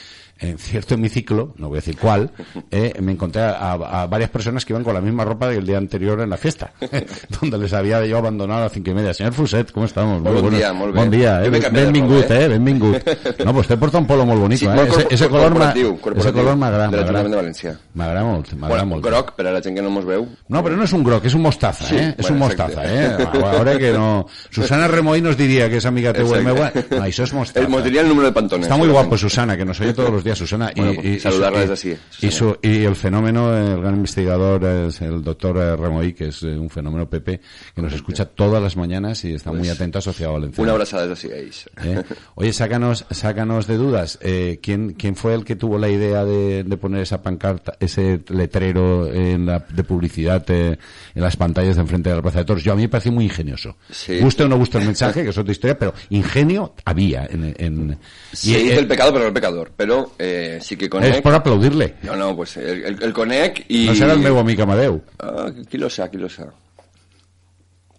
[0.40, 2.30] en cierto hemiciclo, no voy a decir cuál,
[2.70, 5.76] eh, me encontré a, a varias personas que iban con la misma ropa del día
[5.78, 6.72] anterior en la fiesta,
[7.40, 9.12] donde les había yo abandonado a las cinco y media.
[9.12, 10.22] Señor Fuset, ¿cómo estamos?
[10.22, 11.00] Molt dia, molt bé.
[11.00, 11.60] Bon dia, Jo eh?
[11.60, 12.44] canviat de Benvingut, roba, eh?
[12.44, 12.48] eh?
[12.48, 12.96] Benvingut.
[13.44, 14.70] No, pues te porta un polo molt bonic, Sí, eh?
[14.74, 17.74] molt Ese, ese color corporatiu, ese color m'agrada, de l'Ajuntament de València.
[17.94, 19.04] M'agrada molt, m'agrada Bueno, molt.
[19.04, 20.26] groc, per a la gent que no mos veu.
[20.48, 22.14] No, pero no es un groc, es un mostaza, Sí, ¿eh?
[22.18, 22.76] Es bueno, un exacte.
[22.76, 23.28] mostaza, ¿eh?
[23.58, 24.26] Ahora que no...
[24.50, 26.44] Susana Remoy nos diría que es amiga de Exacte.
[26.44, 26.72] Huelmegua.
[26.90, 27.66] No, eso es mostaza.
[27.66, 28.64] Eh, Mos diria el número de pantones.
[28.66, 29.10] Está muy segurament.
[29.10, 30.72] guapo Susana, que nos oye todos los días Susana.
[30.76, 34.64] Bueno, y, pues, y- saludarla desde así, y, su- y el fenómeno, el gran investigador
[34.64, 37.40] es el doctor eh, Remoy, que es eh, un fenómeno Pepe,
[37.74, 40.62] que nos escucha todas las mañanas y está muy Pues, atento a Sociedad Valenciana.
[40.62, 41.68] Una abraçada des d'ací, ells.
[41.84, 42.02] ¿Eh?
[42.34, 44.18] Oye, sácanos, sácanos de dudas.
[44.22, 48.20] Eh, ¿quién, ¿Quién fue el que tuvo la idea de, de poner esa pancarta, ese
[48.28, 50.78] letrero en la, de publicidad eh,
[51.14, 52.62] en las pantallas de enfrente de la Plaza de Toros?
[52.64, 53.76] Yo a mí me pareció muy ingenioso.
[53.90, 54.18] Sí.
[54.20, 57.96] Guste o no guste el mensaje, que es otra historia, pero ingenio había en...
[58.42, 59.72] y, el pecado, pero no el pecador.
[59.76, 61.16] Pero eh, sí que conec...
[61.16, 61.94] es por aplaudirle.
[62.02, 63.86] No, no, pues el, el, el conec i...
[63.88, 65.00] No serà el meu amic Amadeu.
[65.18, 66.50] Ah, qui lo sa, qui lo sa.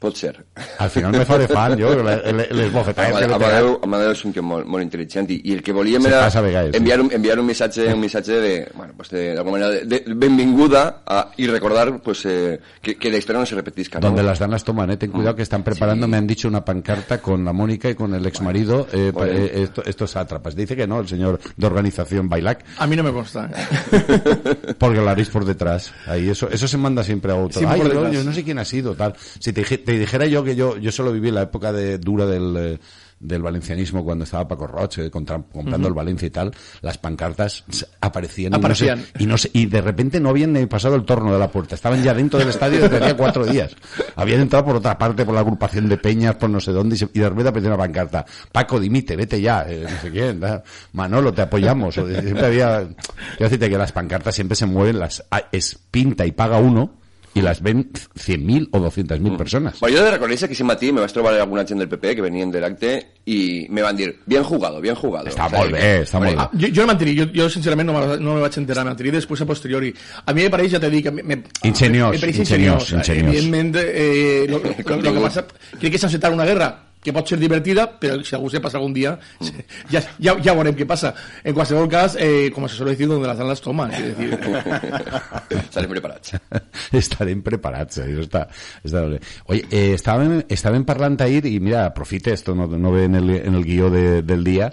[0.01, 0.33] Pot ser.
[0.79, 4.11] Al final me faré fan, jo, le- le- les bofetades que Amadeu, le Amadeu, Amadeu
[4.15, 7.11] és un tio molt, molt intel·ligent i, i el que volíem era vegades, enviar un,
[7.13, 11.29] enviar un missatge, un missatge de, bueno, pues de, d'alguna manera, de, de benvinguda a,
[11.37, 13.99] i recordar pues, eh, que, que la historia no se repetisca.
[13.99, 14.07] ¿no?
[14.07, 14.97] Donde las dan las toman, ¿eh?
[14.97, 18.15] Ten cuidado que están preparando, me han dicho una pancarta con la Mónica y con
[18.15, 19.37] el exmarido, eh, Muy bien.
[19.43, 20.55] eh, esto- estos sátrapas.
[20.55, 23.51] Dice que no, el señor de organización Bailac, A mí no me consta.
[24.79, 25.93] porque la haréis por detrás.
[26.07, 27.61] Ahí eso, eso se manda siempre a otro.
[27.69, 29.13] Ay, yo, yo no sé quién ha sido, tal.
[29.39, 32.25] Si te, dije- te dijera yo que yo, yo solo viví la época de dura
[32.25, 32.79] del, eh,
[33.19, 36.51] del valencianismo cuando estaba Paco Roche contra- comprando el Valencia y tal,
[36.81, 37.63] las pancartas
[37.99, 39.05] aparecían, Aparecían.
[39.19, 41.37] Y, no sé, y, no sé- y de repente no habían pasado el torno de
[41.37, 43.75] la puerta, estaban ya dentro del estadio desde hacía cuatro días.
[44.15, 46.97] Habían entrado por otra parte, por la agrupación de peñas, por no sé dónde, y,
[46.97, 48.25] se- y de repente apareció una pancarta.
[48.51, 50.41] Paco, dimite, vete ya, eh, no sé quién.
[50.93, 51.95] Manolo, te apoyamos.
[51.99, 52.95] O- Siempre había, quiero
[53.49, 56.95] decirte que las pancartas siempre se mueven, las a- es pinta y paga uno,
[57.33, 59.79] y las ven 100.000 o 200.000 personas.
[59.79, 62.15] Bueno, jo he de reconèixer que aquest matí me vaig trobar alguna gent del PP
[62.17, 62.91] que venien de l'acte
[63.25, 65.29] i me van dir, bien jugado, bien jugado.
[65.29, 66.59] Està O sea, molt bé, està molt bé.
[66.65, 69.41] Jo, jo no mantení, jo, jo sincerament no, me- no me vaig enterar, m'enterí després
[69.41, 69.93] a posteriori.
[70.25, 72.91] A mi me pareix, ja t'he dit, que me, me, Ingeniós, me ingeniós, ingeniós.
[72.91, 73.35] ingeniós.
[73.35, 74.59] Evidentment, eh, lo,
[74.95, 75.45] lo, lo que passa,
[75.79, 79.15] crec que una guerra que pot ser divertida, però si algú se passa algun dia,
[79.89, 81.13] ja, ja, ja veurem què passa.
[81.43, 83.91] En qualsevol cas, eh, com se suele decir, donde las dan las toman.
[83.91, 84.37] Es decir,
[85.61, 86.35] Estarem preparats.
[86.93, 88.45] Estarem preparats, eh, això està,
[88.85, 89.21] està bé.
[89.49, 93.29] Oye, eh, estàvem, estàvem parlant ahir, i mira, aprofite, esto no, no ve en el,
[93.41, 94.71] en el guió de, del dia,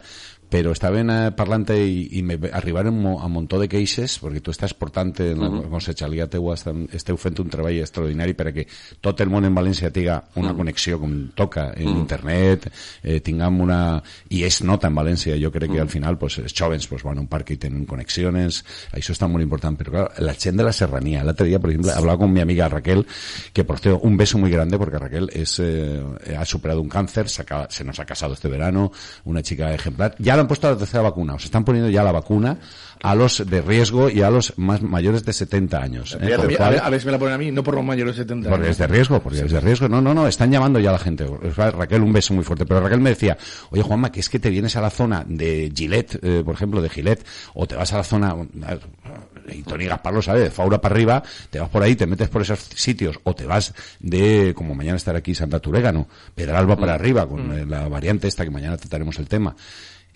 [0.48, 4.40] però estaven eh, parlant i, i me arribaren mo, a un muntó de queixes perquè
[4.40, 5.68] tu estàs portant en la Mhm.
[5.70, 8.66] conselleria teua estan, esteu fent un treball extraordinari perquè
[9.00, 12.70] tot el món en València tinga una connexió com toca en internet
[13.02, 14.02] eh, tinguem una...
[14.30, 15.36] i és nota en València.
[15.40, 15.82] Jo crec que Mhm.
[15.82, 19.28] al final pues, els jovens pues, van a un parc i tenen conexiones això està
[19.28, 22.18] molt important però claro, la gent de la serranía el otro día por ejemplo hablaba
[22.18, 23.06] con mi amiga Raquel
[23.52, 26.02] que por cierto un beso muy grande porque Raquel es eh,
[26.38, 28.90] ha superado un cáncer se, acaba- se nos ha casado este verano
[29.24, 30.14] una chica ejemplar.
[30.18, 32.58] Ya han puesto la tercera vacuna o se están poniendo ya la vacuna
[33.02, 36.34] a los de riesgo y a los más mayores de 70 años ¿eh?
[36.34, 38.22] a, ver, a ver si me la ponen a mí, no por los mayores de
[38.22, 38.72] 70 porque años.
[38.72, 39.88] es de riesgo, porque es de riesgo.
[39.88, 41.26] No, no, no, están llamando ya a la gente.
[41.56, 42.66] Raquel, un beso muy fuerte.
[42.66, 43.36] Pero Raquel me decía,
[43.70, 46.82] oye Juanma, que es que te vienes a la zona de Gillette, eh, por ejemplo,
[46.82, 47.24] de Gillette,
[47.54, 48.34] o te vas a la zona,
[49.52, 52.28] y Tony Gaspar lo sabe, de Faura para arriba, te vas por ahí, te metes
[52.28, 56.94] por esos sitios, o te vas de, como mañana estará aquí Santa Turégano, Pedralba para
[56.94, 59.54] arriba, con eh, la variante esta que mañana trataremos el tema.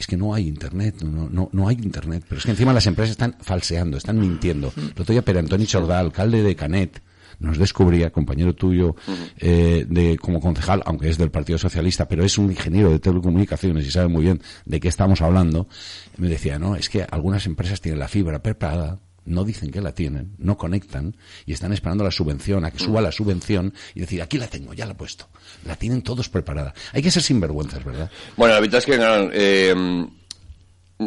[0.03, 2.25] Es que no hay internet, no, no, no hay internet.
[2.29, 4.73] Pero es que encima las empresas están falseando, están mintiendo.
[4.77, 7.01] El otro día, Pere Antoni Chordà, alcalde de Canet,
[7.39, 8.97] nos descubría, compañero tuyo,
[9.39, 13.87] eh, de, como concejal, aunque es del Partido Socialista, pero es un ingeniero de telecomunicaciones
[13.87, 15.69] y sabe muy bien de qué estamos hablando,
[16.17, 19.93] me decía, no, es que algunas empresas tienen la fibra preparada, no dicen que la
[19.95, 21.17] tienen, no conectan
[21.47, 24.75] y están esperando la subvención, a que suba la subvención y decir, aquí la tengo,
[24.75, 25.29] ya la he puesto.
[25.65, 26.75] La tienen todos preparada.
[26.93, 28.11] Hay que ser sinvergüenzas, ¿verdad?
[28.37, 29.75] Bueno, la veritat és que eh,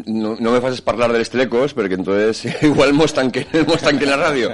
[0.05, 4.09] no, no me faces parlar de les telecos perquè entonces igual mos tanquen, mos tanquen
[4.09, 4.51] la ràdio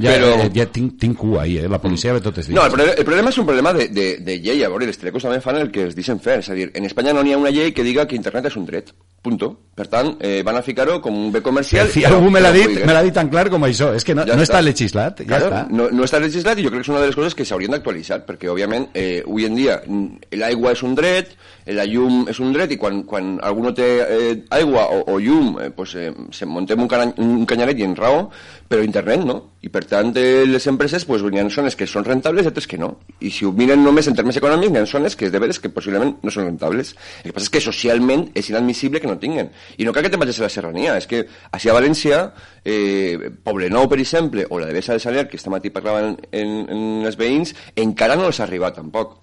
[0.00, 1.68] Ja, Però- eh, ja tinc, tinc cua ahí, eh?
[1.68, 4.38] La policia ve totes No, el, proble- el problema és un problema de, de, de
[4.40, 4.62] llei.
[4.64, 6.38] A veure, els telecos també fan el que es deixen fer.
[6.40, 8.56] És a dir, en Espanya no n'hi ha una llei que diga que internet és
[8.56, 8.94] un dret.
[9.20, 9.50] Punto.
[9.76, 11.90] Per tant, eh, van a ficar-ho com un bé comercial.
[11.92, 13.90] Si algú me l'ha dit, me l'ha dit tan clar com això.
[13.94, 14.54] És que no, Ja no està.
[14.56, 15.66] està legislat, ja Claro, està.
[15.68, 17.76] No, no està legislat i jo crec que és una de les coses que s'haurien
[17.76, 21.36] d'actualitzar, perquè, òbviament, eh, avui en dia mm, l'aigua és un dret,
[21.66, 25.18] la llum és un dret, i quan, quan algú no té eh, aigua o, o
[25.20, 26.88] llum, eh, pues, eh, se muntem un,
[27.20, 28.28] un canyaret i en raó,
[28.68, 29.36] però internet no.
[29.60, 32.68] I, per tant, eh, les empreses pues, n'hi ha zones que són rentables i altres
[32.70, 32.90] que no.
[33.20, 35.72] I si ho miren només en termes econòmics, n'hi ha zones que de veres que
[35.74, 36.94] possiblement no són rentables.
[37.20, 39.52] El que passa és que socialment és inadmissible que no tinguin.
[39.76, 42.22] I no cal que te'n vagis a la serrania, és que així a València,
[42.64, 46.56] eh, Poblenou, per exemple, o la de Bessa de Saler, que esta matí parlaven en,
[46.70, 49.18] en els veïns, encara no els ha arribat tampoc.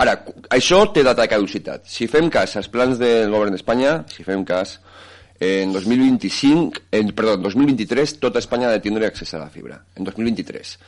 [0.00, 0.16] Ara,
[0.50, 1.84] això té data de caducitat.
[1.86, 4.78] Si fem cas als plans del govern d'Espanya, si fem cas,
[5.44, 9.84] en 2025, en, perdó, en 2023, tota Espanya ha de tindre accés a la fibra.
[9.96, 10.78] En 2023.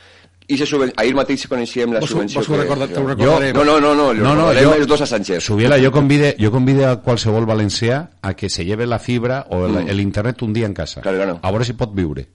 [0.49, 3.07] I se suben, ahir mateix coneixíem la Vos subvenció vos ho recorda- te ho Jo,
[3.09, 3.51] recordaré.
[3.51, 5.43] no, no, no, no, No, no, recordarem jo- els dos a Sánchez.
[5.43, 9.65] Subiela, yo convide, yo convide a qualsevol valencià a que se lleve la fibra o
[9.65, 9.89] el, Mm.
[9.89, 11.01] el internet un dia en casa.
[11.01, 11.39] Claro, claro.
[11.43, 12.29] A veure si pot viure.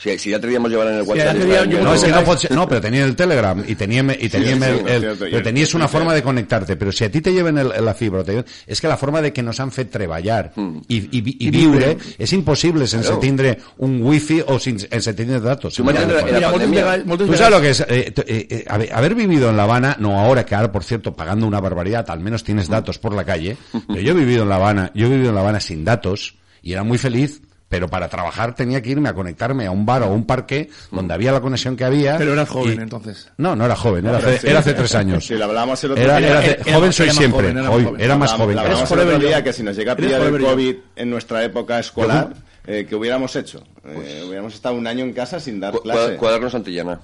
[0.00, 1.36] Si, si l'altre dia ens llevaran el WhatsApp...
[1.36, 4.78] No, és que no, no, però tenia el Telegram i teníem, i teníem sí, el,
[4.88, 7.58] el, cierto, y- tenies una y- forma de conectarte, però si a ti te lleven
[7.60, 10.52] el, la fibra, te lleven, és que la forma de que nos han fet treballar
[10.56, 12.16] i, i, i, I viure viure.
[12.18, 13.20] és impossible sense Claro.
[13.20, 13.52] tindre
[13.84, 15.74] un wifi o sin, sense tindre datos.
[15.74, 15.94] Tu en
[16.40, 17.86] la Tú sabes lo que es eh,
[18.16, 21.46] eh, eh, haber, haber vivido en La Habana, no ahora que ahora, por cierto, pagando
[21.46, 23.56] una barbaridad, al menos tienes datos por la calle,
[23.86, 26.36] pero yo he vivido en La Habana, yo he vivido en La Habana sin datos
[26.62, 30.02] y era muy feliz, pero para trabajar tenía que irme a conectarme a un bar
[30.02, 32.18] o a un parque donde había la conexión que había.
[32.18, 33.30] Pero eras joven y- entonces.
[33.38, 34.46] No, no era joven, era, hace, sí.
[34.48, 35.24] era hace tres años.
[35.24, 36.28] Sí, lo hablábamos el otro Era, día.
[36.30, 38.00] era Era- era- joven soy era más siempre, joven, era más hoy, joven.
[38.00, 38.58] era más joven.
[38.58, 38.72] que el
[39.08, 40.48] otro día que si nos llega a pillar el forever yo.
[40.50, 42.34] COVID en nuestra época escolar,
[42.66, 43.62] eh, ¿qué hubiéramos hecho?
[43.86, 46.14] Eh, hubiéramos estado un año en casa sin dar clase.
[46.14, 47.00] cua- Cuadernos Antillana.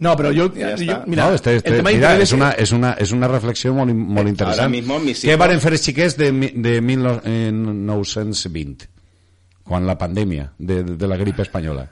[0.00, 1.04] No, pero yo, Ya yo- está.
[1.06, 3.76] mira, no, este, este- el tema de mira, es una, es una, es una reflexión
[3.76, 4.60] muy, muy interesante.
[4.60, 8.88] Ahora mismo mis hijos- varen fer els xiquets de, mi- de 1920?
[9.70, 11.84] Quan la pandèmia de, de la gripe espanyola.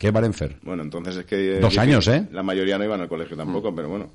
[0.00, 0.56] Què varen fer?
[0.64, 1.60] Bueno, entonces es que...
[1.60, 2.24] Dos años, ¿eh?
[2.32, 4.08] La mayoría no iban al colegio tampoco, pero bueno.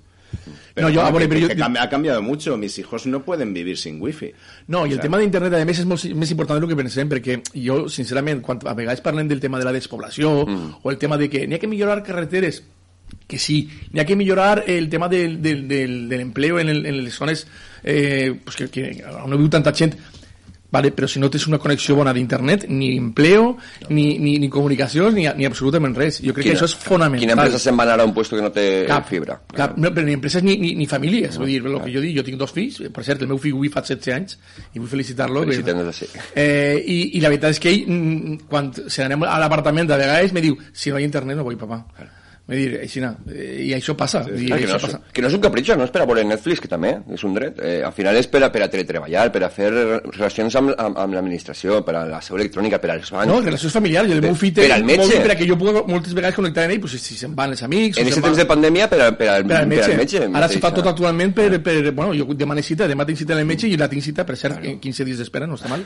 [0.75, 2.57] No, yo- bueno, ah, que- pero yo- que ha cambiado mucho.
[2.57, 4.33] Mis hijos no pueden vivir sin wifi.
[4.67, 7.07] No, O el sea, tema d'internet, a més, és molt més important del que pensem,
[7.07, 10.41] perquè jo, sincerament, quan a vegades parlem del tema de la despoblació,
[10.83, 12.63] o el tema de que n'hi ha que millorar carreteres,
[13.29, 16.85] que sí, n'hi ha que millorar el tema del, del, del, de l'empleo en, el,
[16.85, 17.45] en les zones
[17.83, 19.93] eh, pues que, que no viu tanta gent,
[20.75, 23.55] Vale, però si no tens una connexió bona d'internet, ni empleo,
[23.87, 26.19] ni, ni, ni comunicacions, ni, ni absolutament res.
[26.25, 27.23] Jo crec que això és fonamental.
[27.23, 29.37] Quina empresa se'n va anar a un puesto que no té Cap, fibra?
[29.55, 31.39] Cap, no, però ni empreses ni, ni, ni famílies.
[31.39, 33.55] Vull dir, el que jo dic, jo tinc dos fills, per cert, el meu fill
[33.55, 34.35] avui fa 16 anys,
[34.73, 35.45] i vull felicitar-lo.
[35.47, 36.11] Felicitem des d'ací.
[36.35, 40.03] Eh, i, I la veritat és que ell, mm, quan se n'anem a l'apartament, de
[40.03, 41.79] vegades me diu, si no hi ha internet no vull, papà.
[41.95, 42.13] Vull
[42.53, 43.09] dir, així no.
[43.33, 44.21] Eh, I això passa.
[44.23, 44.99] Dir, Ah, que, no passa.
[45.11, 47.33] que no és un capritxo, no és per a veure Netflix, que també és un
[47.33, 47.57] dret.
[47.59, 50.97] Eh, al final és per a, per a teletreballar, per a fer relacions amb, amb,
[51.01, 53.27] amb l'administració, per a la seu electrònica, per als bancs.
[53.31, 54.11] No, relacions familiars.
[54.11, 55.19] El meu fill té per al metge.
[55.21, 57.63] per a que jo pugui moltes vegades connectar amb ell, pues, si se'n van els
[57.63, 57.97] amics...
[57.97, 59.81] En si aquest temps va- de pandèmia, per, a, per, al, per al metge.
[59.81, 61.91] Per al metge Ara se fa tot actualment per, per...
[61.93, 64.37] Bueno, jo demano cita, demà tinc cita en el metge i la tinc cita, per
[64.37, 65.83] cert, en 15 dies d'espera, no està mal.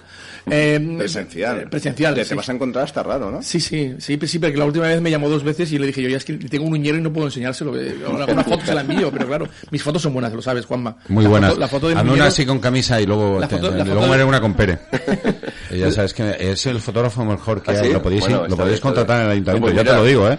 [0.50, 1.62] Eh, Presencial.
[1.62, 2.30] eh, Presencial, Te, sí.
[2.30, 3.42] te vas a encontrar hasta raro, ¿no?
[3.42, 6.02] Sí, sí, sí, sí, porque la última vez me llamó dos veces y le dije
[6.02, 7.78] yo, ya es que tengo un uñero y no puedo enseñárselo.
[7.80, 10.96] eh, Alguna foto se la envío, pero claro, mis fotos son buenas, lo sabes, Juanma.
[11.08, 11.50] Muy La buenas.
[11.52, 13.86] foto- la foto de Hazme una así con camisa y luego, La te- foto- luego
[13.86, 14.80] foto me haré de- una con Pere.
[15.72, 17.88] Y ya sabes que es el fotógrafo mejor que ¿Ah, hay.
[17.88, 17.94] sí?
[17.94, 19.94] Lo podéis, Bueno, lo podéis bien, contratar en el ayuntamiento, No, pues ya mira.
[19.94, 20.38] te lo digo, ¿eh?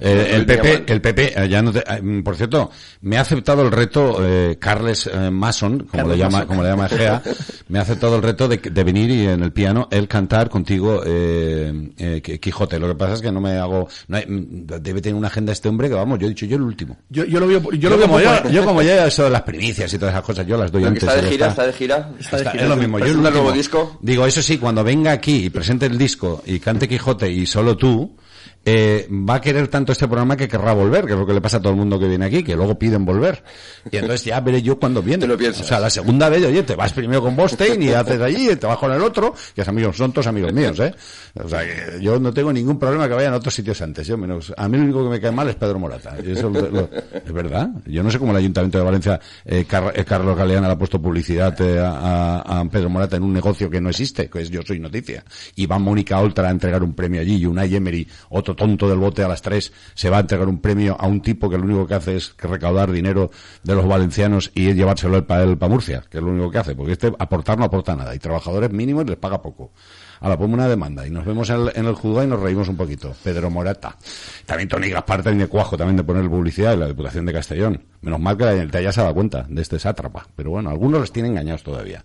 [0.00, 2.70] Eh, el PP, el PP, eh, ya no te- eh, por cierto,
[3.02, 6.46] me ha aceptado el reto eh, Carles eh, Mason, como Carles le llama, Mason.
[6.48, 7.22] como le llama Egea,
[7.68, 11.02] me ha aceptado el reto de, de venir y en el piano él cantar contigo
[11.04, 12.78] eh, eh, Qui- Quijote.
[12.78, 15.52] Lo que pasa es que no me hago, no hay- mm, debe tener una agenda
[15.52, 16.96] este hombre que vamos, yo he dicho yo el último.
[17.08, 19.24] Yo, yo lo veo, yo, Yo, lo veo como poco, yo, yo como ya eso
[19.24, 21.02] de las primicias y todas esas cosas, yo las doy antes.
[21.02, 21.62] está de ya gira, está.
[21.66, 22.10] está de gira.
[22.18, 22.98] Está- es lo mismo.
[22.98, 23.52] Yo el el nuevo último.
[23.56, 23.98] disco.
[24.00, 27.76] Digo, eso sí, cuando venga aquí y presente el disco y cante Quijote y solo
[27.76, 28.16] tú,
[28.64, 31.40] eh, va a querer tanto este programa que querrá volver, que es lo que le
[31.40, 33.42] pasa a todo el mundo que viene aquí, que luego piden volver.
[33.90, 35.22] Y entonces ya veré yo cuando viene.
[35.22, 35.62] Te lo piensas.
[35.62, 38.56] O sea, la segunda vez, oye, te vas primero con Bostein y haces allí, y
[38.56, 40.94] te vas con el otro, que es amigos, son todos amigos míos, ¿eh?
[41.42, 44.06] O sea, que yo no tengo ningún problema que vayan a otros sitios antes.
[44.06, 46.16] Yo menos, a mí lo único que me cae mal es Pedro Morata.
[46.24, 47.70] Y eso lo- lo- es verdad.
[47.86, 50.78] Yo no sé cómo el Ayuntamiento de Valencia, eh, Car- eh, Carlos Galeana le ha
[50.78, 54.60] puesto publicidad eh, a Pedro Morata en un negocio que no existe, que es Yo
[54.62, 55.24] Soy Noticia.
[55.56, 58.98] Y va Mónica Oltra a entregar un premio allí y una Emery otro tonto del
[58.98, 61.64] bote a las 3 se va a entregar un premio a un tipo que lo
[61.64, 63.30] único que hace es recaudar dinero
[63.62, 66.74] de los valencianos y llevárselo para el para Murcia, que es lo único que hace,
[66.74, 69.72] porque este aportar no aporta nada y trabajadores mínimos les paga poco.
[70.20, 73.14] Ahora ponme una demanda y nos vemos en el, en y nos reímos un poquito.
[73.24, 73.96] Pedro Morata.
[74.44, 77.82] También Tony Gaspar tiene cuajo también de poner publicidad en la Diputación de Castellón.
[78.02, 80.26] Menos mal que la gente ya se dado cuenta de este sátrapa.
[80.36, 82.04] Pero bueno, algunos les tienen engañados todavía.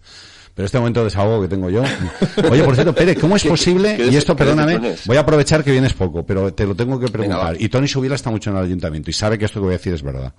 [0.55, 1.83] Pero este momento de desahogo que tengo yo.
[2.49, 3.97] Oye, por cierto, Pérez, ¿cómo es ¿Qué- posible?
[4.09, 7.57] Y esto, perdóname, voy a aprovechar que vienes poco, pero te lo tengo que preguntar.
[7.59, 9.77] y Tony Subila está mucho en el ayuntamiento y sabe que esto que voy a
[9.77, 10.33] decir es verdad.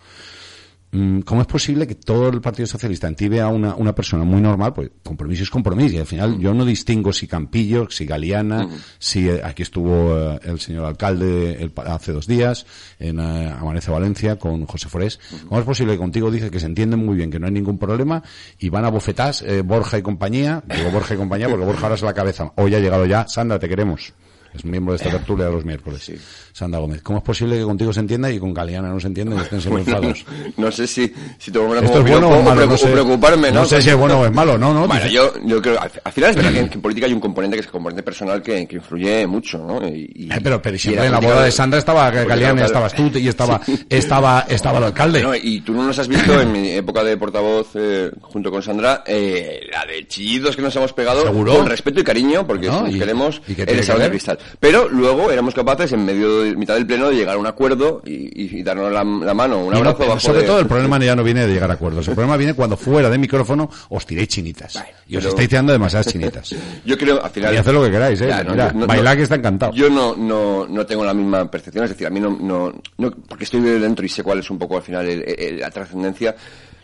[0.97, 4.41] Mm, ¿Cómo es posible que todo el Partido Socialista entibe a una, una persona muy
[4.41, 4.73] normal?
[4.73, 5.95] Pues compromiso es compromiso.
[5.95, 8.67] Y al final yo no distingo si Campillo, si Galeana,
[8.99, 12.65] si eh, aquí estuvo eh, el señor alcalde el hace dos días
[12.99, 15.21] en eh, Amanece Valencia con José Forés.
[15.47, 17.77] ¿Cómo es posible que contigo dice que se entienden muy bien, que no hay ningún
[17.77, 18.23] problema
[18.59, 20.63] y van a bofetás eh, Borja y compañía?
[20.67, 22.55] Digo Borja y compañía porque Borja ahora es la cabeza.
[22.57, 23.29] Hoy ha llegado ya.
[23.29, 24.15] Sandra, te queremos.
[24.57, 26.11] Es miembro de esta tertulia de los miércoles.
[26.53, 27.03] Sandra Gómez.
[27.03, 29.61] ¿Cómo es posible que contigo se entienda y con Galeana no se entienda y estén
[29.61, 30.15] siempre Bueno,
[30.57, 32.67] no sé si, si tengo una ¿Esto es bueno o malo?
[32.67, 32.89] No sé.
[32.89, 33.61] preocuparme, ¿no?
[33.61, 34.87] No sé si es bueno o es malo, no, no.
[34.87, 37.13] Bueno, yo, yo creo, al, al final es verdad que en, que en política hay
[37.13, 39.87] un componente que es el componente personal que, que influye mucho, ¿no?
[39.87, 43.11] Y, y- Eh, pero, pero siempre en la boda de Sandra estaba Galeana, estabas tú
[43.15, 43.79] y estaba, Sí.
[43.91, 45.23] estaba, estaba el alcalde.
[45.23, 48.63] No, y tú no nos has visto en mi época de portavoz eh, junto con
[48.63, 51.57] Sandra, eh, la de chillidos que nos hemos pegado ¿Seguro?
[51.57, 54.11] con respeto y cariño, porque No, nos y- queremos ¿y el que de ver?
[54.11, 54.39] cristal.
[54.61, 58.03] Pero luego éramos capaces, en medio de mitad del pleno, de llegar a un acuerdo
[58.05, 60.67] y, y- y darnos la, la mano, un Y no, abrazo bajo sobre todo el
[60.67, 62.07] problema ya no viene de llegar a acuerdos.
[62.09, 64.75] El problema viene cuando fuera de micrófono os tiréis chinitas.
[65.07, 66.55] y os pero- estáis tirando demasiadas chinitas.
[66.85, 67.55] Yo creo, al final...
[67.55, 68.29] Y haced lo que queráis, ¿eh?
[68.45, 69.73] No, Mira, no- no- que está encantado.
[69.73, 73.11] Yo no, no, no tengo la misma percepción, es decir, a mí no, no, no-
[73.29, 76.35] porque estoy dentro y sé cuál es un poco al final el- el- la trascendencia.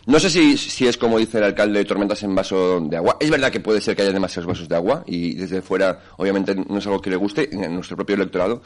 [0.05, 3.15] No sé si, si es como dice el alcalde, tormentas en vaso de agua.
[3.19, 6.53] Es verdad que puede ser que haya demasiados vasos de agua y desde fuera, obviamente,
[6.55, 8.61] no es algo que le guste en nuestro propio electorado.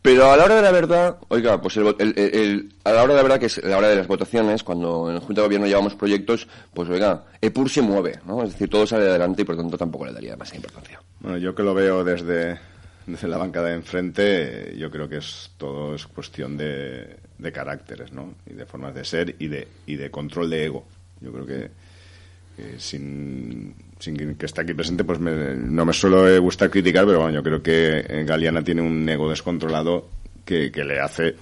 [0.00, 3.16] Pero a la hora de la verdad, oiga, pues el, el- a la hora de
[3.16, 5.66] la verdad, que es la hora de las votaciones, cuando en el Junta de Gobierno
[5.66, 8.44] llevamos proyectos, pues oiga, EPUR se mueve, ¿no?
[8.44, 11.00] Es decir, todo sale adelante y por tanto tampoco le daría demasiada importancia.
[11.18, 12.60] Bueno, yo que lo veo desde,
[13.06, 18.12] desde la banca de enfrente, yo creo que es todo es cuestión de, de caracteres,
[18.12, 18.34] ¿no?
[18.50, 20.86] Y de formas de ser y de, y de control de ego.
[21.20, 21.70] Yo creo que,
[22.56, 27.20] que sin, sin que esté aquí presente, pues me- no me suele gustar criticar, pero
[27.20, 30.08] bueno, yo creo que eh, Galeana tiene un ego descontrolado
[30.44, 31.34] que, que le hace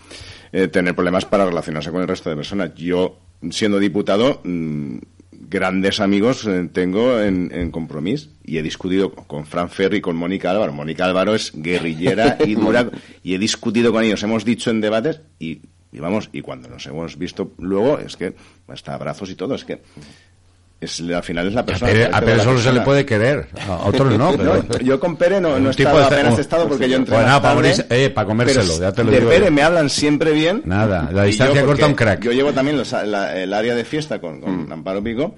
[0.52, 2.74] eh, tener problemas para relacionarse con el resto de personas.
[2.74, 3.18] Yo,
[3.50, 4.98] siendo diputado, mm,
[5.32, 10.16] grandes amigos eh, tengo en, en Compromís y he discutido con Fran Ferri y con
[10.16, 10.72] Mónica Álvaro.
[10.72, 12.90] Mónica Álvaro es guerrillera y dura
[13.22, 15.60] y he discutido con ellos, hemos dicho en debates y,
[15.94, 18.34] y vamos, y cuando nos hemos visto luego es que
[18.68, 19.80] hasta abrazos y todo, es que
[20.80, 21.90] es, al final es la A persona.
[21.90, 22.84] A de Pere la solo se le persona.
[22.84, 24.32] puede querer, a otros no.
[24.36, 27.14] Pero, yo con Pere no, no he estado, de- apenas he estado porque yo entré
[27.14, 29.52] para tarde, morirse- eh, para comérselo, ya te lo de digo Pere yo.
[29.52, 30.60] me hablan siempre bien.
[30.66, 32.20] Nada, la distancia corta un crack.
[32.22, 34.72] Yo llevo también los- la- el área de fiesta con, con Mm.
[34.72, 35.36] Amparo Pico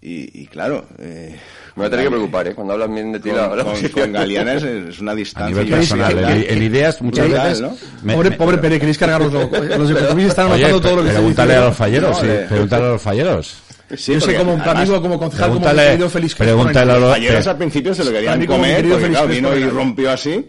[0.00, 0.86] y, y claro...
[0.98, 1.36] Eh,
[1.74, 2.54] Me voy a tener que preocupar, ¿eh?
[2.54, 5.54] Cuando hablan bien de ti, con, con- con Galeana es, es una distancia.
[5.62, 7.76] nivel personal, en- en ideas muchas Brutal, veces ¿no?
[8.02, 11.08] me- pobre, me- pobre Pere, queréis cargaros los, los Compromís están anotando todo lo que
[11.08, 11.18] se dice.
[11.20, 12.46] pregúntale a los falleros, No, sí, eh.
[12.48, 13.56] pregúntale a los falleros.
[13.96, 17.10] Sí, Yo sé como además- amigo, como concejal, como mi querido Félix pregúntale a los-
[17.10, 20.46] Falleros al principio se lo querían comer, porque claro, vino y rompió así,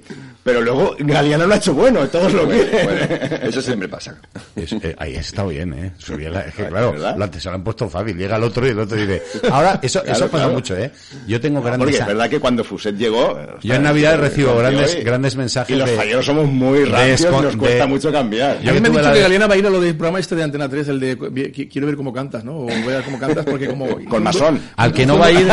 [0.50, 2.72] pero luego Galeana lo ha hecho bueno, todos lo quieren.
[2.84, 3.02] Bueno,
[3.44, 4.16] eso siempre pasa.
[4.56, 5.92] Es- eh, ahí está bien, ¿eh?
[6.00, 7.16] Subía la- es que, claro, ¿verdad?
[7.16, 8.18] lo antes se lo han puesto fácil.
[8.18, 9.22] Llega el otro y el otro dice.
[9.52, 10.54] Ahora, eso, Claro, eso pasa claro.
[10.54, 10.92] mucho, ¿eh?
[11.28, 12.00] Yo tengo Porque grandes.
[12.00, 13.38] es verdad que cuando Fuset llegó...
[13.62, 15.76] Yo en Navidad recibo rompió grandes, y- grandes mensajes.
[15.76, 18.60] Y los falleros somos muy rancios y descon- nos cuesta de- mucho cambiar.
[18.62, 19.96] Yo a mí me han dicho la que Galeana va a ir a lo del
[19.96, 22.54] programa este de Antena 3, el de qui- quiero ver cómo cantas, ¿no?
[22.62, 23.88] O voy a ver cómo cantas porque como...
[24.10, 24.60] Con masón.
[24.78, 25.48] Al que no va a ir.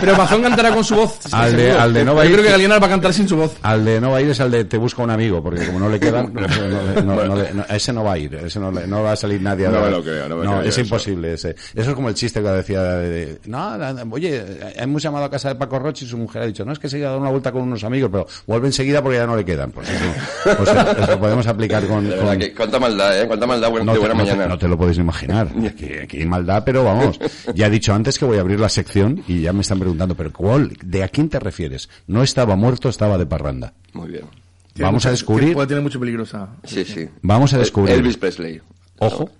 [0.00, 1.18] Pero Mazón cantará con su voz.
[1.32, 3.12] Al de- al de no va a Yo ir- creo que Galeana va a cantar
[3.12, 3.52] sin su voz.
[3.62, 5.78] Al de no va a ir es al de te busca un amigo, porque como
[5.78, 6.32] no le quedan,
[7.04, 9.66] no, no- no- ese no va a ir, ese no, va a salir nadie.
[9.66, 10.80] a No me lo creo, no me creo es eso.
[10.82, 11.50] imposible ese.
[11.74, 13.76] Eso es como el chiste que decía de, no,
[14.10, 14.42] oye,
[14.76, 16.88] hemos llamado a casa de Paco Roche y su mujer ha dicho, no, es que
[16.88, 19.26] se ha ido a dar una vuelta con unos amigos, pero vuelve enseguida porque ya
[19.26, 19.70] no le quedan.
[19.70, 22.08] Pues eso, pues eso podemos aplicar con...
[22.08, 23.26] Verdad, que cuánta maldad, ¿eh?
[23.26, 24.46] Cuánta maldad de te, buena te- mañana.
[24.46, 25.48] no te lo podéis imaginar.
[25.66, 27.18] Aquí, aquí hay maldad, pero vamos.
[27.54, 30.14] Ya he dicho antes que voy a abrir la sección y ya me están preguntando,
[30.14, 30.72] pero ¿cuál?
[30.84, 31.88] ¿De a quién te refieres?
[32.06, 33.72] No estaba muerto, estaba de parranda.
[33.92, 34.24] Muy bien.
[34.72, 35.52] Tiene Vamos mucha- a descubrir.
[35.54, 36.48] Puede tener mucho peligrosa.
[36.64, 37.08] Sí, sí.
[37.22, 37.94] Vamos a descubrir.
[37.96, 38.60] Elvis Presley.
[38.98, 39.30] Ojo.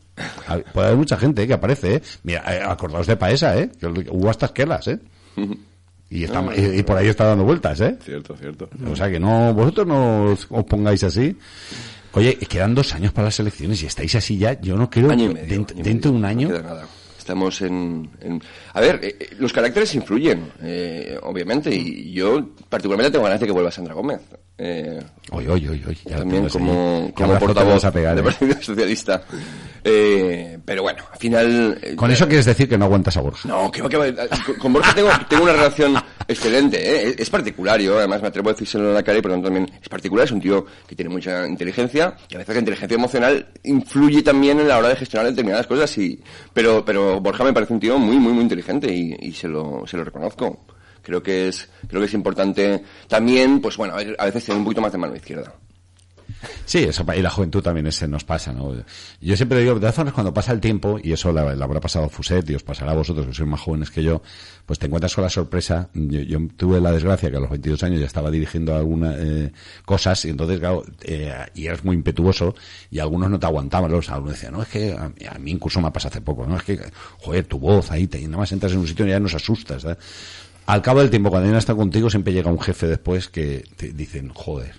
[0.73, 2.03] Puede haber mucha gente eh, que aparece, ¿eh?
[2.25, 3.71] Mira, eh, acordaos de Paesa, ¿eh?
[3.79, 4.99] Que hubo hasta esquelas, ¿eh?
[6.13, 6.51] Y, está, Ah.
[6.57, 7.97] y, y por ahí está dando vueltas, ¿eh?
[8.05, 8.69] Cierto, cierto.
[8.91, 11.37] O sea que no, vosotros no os, os pongáis así.
[12.15, 14.61] Oye, quedan dos años para las elecciones y estáis así ya.
[14.61, 16.49] Yo no creo Año y que medio, dent- año y dentro de un año.
[16.49, 16.87] no queda nada.
[17.31, 18.11] Estamos en...
[18.75, 23.47] A ver, eh, eh, los caracteres influyen, eh, obviamente, y yo particularmente tengo ganas de
[23.47, 24.21] que vuelva Sandra Gómez.
[24.63, 25.01] Eh,
[25.31, 25.97] oye, oye.
[26.05, 28.29] ya también como, como portavoz pegar, del ¿eh?
[28.31, 29.23] Partido Socialista.
[29.83, 31.79] Eh, pero bueno, al final...
[31.83, 33.49] eh, Con eso quieres decir que no aguantas a Borja.
[33.49, 34.15] no, que va, que.
[34.45, 35.95] Con- Con Borja tengo, tengo una relación
[36.29, 37.09] excelente, ¿eh?
[37.09, 39.37] Es- Es particular, yo además me atrevo a decírselo en la cara y por lo
[39.37, 40.27] tanto también es particular.
[40.27, 44.61] Es un tío que tiene mucha inteligencia y a veces la inteligencia emocional influye también
[44.61, 45.97] en la hora de gestionar determinadas cosas.
[45.97, 46.21] Y,
[46.53, 49.87] pero, pero Borja me parece un tío muy, muy, muy inteligente y, y se, lo,
[49.87, 50.67] se lo reconozco.
[51.03, 54.81] Creo que es, creo que es importante también, pues bueno, a veces tener un poquito
[54.81, 55.55] más de mano izquierda.
[56.65, 58.75] Sí, eso, y la juventud también ese nos pasa, ¿no?
[59.21, 62.49] Yo siempre digo, de formas, cuando pasa el tiempo, y eso le habrá pasado Fuset
[62.51, 64.23] y os pasará a vosotros que sois más jóvenes que yo,
[64.65, 65.89] pues te encuentras con la sorpresa.
[65.95, 69.53] Yo, yo tuve la desgracia que a los 22 años ya estaba dirigiendo algunas eh,
[69.85, 72.55] cosas, y entonces, claro, eh, y eras muy impetuoso,
[72.91, 75.81] y algunos no te aguantaban, los algunos decían, no, es que a, a mí incluso
[75.81, 76.81] me ha pasado hace poco, no, es que,
[77.19, 79.85] joder, tu voz ahí, te, nada más entras en un sitio y ya nos asustas.
[80.71, 83.93] Al cabo del tiempo, cuando alguien está contigo, siempre llega un jefe después que te
[83.93, 84.77] dicen, joder,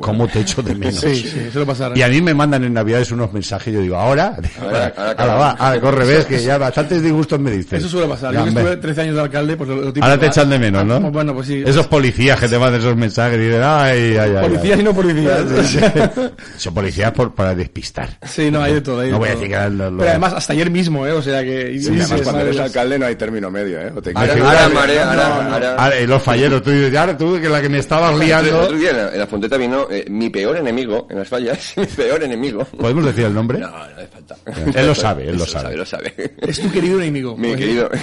[0.00, 0.96] ¿Cómo te echo de menos?
[1.00, 1.96] Sí, sí, eso lo pasará.
[1.96, 4.36] Y a mí me mandan en Navidades unos mensajes yo digo, ¿ahora?
[4.60, 7.76] Ahora, ahora, Ahora va, ahora, corre, ves que ya bastantes disgustos me diste.
[7.76, 8.32] Eso suele pasar.
[8.32, 10.04] Ya, Yo que estuve 13 años de alcalde, pues lo, típico.
[10.04, 10.94] Ahora te Ah, echan de menos, ¿no?
[10.96, 11.62] ah, Bueno, pues sí.
[11.64, 14.48] Esos policías que te mandan esos mensajes y dicen, ay, ay, ay.
[14.48, 14.80] Policías ay.
[14.80, 15.40] y no policías.
[16.56, 18.08] Son policías por, para despistar.
[18.26, 19.00] Sí, no, hay de todo.
[19.00, 21.12] hay de No voy a decir que Pero además, hasta ayer mismo, ¿eh?
[21.12, 21.78] O sea que...
[21.78, 23.92] Sí, además, cuando eres alcalde no hay término medio, ¿eh?
[23.94, 27.60] O te Ahora, ahora, marea, ahora, ahora- los falleros, tú dices, ahora tú que la
[27.62, 28.60] que me estabas El liando.
[28.62, 29.26] otro día en la,
[29.56, 32.64] vino eh, mi peor enemigo en las fallas, mi peor enemigo.
[32.64, 33.58] ¿Podemos decir el nombre?
[33.58, 34.36] No, no hace falta.
[34.74, 35.76] Él lo sabe, él lo sabe.
[35.76, 36.12] lo sabe.
[36.38, 37.36] Es tu querido enemigo.
[37.36, 37.90] Mi querido.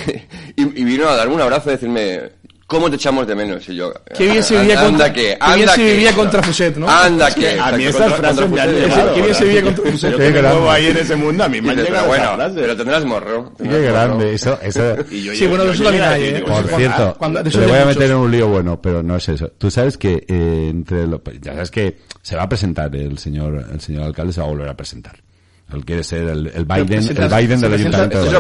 [0.60, 2.20] Y, y vino a darme un abrazo y decirme,
[2.68, 3.68] ¿cómo te echamos de menos?
[3.70, 5.92] Y yo, Qué bien se "Anda vivía contra, que, qué anda bien se que".
[5.94, 6.90] vivía contra Fuset, ¿no?
[6.90, 7.60] Anda que.
[7.60, 8.84] A mí esas contra frases me han Fuset.
[8.90, 9.14] llegado.
[9.16, 10.16] Qué bien se vivía contra Fuset.
[10.18, 10.70] Qué grande.
[10.70, 12.58] ahí en ese mundo, a mí me han llegado bueno, frases.
[12.62, 13.54] pero tendrás morro.
[13.58, 14.60] Qué grande, eso,
[15.10, 16.44] Sí, bueno, eso también hay, ¿eh?
[16.46, 17.18] Por cierto,
[17.52, 19.50] te voy a meter en un lío bueno, pero no es eso.
[19.58, 23.66] Tú sabes que eh, entre lo- ya sabes que se va a presentar el señor
[23.72, 25.16] el señor alcalde se va a volver a presentar.
[25.74, 28.18] Él quiere ser el, el Biden, presenta- el Biden se del presenta- ayuntamiento.
[28.18, 28.34] Esto de es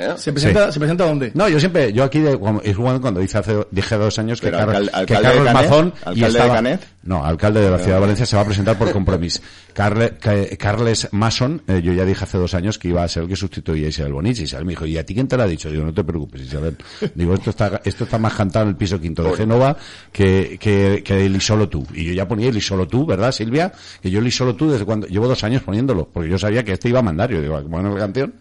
[0.00, 0.14] ¿eh?
[0.16, 1.30] ¿Se presenta, ¿Se presenta dónde?
[1.34, 4.46] No, yo siempre, yo aquí de, es igual cuando dice hace, dije dos años que,
[4.46, 6.80] Pero Carlos- alcal- que alcalde Carlos Canet, Mazón y de Canet.
[7.04, 9.40] No, alcalde de la ciudad de Valencia se va a presentar por compromiso.
[9.74, 13.22] Carle- Ca- Carles Mason, eh, yo ya dije hace dos años que iba a ser
[13.24, 14.38] el que sustituía a Isabel Bonich.
[14.40, 15.70] Isabel me dijo, ¿y a ti quién te lo ha dicho?
[15.70, 16.76] Digo, no te preocupes, Isabel.
[17.14, 19.76] Digo, esto está, esto está más cantado en el piso quinto de Génova
[20.12, 21.86] que, que, que el y solo tú.
[21.94, 23.72] Y yo ya ponía el y solo tú, ¿verdad, Silvia?
[24.02, 26.62] Que yo el y solo tú desde cuando, llevo dos años poniéndolo, porque yo sabía
[26.64, 27.30] que este iba a mandar.
[27.30, 28.34] Yo digo, bueno, la canción.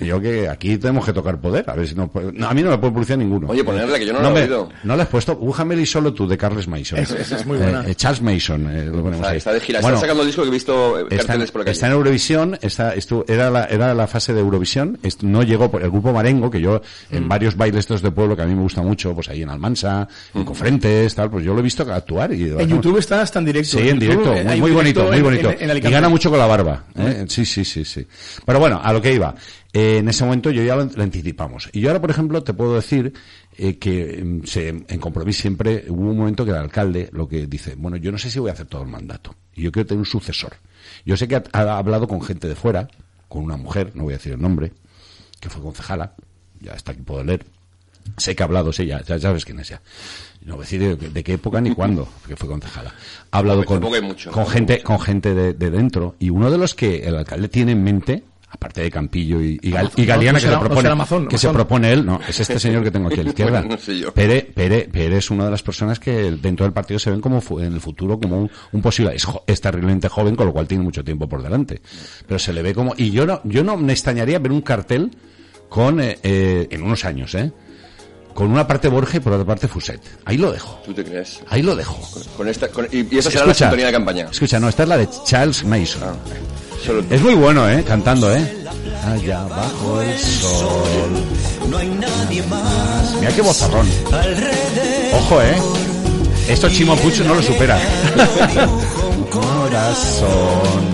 [0.00, 2.54] Y yo que aquí tenemos que tocar poder, a ver si no, puede- no, a
[2.54, 3.48] mí no me puede publicar ninguno.
[3.48, 4.70] Oye, ponerla, que yo no la he me- oído.
[4.84, 6.98] No le has puesto, bújame el y solo tú de Carles Mason.
[6.98, 7.84] Esa- esa es muy buena.
[7.86, 9.36] eh, Charles Mason, eh, lo ponemos Está, ahí.
[9.38, 11.50] está de gira, Bueno, está sacando el disco que he visto eh, Está en, carteles
[11.50, 15.42] por la está en Eurovisión, está, estuvo- era, la, era la fase de Eurovisión, no
[15.42, 17.16] llegó por el grupo Marengo, que yo Mm.
[17.16, 19.48] en varios bailes estos de pueblo que a mí me gusta mucho, pues ahí en
[19.50, 23.38] Almansa, en Cofrentes, tal, pues yo lo he visto actuar y En YouTube está hasta
[23.38, 23.78] en directo.
[23.78, 25.50] Sí, en YouTube, directo, eh, muy, bonito, muy bonito.
[25.58, 26.84] en- en y gana mucho con la barba.
[26.96, 27.24] ¿eh?
[27.28, 28.06] Sí, sí, sí, sí.
[28.44, 29.34] Pero bueno, a lo que iba.
[29.74, 31.70] Eh, en ese momento yo ya lo, lo anticipamos.
[31.72, 33.12] Y yo ahora, por ejemplo, te puedo decir
[33.56, 37.46] eh, que mm, se, en compromiso siempre hubo un momento que el alcalde lo que
[37.46, 39.34] dice, bueno, yo no sé si voy a hacer todo el mandato.
[39.54, 40.54] Y yo quiero tener un sucesor.
[41.04, 42.88] Yo sé que ha, ha hablado con gente de fuera,
[43.28, 44.72] con una mujer, no voy a decir el nombre,
[45.40, 46.14] que fue concejala,
[46.60, 47.44] ya está aquí puedo leer.
[48.16, 49.80] Sé que ha hablado, sí, ya, ya sabes quién es ya.
[50.44, 52.92] No voy a decir de, de qué época ni cuándo, que fue concejala.
[53.30, 54.84] Ha hablado Tampoco- con, mucho, con gente, mucho.
[54.86, 56.16] con gente de, de dentro.
[56.18, 58.24] Y uno de los que el alcalde tiene en mente,
[58.54, 61.26] aparte de Campillo y, y, Gal- y No, Galeana no que será- se propone, Amazon,
[61.28, 63.60] que se propone él, no, es este señor que tengo aquí a la izquierda.
[63.60, 64.12] Bueno, no sé yo.
[64.12, 67.40] Pere, Pere, Pere es una de las personas que dentro del partido se ven como
[67.40, 70.52] fu- en el futuro como un, un posible, es, jo- es terriblemente joven, con lo
[70.52, 71.80] cual tiene mucho tiempo por delante.
[72.26, 75.10] Pero se le ve como, y yo no, yo no me extrañaría ver un cartel
[75.68, 77.50] con, eh, eh, en unos años, eh,
[78.34, 80.00] con una parte Borja y por otra parte Fuset.
[80.26, 80.80] Ahí lo dejo.
[80.84, 81.42] ¿Tú te crees?
[81.48, 81.98] Ahí lo dejo.
[82.36, 84.28] Con esta, con- y, y esa será la sintonía de campaña.
[84.30, 86.02] Escucha, no, esta es la de Charles Mason.
[86.04, 86.14] Ah,
[86.84, 87.84] Solo Es muy bueno, ¿eh?
[87.86, 88.64] Cantando, ¿eh?
[89.06, 91.24] Allá bajo el sol.
[91.68, 93.14] No hay nadie más.
[93.20, 93.86] Mira qué bozarrón.
[95.14, 95.54] Ojo, ¿eh?
[96.48, 97.78] Esto Chimo Puch no lo supera.
[99.30, 100.92] Corazón.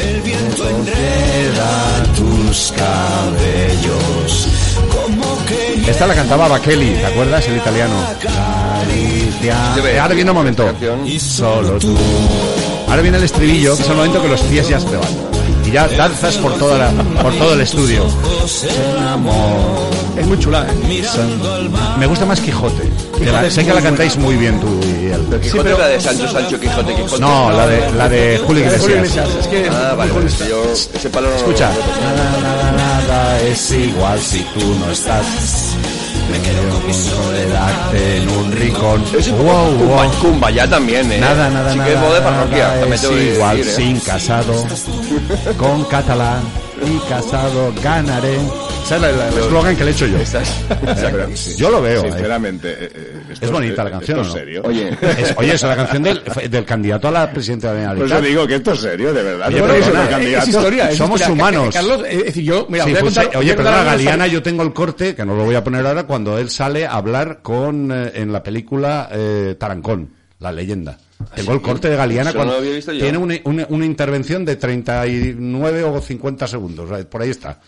[0.00, 4.48] El viento enreda tus cabellos.
[5.86, 7.46] Esta la cantaba Bakeli, ¿te acuerdas?
[7.48, 7.94] El italiano.
[10.00, 10.74] Ahora viene un momento.
[11.18, 11.96] Solo tú.
[12.88, 15.08] Ahora viene el estribillo, que es el momento que los pies ya se te van.
[15.66, 16.90] Y ya danzas por, toda la,
[17.22, 18.06] por todo el estudio.
[20.16, 21.02] Es muy chula, ¿eh?
[21.98, 22.82] Me gusta más Quijote.
[23.24, 25.20] La- sé que la cantáis muy bien tú y él.
[25.28, 27.20] Pero Quijote es la de Sancho, Sancho, Quijote, Quijote.
[27.20, 29.28] No, la de, la de Julio de Julio Iglesias.
[29.28, 30.12] Iglesias, es que Ah, vale,
[30.48, 30.62] yo
[30.94, 31.68] ese palo no Escucha.
[31.70, 31.74] lo.
[31.78, 35.67] Nada, nada, nada es igual si tú no estás.
[36.30, 39.04] Me quedo con soledad en un rincón.
[39.18, 39.78] Ese Wow,
[40.20, 40.68] Cumba- wow.
[40.68, 41.18] También, ¿eh?
[41.20, 41.88] Nada, nada, sí nada.
[41.88, 43.76] que es voz de parroquia, nada también es tengo que igual decir, ¿eh?
[43.76, 44.66] sin casado.
[45.56, 46.42] Con catalán
[46.84, 48.38] y casado ganaré.
[48.88, 50.16] ¿Sabes la- la- el eslogan que le he hecho yo?
[51.58, 52.04] Yo lo veo.
[52.04, 52.10] ¿eh?
[52.10, 54.40] Sinceramente, eh, eh, esto Es bonita la canción, ¿esto ¿o es no?
[54.40, 54.62] serio?
[54.64, 54.88] Oye,
[55.18, 58.20] Es- oye, es la canción del, del candidato a la presidencia de la Por eso
[58.22, 59.48] digo que esto es serio, de verdad.
[59.48, 60.42] Oye, No perdona, es es.
[60.42, 61.34] Es historia, es Somos historia.
[61.42, 61.74] humanos.
[61.74, 64.26] Carlos, eh, es decir, yo, mira, Sí, voy a pues, contar- voy oye, perdona, Galeana,
[64.26, 66.92] yo tengo el corte, que no lo voy a poner ahora, cuando él sale a
[66.92, 70.96] hablar con eh, en la película eh, Tarancón, la leyenda.
[71.34, 73.00] Tengo el corte de Galeana cuando lo había visto yo.
[73.02, 77.58] tiene una, una- una intervención de 39 o 50 segundos, por ahí está.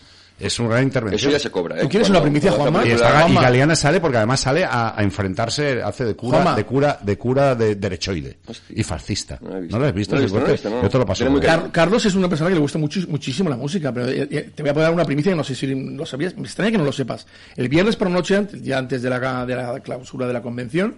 [0.41, 1.19] Es una gran intervención.
[1.19, 1.81] Eso ya se cobra, ¿eh?
[1.81, 2.79] ¿Tú quieres Cuando- una primicia, Juanma?
[2.85, 3.41] Y, esta está- película- y Juanma.
[3.41, 6.55] Galeana sale porque además sale a, a enfrentarse, hace de cura, Juanma.
[6.55, 8.75] de cura, de cura de derechoide Hostia.
[8.79, 9.39] y fascista.
[9.41, 9.75] No lo he visto.
[9.77, 10.15] ¿No lo has visto?
[10.15, 10.81] No lo no visto.
[10.81, 11.39] Yo te lo paso.
[11.41, 14.49] Car- Carlos es una persona que le gusta mucho- muchísimo la música, pero eh, eh,
[14.55, 16.35] te voy a dar una primicia que no sé si lo sabías.
[16.35, 17.25] Me extraña que no lo sepas.
[17.55, 20.41] El viernes por la noche, antes- ya antes de la, de la clausura de la
[20.41, 20.95] convención.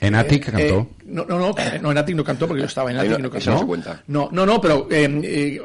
[0.00, 0.60] En Atic eh, cantó.
[0.80, 3.06] eh, no, no, no, eh, no, en Atic no cantó porque yo estaba en Ahí
[3.08, 3.50] Atic no- y no cantó.
[3.52, 4.02] no se cuenta.
[4.08, 5.60] No, no, no, pero eh, eh,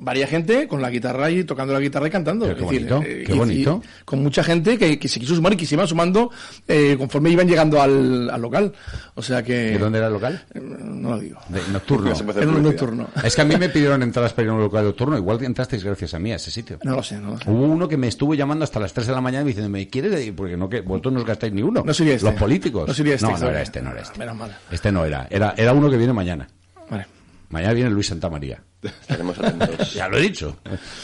[0.00, 2.46] varia gente con la guitarra y tocando la guitarra y cantando.
[2.46, 3.82] Pero qué Es decir, bonito, eh, qué y- bonito.
[3.84, 6.30] y con mucha gente que, que se quiso sumar y que se iban sumando
[6.68, 8.72] eh, conforme iban llegando al, al local.
[9.14, 9.54] O sea que.
[9.72, 10.44] ¿De dónde era el local?
[10.54, 11.40] No lo digo.
[11.48, 12.10] De nocturno.
[12.14, 13.06] No Era un.
[13.24, 15.16] Es que a mí me pidieron entradas para ir a un local nocturno.
[15.16, 16.78] Igual entrasteis gracias a mí a ese sitio.
[16.84, 17.50] No lo sé, no lo sé.
[17.50, 19.88] Hubo uno que me estuvo llamando hasta las 3 de la mañana y diciendo, ¿me
[19.88, 20.26] quieres?
[20.26, 20.34] ir?
[20.34, 21.82] Porque no, que vosotros no os gastáis ni uno.
[21.84, 22.26] No sería este.
[22.30, 22.86] Los políticos.
[22.88, 24.18] No sería este, No, no era este, no era este.
[24.18, 24.56] Menos mal.
[24.70, 25.26] Este no era.
[25.30, 26.46] Era, era uno que viene mañana.
[26.90, 27.06] Vale.
[27.50, 28.60] Mañana viene Luis Santamaría.
[28.82, 29.94] Estaremos atentos.
[29.94, 30.56] Ya lo he dicho.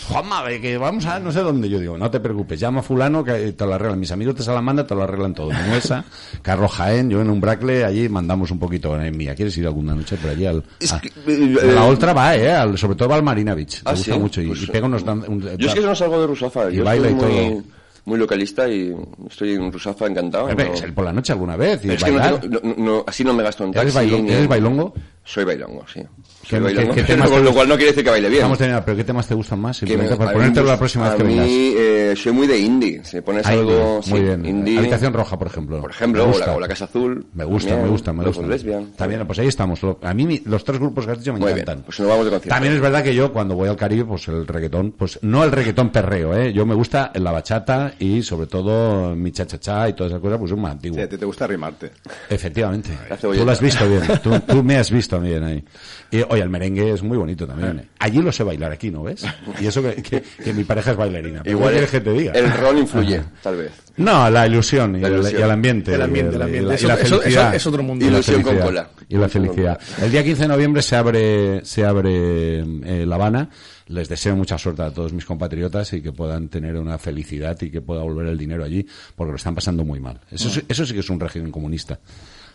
[0.08, 1.68] Juanma, ve que vamos a no sé dónde.
[1.68, 3.98] Yo digo, no te preocupes, llama a fulano que te lo arreglan.
[4.00, 5.50] Mis amigos de Salamanda te lo arreglan todo.
[5.50, 6.04] Menuesa,
[6.42, 9.34] Carlos Jaén, yo en un bracle, allí mandamos un poquito en mía.
[9.34, 10.44] ¿Quieres ir alguna noche por allí?
[10.44, 12.52] Al, Es a- que, eh, la eh, otra va, ¿eh?
[12.52, 13.80] Al- sobre todo va al Marina Beach.
[13.84, 14.18] Ah, Me gusta ¿sí?
[14.18, 14.42] mucho.
[14.42, 15.04] Y, Pues, y pega unos...
[15.04, 16.70] dan- un- Yo es que no salgo de Rusafa.
[16.70, 17.62] Y baila y muy, todo.
[18.04, 18.94] Muy localista y
[19.28, 20.48] estoy en Rusafa encantado.
[20.48, 23.32] No- por la noche alguna vez y es que no tengo- no- no- así no
[23.34, 23.96] me gasto en ¿Eres taxi.
[24.10, 24.22] bailongo?
[24.24, 24.94] ni- ¿Eres bailongo?
[25.32, 26.00] Soy bailongo, sí.
[26.42, 28.38] ¿Qué- Soy bailongo, qué- pero con lo cual no quiere decir que baile bien.
[28.40, 29.76] Estamos teniendo, pero ¿qué temas te gustan más?
[29.76, 31.46] Simplemente me- para a mí, ponértelo pues, la próxima vez a que vengas.
[31.46, 33.04] mí, eh, soy muy de indie.
[33.04, 34.00] Si pones Ah, algo...
[34.02, 34.44] sí, muy bien.
[34.44, 35.80] indie, Habitación roja, por ejemplo.
[35.80, 37.24] Por ejemplo, o la, o la Casa Azul.
[37.34, 38.50] Me gusta, también, me gusta, me Los gusta.
[38.50, 38.82] Lesbian.
[38.90, 39.80] Está bien, pues ahí estamos.
[40.02, 41.84] A mí mi- los tres grupos que has dicho me Muy bien, encantan.
[41.84, 42.54] pues nos vamos de concierto.
[42.54, 45.52] También es verdad que yo cuando voy al Caribe, pues el reggaetón, pues no el
[45.52, 46.52] reggaetón perreo, ¿eh?
[46.52, 50.50] Yo me gusta la bachata y sobre todo mi cha-cha-cha y todas esas cosas, pues
[50.50, 50.98] es más antiguo.
[51.00, 51.92] Sí, te, te gusta rimarte.
[52.28, 52.90] Efectivamente.
[53.08, 54.02] La Tú lo has visto bien.
[54.20, 55.64] Tú, tú me has visto ahí.
[56.10, 57.78] Y, oye, el merengue es muy bonito también.
[57.80, 57.88] ¿eh?
[57.98, 59.24] Allí lo sé bailar, aquí, ¿no ves?
[59.60, 61.42] Y eso que, que- que mi pareja es bailarina.
[61.42, 62.32] Pero Igual ¿qué quieres que te diga?
[62.32, 63.72] el rol influye, tal vez.
[63.96, 65.40] No, la ilusión y, La el, ilusión.
[65.40, 65.94] y el ambiente.
[65.94, 66.66] El ambiente, y el ambiente.
[66.66, 67.54] y la, Eso- y la eso- eso felicidad.
[67.54, 68.04] es otro mundo.
[68.04, 68.66] Y la Ilusión con felicidad.
[68.66, 69.04] cola.
[69.08, 69.80] Y la felicidad.
[70.02, 73.50] El día 15 de noviembre se abre, se abre eh, La Habana.
[73.88, 77.70] Les deseo mucha suerte a todos mis compatriotas y que puedan tener una felicidad y
[77.70, 78.86] que pueda volver el dinero allí,
[79.16, 80.20] porque lo están pasando muy mal.
[80.30, 81.98] Eso, sí- eso sí que es un régimen comunista.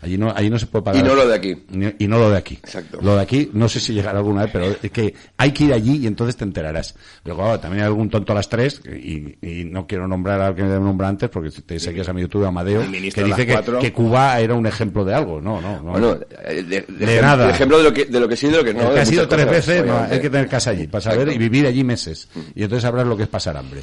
[0.02, 1.02] Allí no, allí no se puede pagar.
[1.04, 1.56] Y no lo de aquí.
[1.70, 2.54] Ni- Y no lo de aquí.
[2.54, 2.98] Exacto.
[3.00, 5.72] Lo de aquí, no sé si llegará alguna vez, pero es que hay que ir
[5.72, 6.94] allí y entonces te enterarás.
[7.22, 10.54] Pero claro, también hay algún tonto a las tres, y, y no quiero nombrar al
[10.54, 13.46] que me nombra antes, porque te sé que es amigo tuyo, Amadeo, El que dice
[13.80, 15.40] que, Cuba era un ejemplo de algo.
[15.40, 15.92] No, no, no.
[15.92, 17.46] Bueno, eh, de, de De ejem- nada.
[17.46, 18.88] de ejemplo de lo que, de lo que sí y de lo que no.
[18.88, 21.28] el que ha sido tres cosas, veces, no, hay que tener casa allí para saber
[21.32, 22.28] y vivir allí meses.
[22.54, 23.82] Y entonces sabrás lo que es pasar hambre.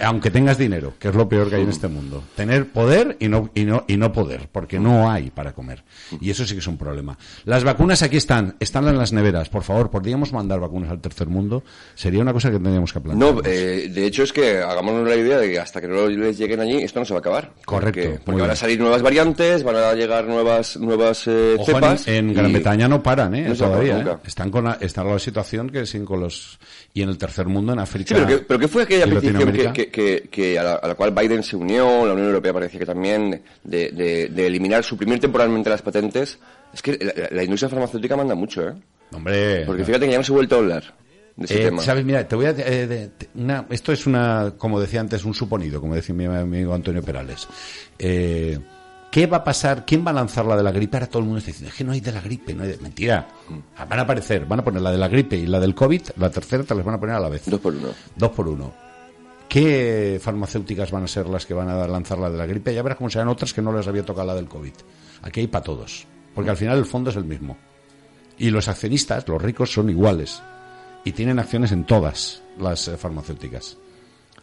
[0.00, 2.22] Aunque tengas dinero, que es lo peor que hay en este mundo.
[2.36, 5.82] Tener poder y no, y no, y no poder, porque no hay para comer.
[6.20, 7.18] Y eso sí que es un problema.
[7.44, 9.48] Las vacunas aquí están, están en las neveras.
[9.48, 11.64] Por favor, ¿podríamos mandar vacunas al tercer mundo?
[11.96, 13.34] Sería una cosa que tendríamos que plantear.
[13.34, 16.38] No, eh, de hecho es que hagámonos la idea de que hasta que no les
[16.38, 17.52] lleguen allí esto no se va a acabar.
[17.64, 21.74] Correcto, Porque, van a salir nuevas variantes, van a llegar nuevas nuevas eh, Ojo, en,
[21.76, 22.06] cepas.
[22.08, 23.48] en y- Gran Bretaña no paran, ¿eh?
[23.48, 24.16] No todavía, ¿eh?
[24.24, 26.58] Están con la, están la situación que sin con los
[26.94, 28.14] y en el tercer mundo en África.
[28.14, 29.87] Sí, pero ¿qué, pero ¿qué fue aquella petición que.
[29.90, 32.80] Que, que- que a, la, a la cual Biden se unió, la Unión Europea parecía
[32.80, 36.38] que también, de, de- de eliminar, suprimir temporalmente las patentes?
[36.72, 38.74] Es que la, la industria farmacéutica manda mucho, ¿eh?
[39.12, 40.94] Hombre, Porque fíjate que ya ha vuelto a hablar
[41.34, 41.82] de ese Eh, tema.
[41.82, 45.32] Sabes, mira, te voy a eh, de- una- esto es una, como decía antes, un
[45.34, 47.48] suponido, como decía mi amigo Antonio Perales.
[47.98, 48.58] Eh,
[49.10, 49.86] ¿Qué va a pasar?
[49.86, 50.98] ¿Quién va a lanzar la de la gripe?
[50.98, 52.68] Ahora todo el mundo está diciendo, es que no hay de la gripe, no hay
[52.72, 52.76] de...
[52.76, 53.26] Mentira.
[53.78, 56.02] Ah, Van a aparecer, van a poner la de la gripe y la del COVID,
[56.18, 57.42] la tercera te las van a poner a la vez.
[57.46, 57.88] Dos por uno.
[58.14, 58.74] Dos por uno.
[59.48, 62.74] ¿Qué farmacéuticas van a ser las que van a lanzar la de la gripe?
[62.74, 64.74] Ya verás cómo serán otras que no les había tocado la del COVID.
[65.22, 66.06] Aquí hay para todos.
[66.34, 67.56] Porque al final el fondo es el mismo.
[68.36, 70.42] Y los accionistas, los ricos, son iguales.
[71.04, 73.78] Y tienen acciones en todas las eh, farmacéuticas.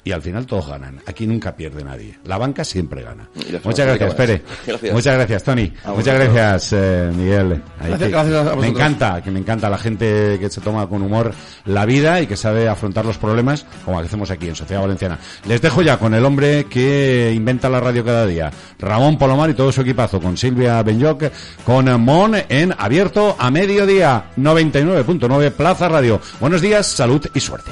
[0.06, 1.00] Y al final todos ganan.
[1.08, 2.18] Aquí nunca pierde nadie.
[2.24, 3.28] La banca siempre gana.
[3.64, 4.42] Muchas gracias, Pere.
[4.66, 4.94] Gracias.
[4.94, 5.74] Muchas gracias, Tony.
[5.88, 7.62] Muchas gracias, eh, Miguel.
[7.80, 10.88] Ahí Gracias- que- gracias a me encanta, que me encanta la gente que se toma
[10.88, 11.34] con humor
[11.66, 15.18] la vida y que sabe afrontar los problemas como hacemos aquí en Sociedad Valenciana.
[15.48, 19.56] Les dejo ya con el hombre que inventa la radio cada día, Ramón Polomar y
[19.56, 21.24] todo su equipazo, con Silvia Benyoc,
[21.66, 26.22] con Mon en abierto a mediodía, 99.9 Plaza Radio.
[26.40, 27.72] Buenos días, salud y suerte.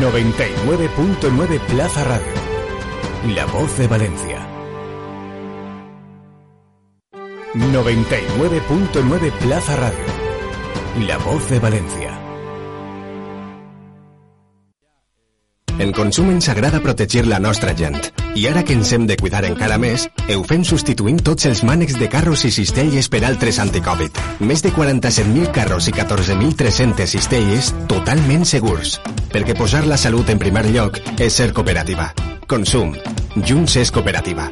[0.00, 2.32] 99.9 Plaza Radio.
[3.34, 4.38] La voz de Valencia.
[7.52, 11.06] 99.9 Plaza Radio.
[11.06, 12.19] La voz de Valencia.
[15.80, 17.96] En Consum ens agrada protegir la nostra gent.
[18.36, 21.96] I ara que ens hem de cuidar encara més, ho fem substituint tots els mànecs
[21.96, 24.20] de carros i cistelles per altres anticovid.
[24.44, 28.98] Més de 47.000 carros i 14.300 cistelles totalment segurs.
[29.32, 32.12] Perquè posar la salut en primer lloc és ser cooperativa.
[32.46, 32.92] Consum.
[33.40, 34.50] Junts és cooperativa.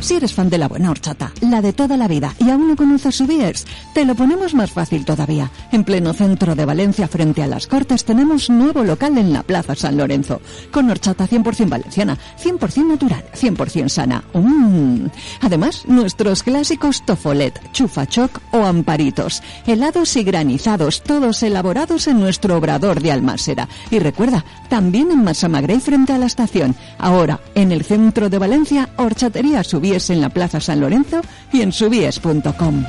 [0.00, 2.76] Si eres fan de la buena horchata, la de toda la vida, y aún no
[2.76, 5.50] conoces su Biers, te lo ponemos más fácil todavía.
[5.72, 9.74] En pleno centro de Valencia, frente a las Cortes, tenemos nuevo local en la Plaza
[9.74, 14.22] San Lorenzo, con horchata 100% valenciana, 100% natural, 100% sana.
[14.34, 15.06] Mm.
[15.40, 23.02] Además, nuestros clásicos tofolet, chufachoc o amparitos, helados y granizados, todos elaborados en nuestro obrador
[23.02, 23.68] de Almásera.
[23.90, 26.76] Y recuerda, también en Massamagrey frente a la estación.
[26.98, 32.84] Ahora, en el centro de Valencia, horchatería En la Plaza San Lorenzo y en subíes.com.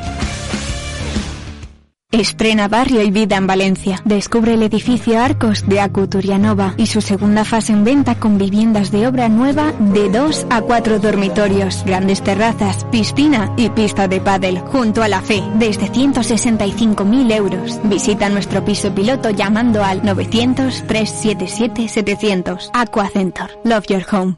[2.12, 4.02] Estrena Barrio y Vida en Valencia.
[4.04, 9.08] Descubre el edificio Arcos de Acuturianova y su segunda fase en venta con viviendas de
[9.08, 15.04] obra nueva de 2 a 4 dormitorios, grandes terrazas, piscina y pista de pádel junto
[15.04, 17.80] a la fe desde 165.000 euros.
[17.84, 22.72] Visita nuestro piso piloto llamando al 900 377 700.
[22.74, 23.52] Aquacentor.
[23.64, 24.36] Love your home.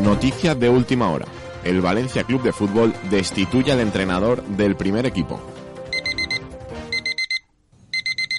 [0.00, 1.26] Noticia de última hora.
[1.66, 5.40] El Valencia Club de Fútbol destituye al entrenador del primer equipo.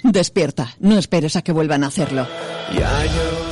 [0.02, 2.26] Despierta, no esperes a que vuelvan a hacerlo.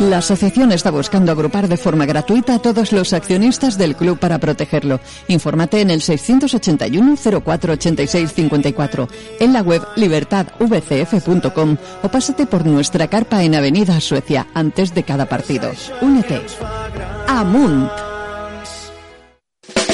[0.01, 4.39] La asociación está buscando agrupar de forma gratuita a todos los accionistas del club para
[4.39, 5.01] protegerlo.
[5.29, 9.09] Infórmate en el 681 0486 54,
[9.41, 15.27] en la web libertadvcf.com o pásate por nuestra carpa en Avenida Suecia antes de cada
[15.27, 15.71] partido.
[16.01, 16.41] Únete.
[17.27, 18.06] Amunt.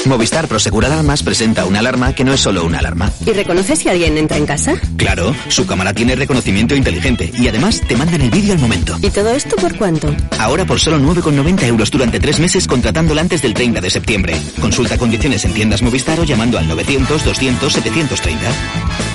[0.05, 3.11] Movistar Prosegur Alarmas presenta una alarma que no es solo una alarma.
[3.25, 4.75] ¿Y reconoce si alguien entra en casa?
[4.97, 8.97] Claro, su cámara tiene reconocimiento inteligente y además te mandan el vídeo al momento.
[9.01, 10.13] ¿Y todo esto por cuánto?
[10.39, 14.41] Ahora por solo 9,90 euros durante tres meses contratándola antes del 30 de septiembre.
[14.59, 19.12] Consulta condiciones en tiendas Movistar o llamando al 900 200 730.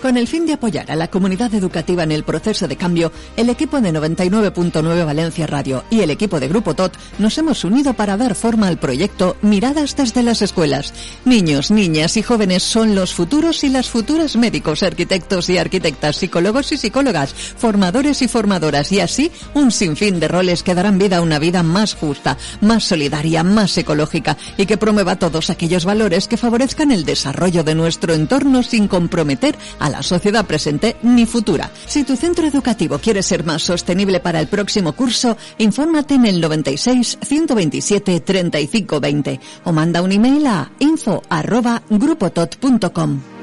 [0.00, 3.50] Con el fin de apoyar a la comunidad educativa en el proceso de cambio, el
[3.50, 8.16] equipo de 99.9 Valencia Radio y el equipo de Grupo TOT nos hemos unido para
[8.16, 10.94] dar forma al proyecto Miradas desde las escuelas.
[11.26, 16.72] Niños, niñas y jóvenes son los futuros y las futuras médicos, arquitectos y arquitectas, psicólogos
[16.72, 21.22] y psicólogas, formadores y formadoras y así un sinfín de roles que darán vida a
[21.22, 26.38] una vida más justa, más solidaria, más ecológica y que promueva todos aquellos valores que
[26.38, 31.70] favorezcan el desarrollo de nuestro entorno sin comprometer a la sociedad presente ni futura.
[31.86, 36.40] Si tu centro educativo quiere ser más sostenible para el próximo curso, infórmate en el
[36.40, 43.39] 96 127 35 20 o manda un email a info arroba grupotot.com.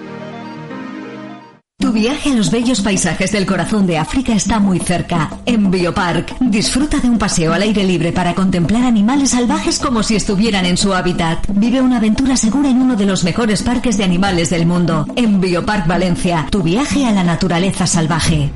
[1.79, 5.29] Tu viaje a los bellos paisajes del corazón de África está muy cerca.
[5.45, 10.15] En Biopark, disfruta de un paseo al aire libre para contemplar animales salvajes como si
[10.15, 11.45] estuvieran en su hábitat.
[11.53, 15.05] Vive una aventura segura en uno de los mejores parques de animales del mundo.
[15.15, 18.51] En Biopark Valencia, tu viaje a la naturaleza salvaje.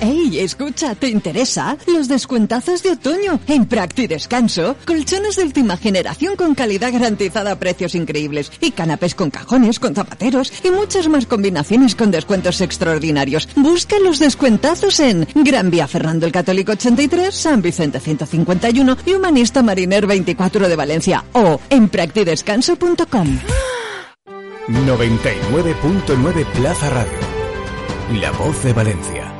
[0.00, 0.94] ¡Ey, escucha!
[0.94, 1.76] ¿Te interesa?
[1.86, 4.76] Los descuentazos de otoño en Practi Descanso.
[4.86, 8.52] Colchones de última generación con calidad garantizada a precios increíbles.
[8.60, 13.48] Y canapés con cajones, con zapateros y muchas más combinaciones con descuentos extraordinarios.
[13.56, 19.62] Busca los descuentazos en Gran Vía Fernando el Católico 83, San Vicente 151 y Humanista
[19.62, 21.24] Mariner 24 de Valencia.
[21.32, 23.38] O en practidescanso.com.
[24.68, 27.37] 99.9 Plaza Radio.
[28.10, 29.37] La voz de Valencia.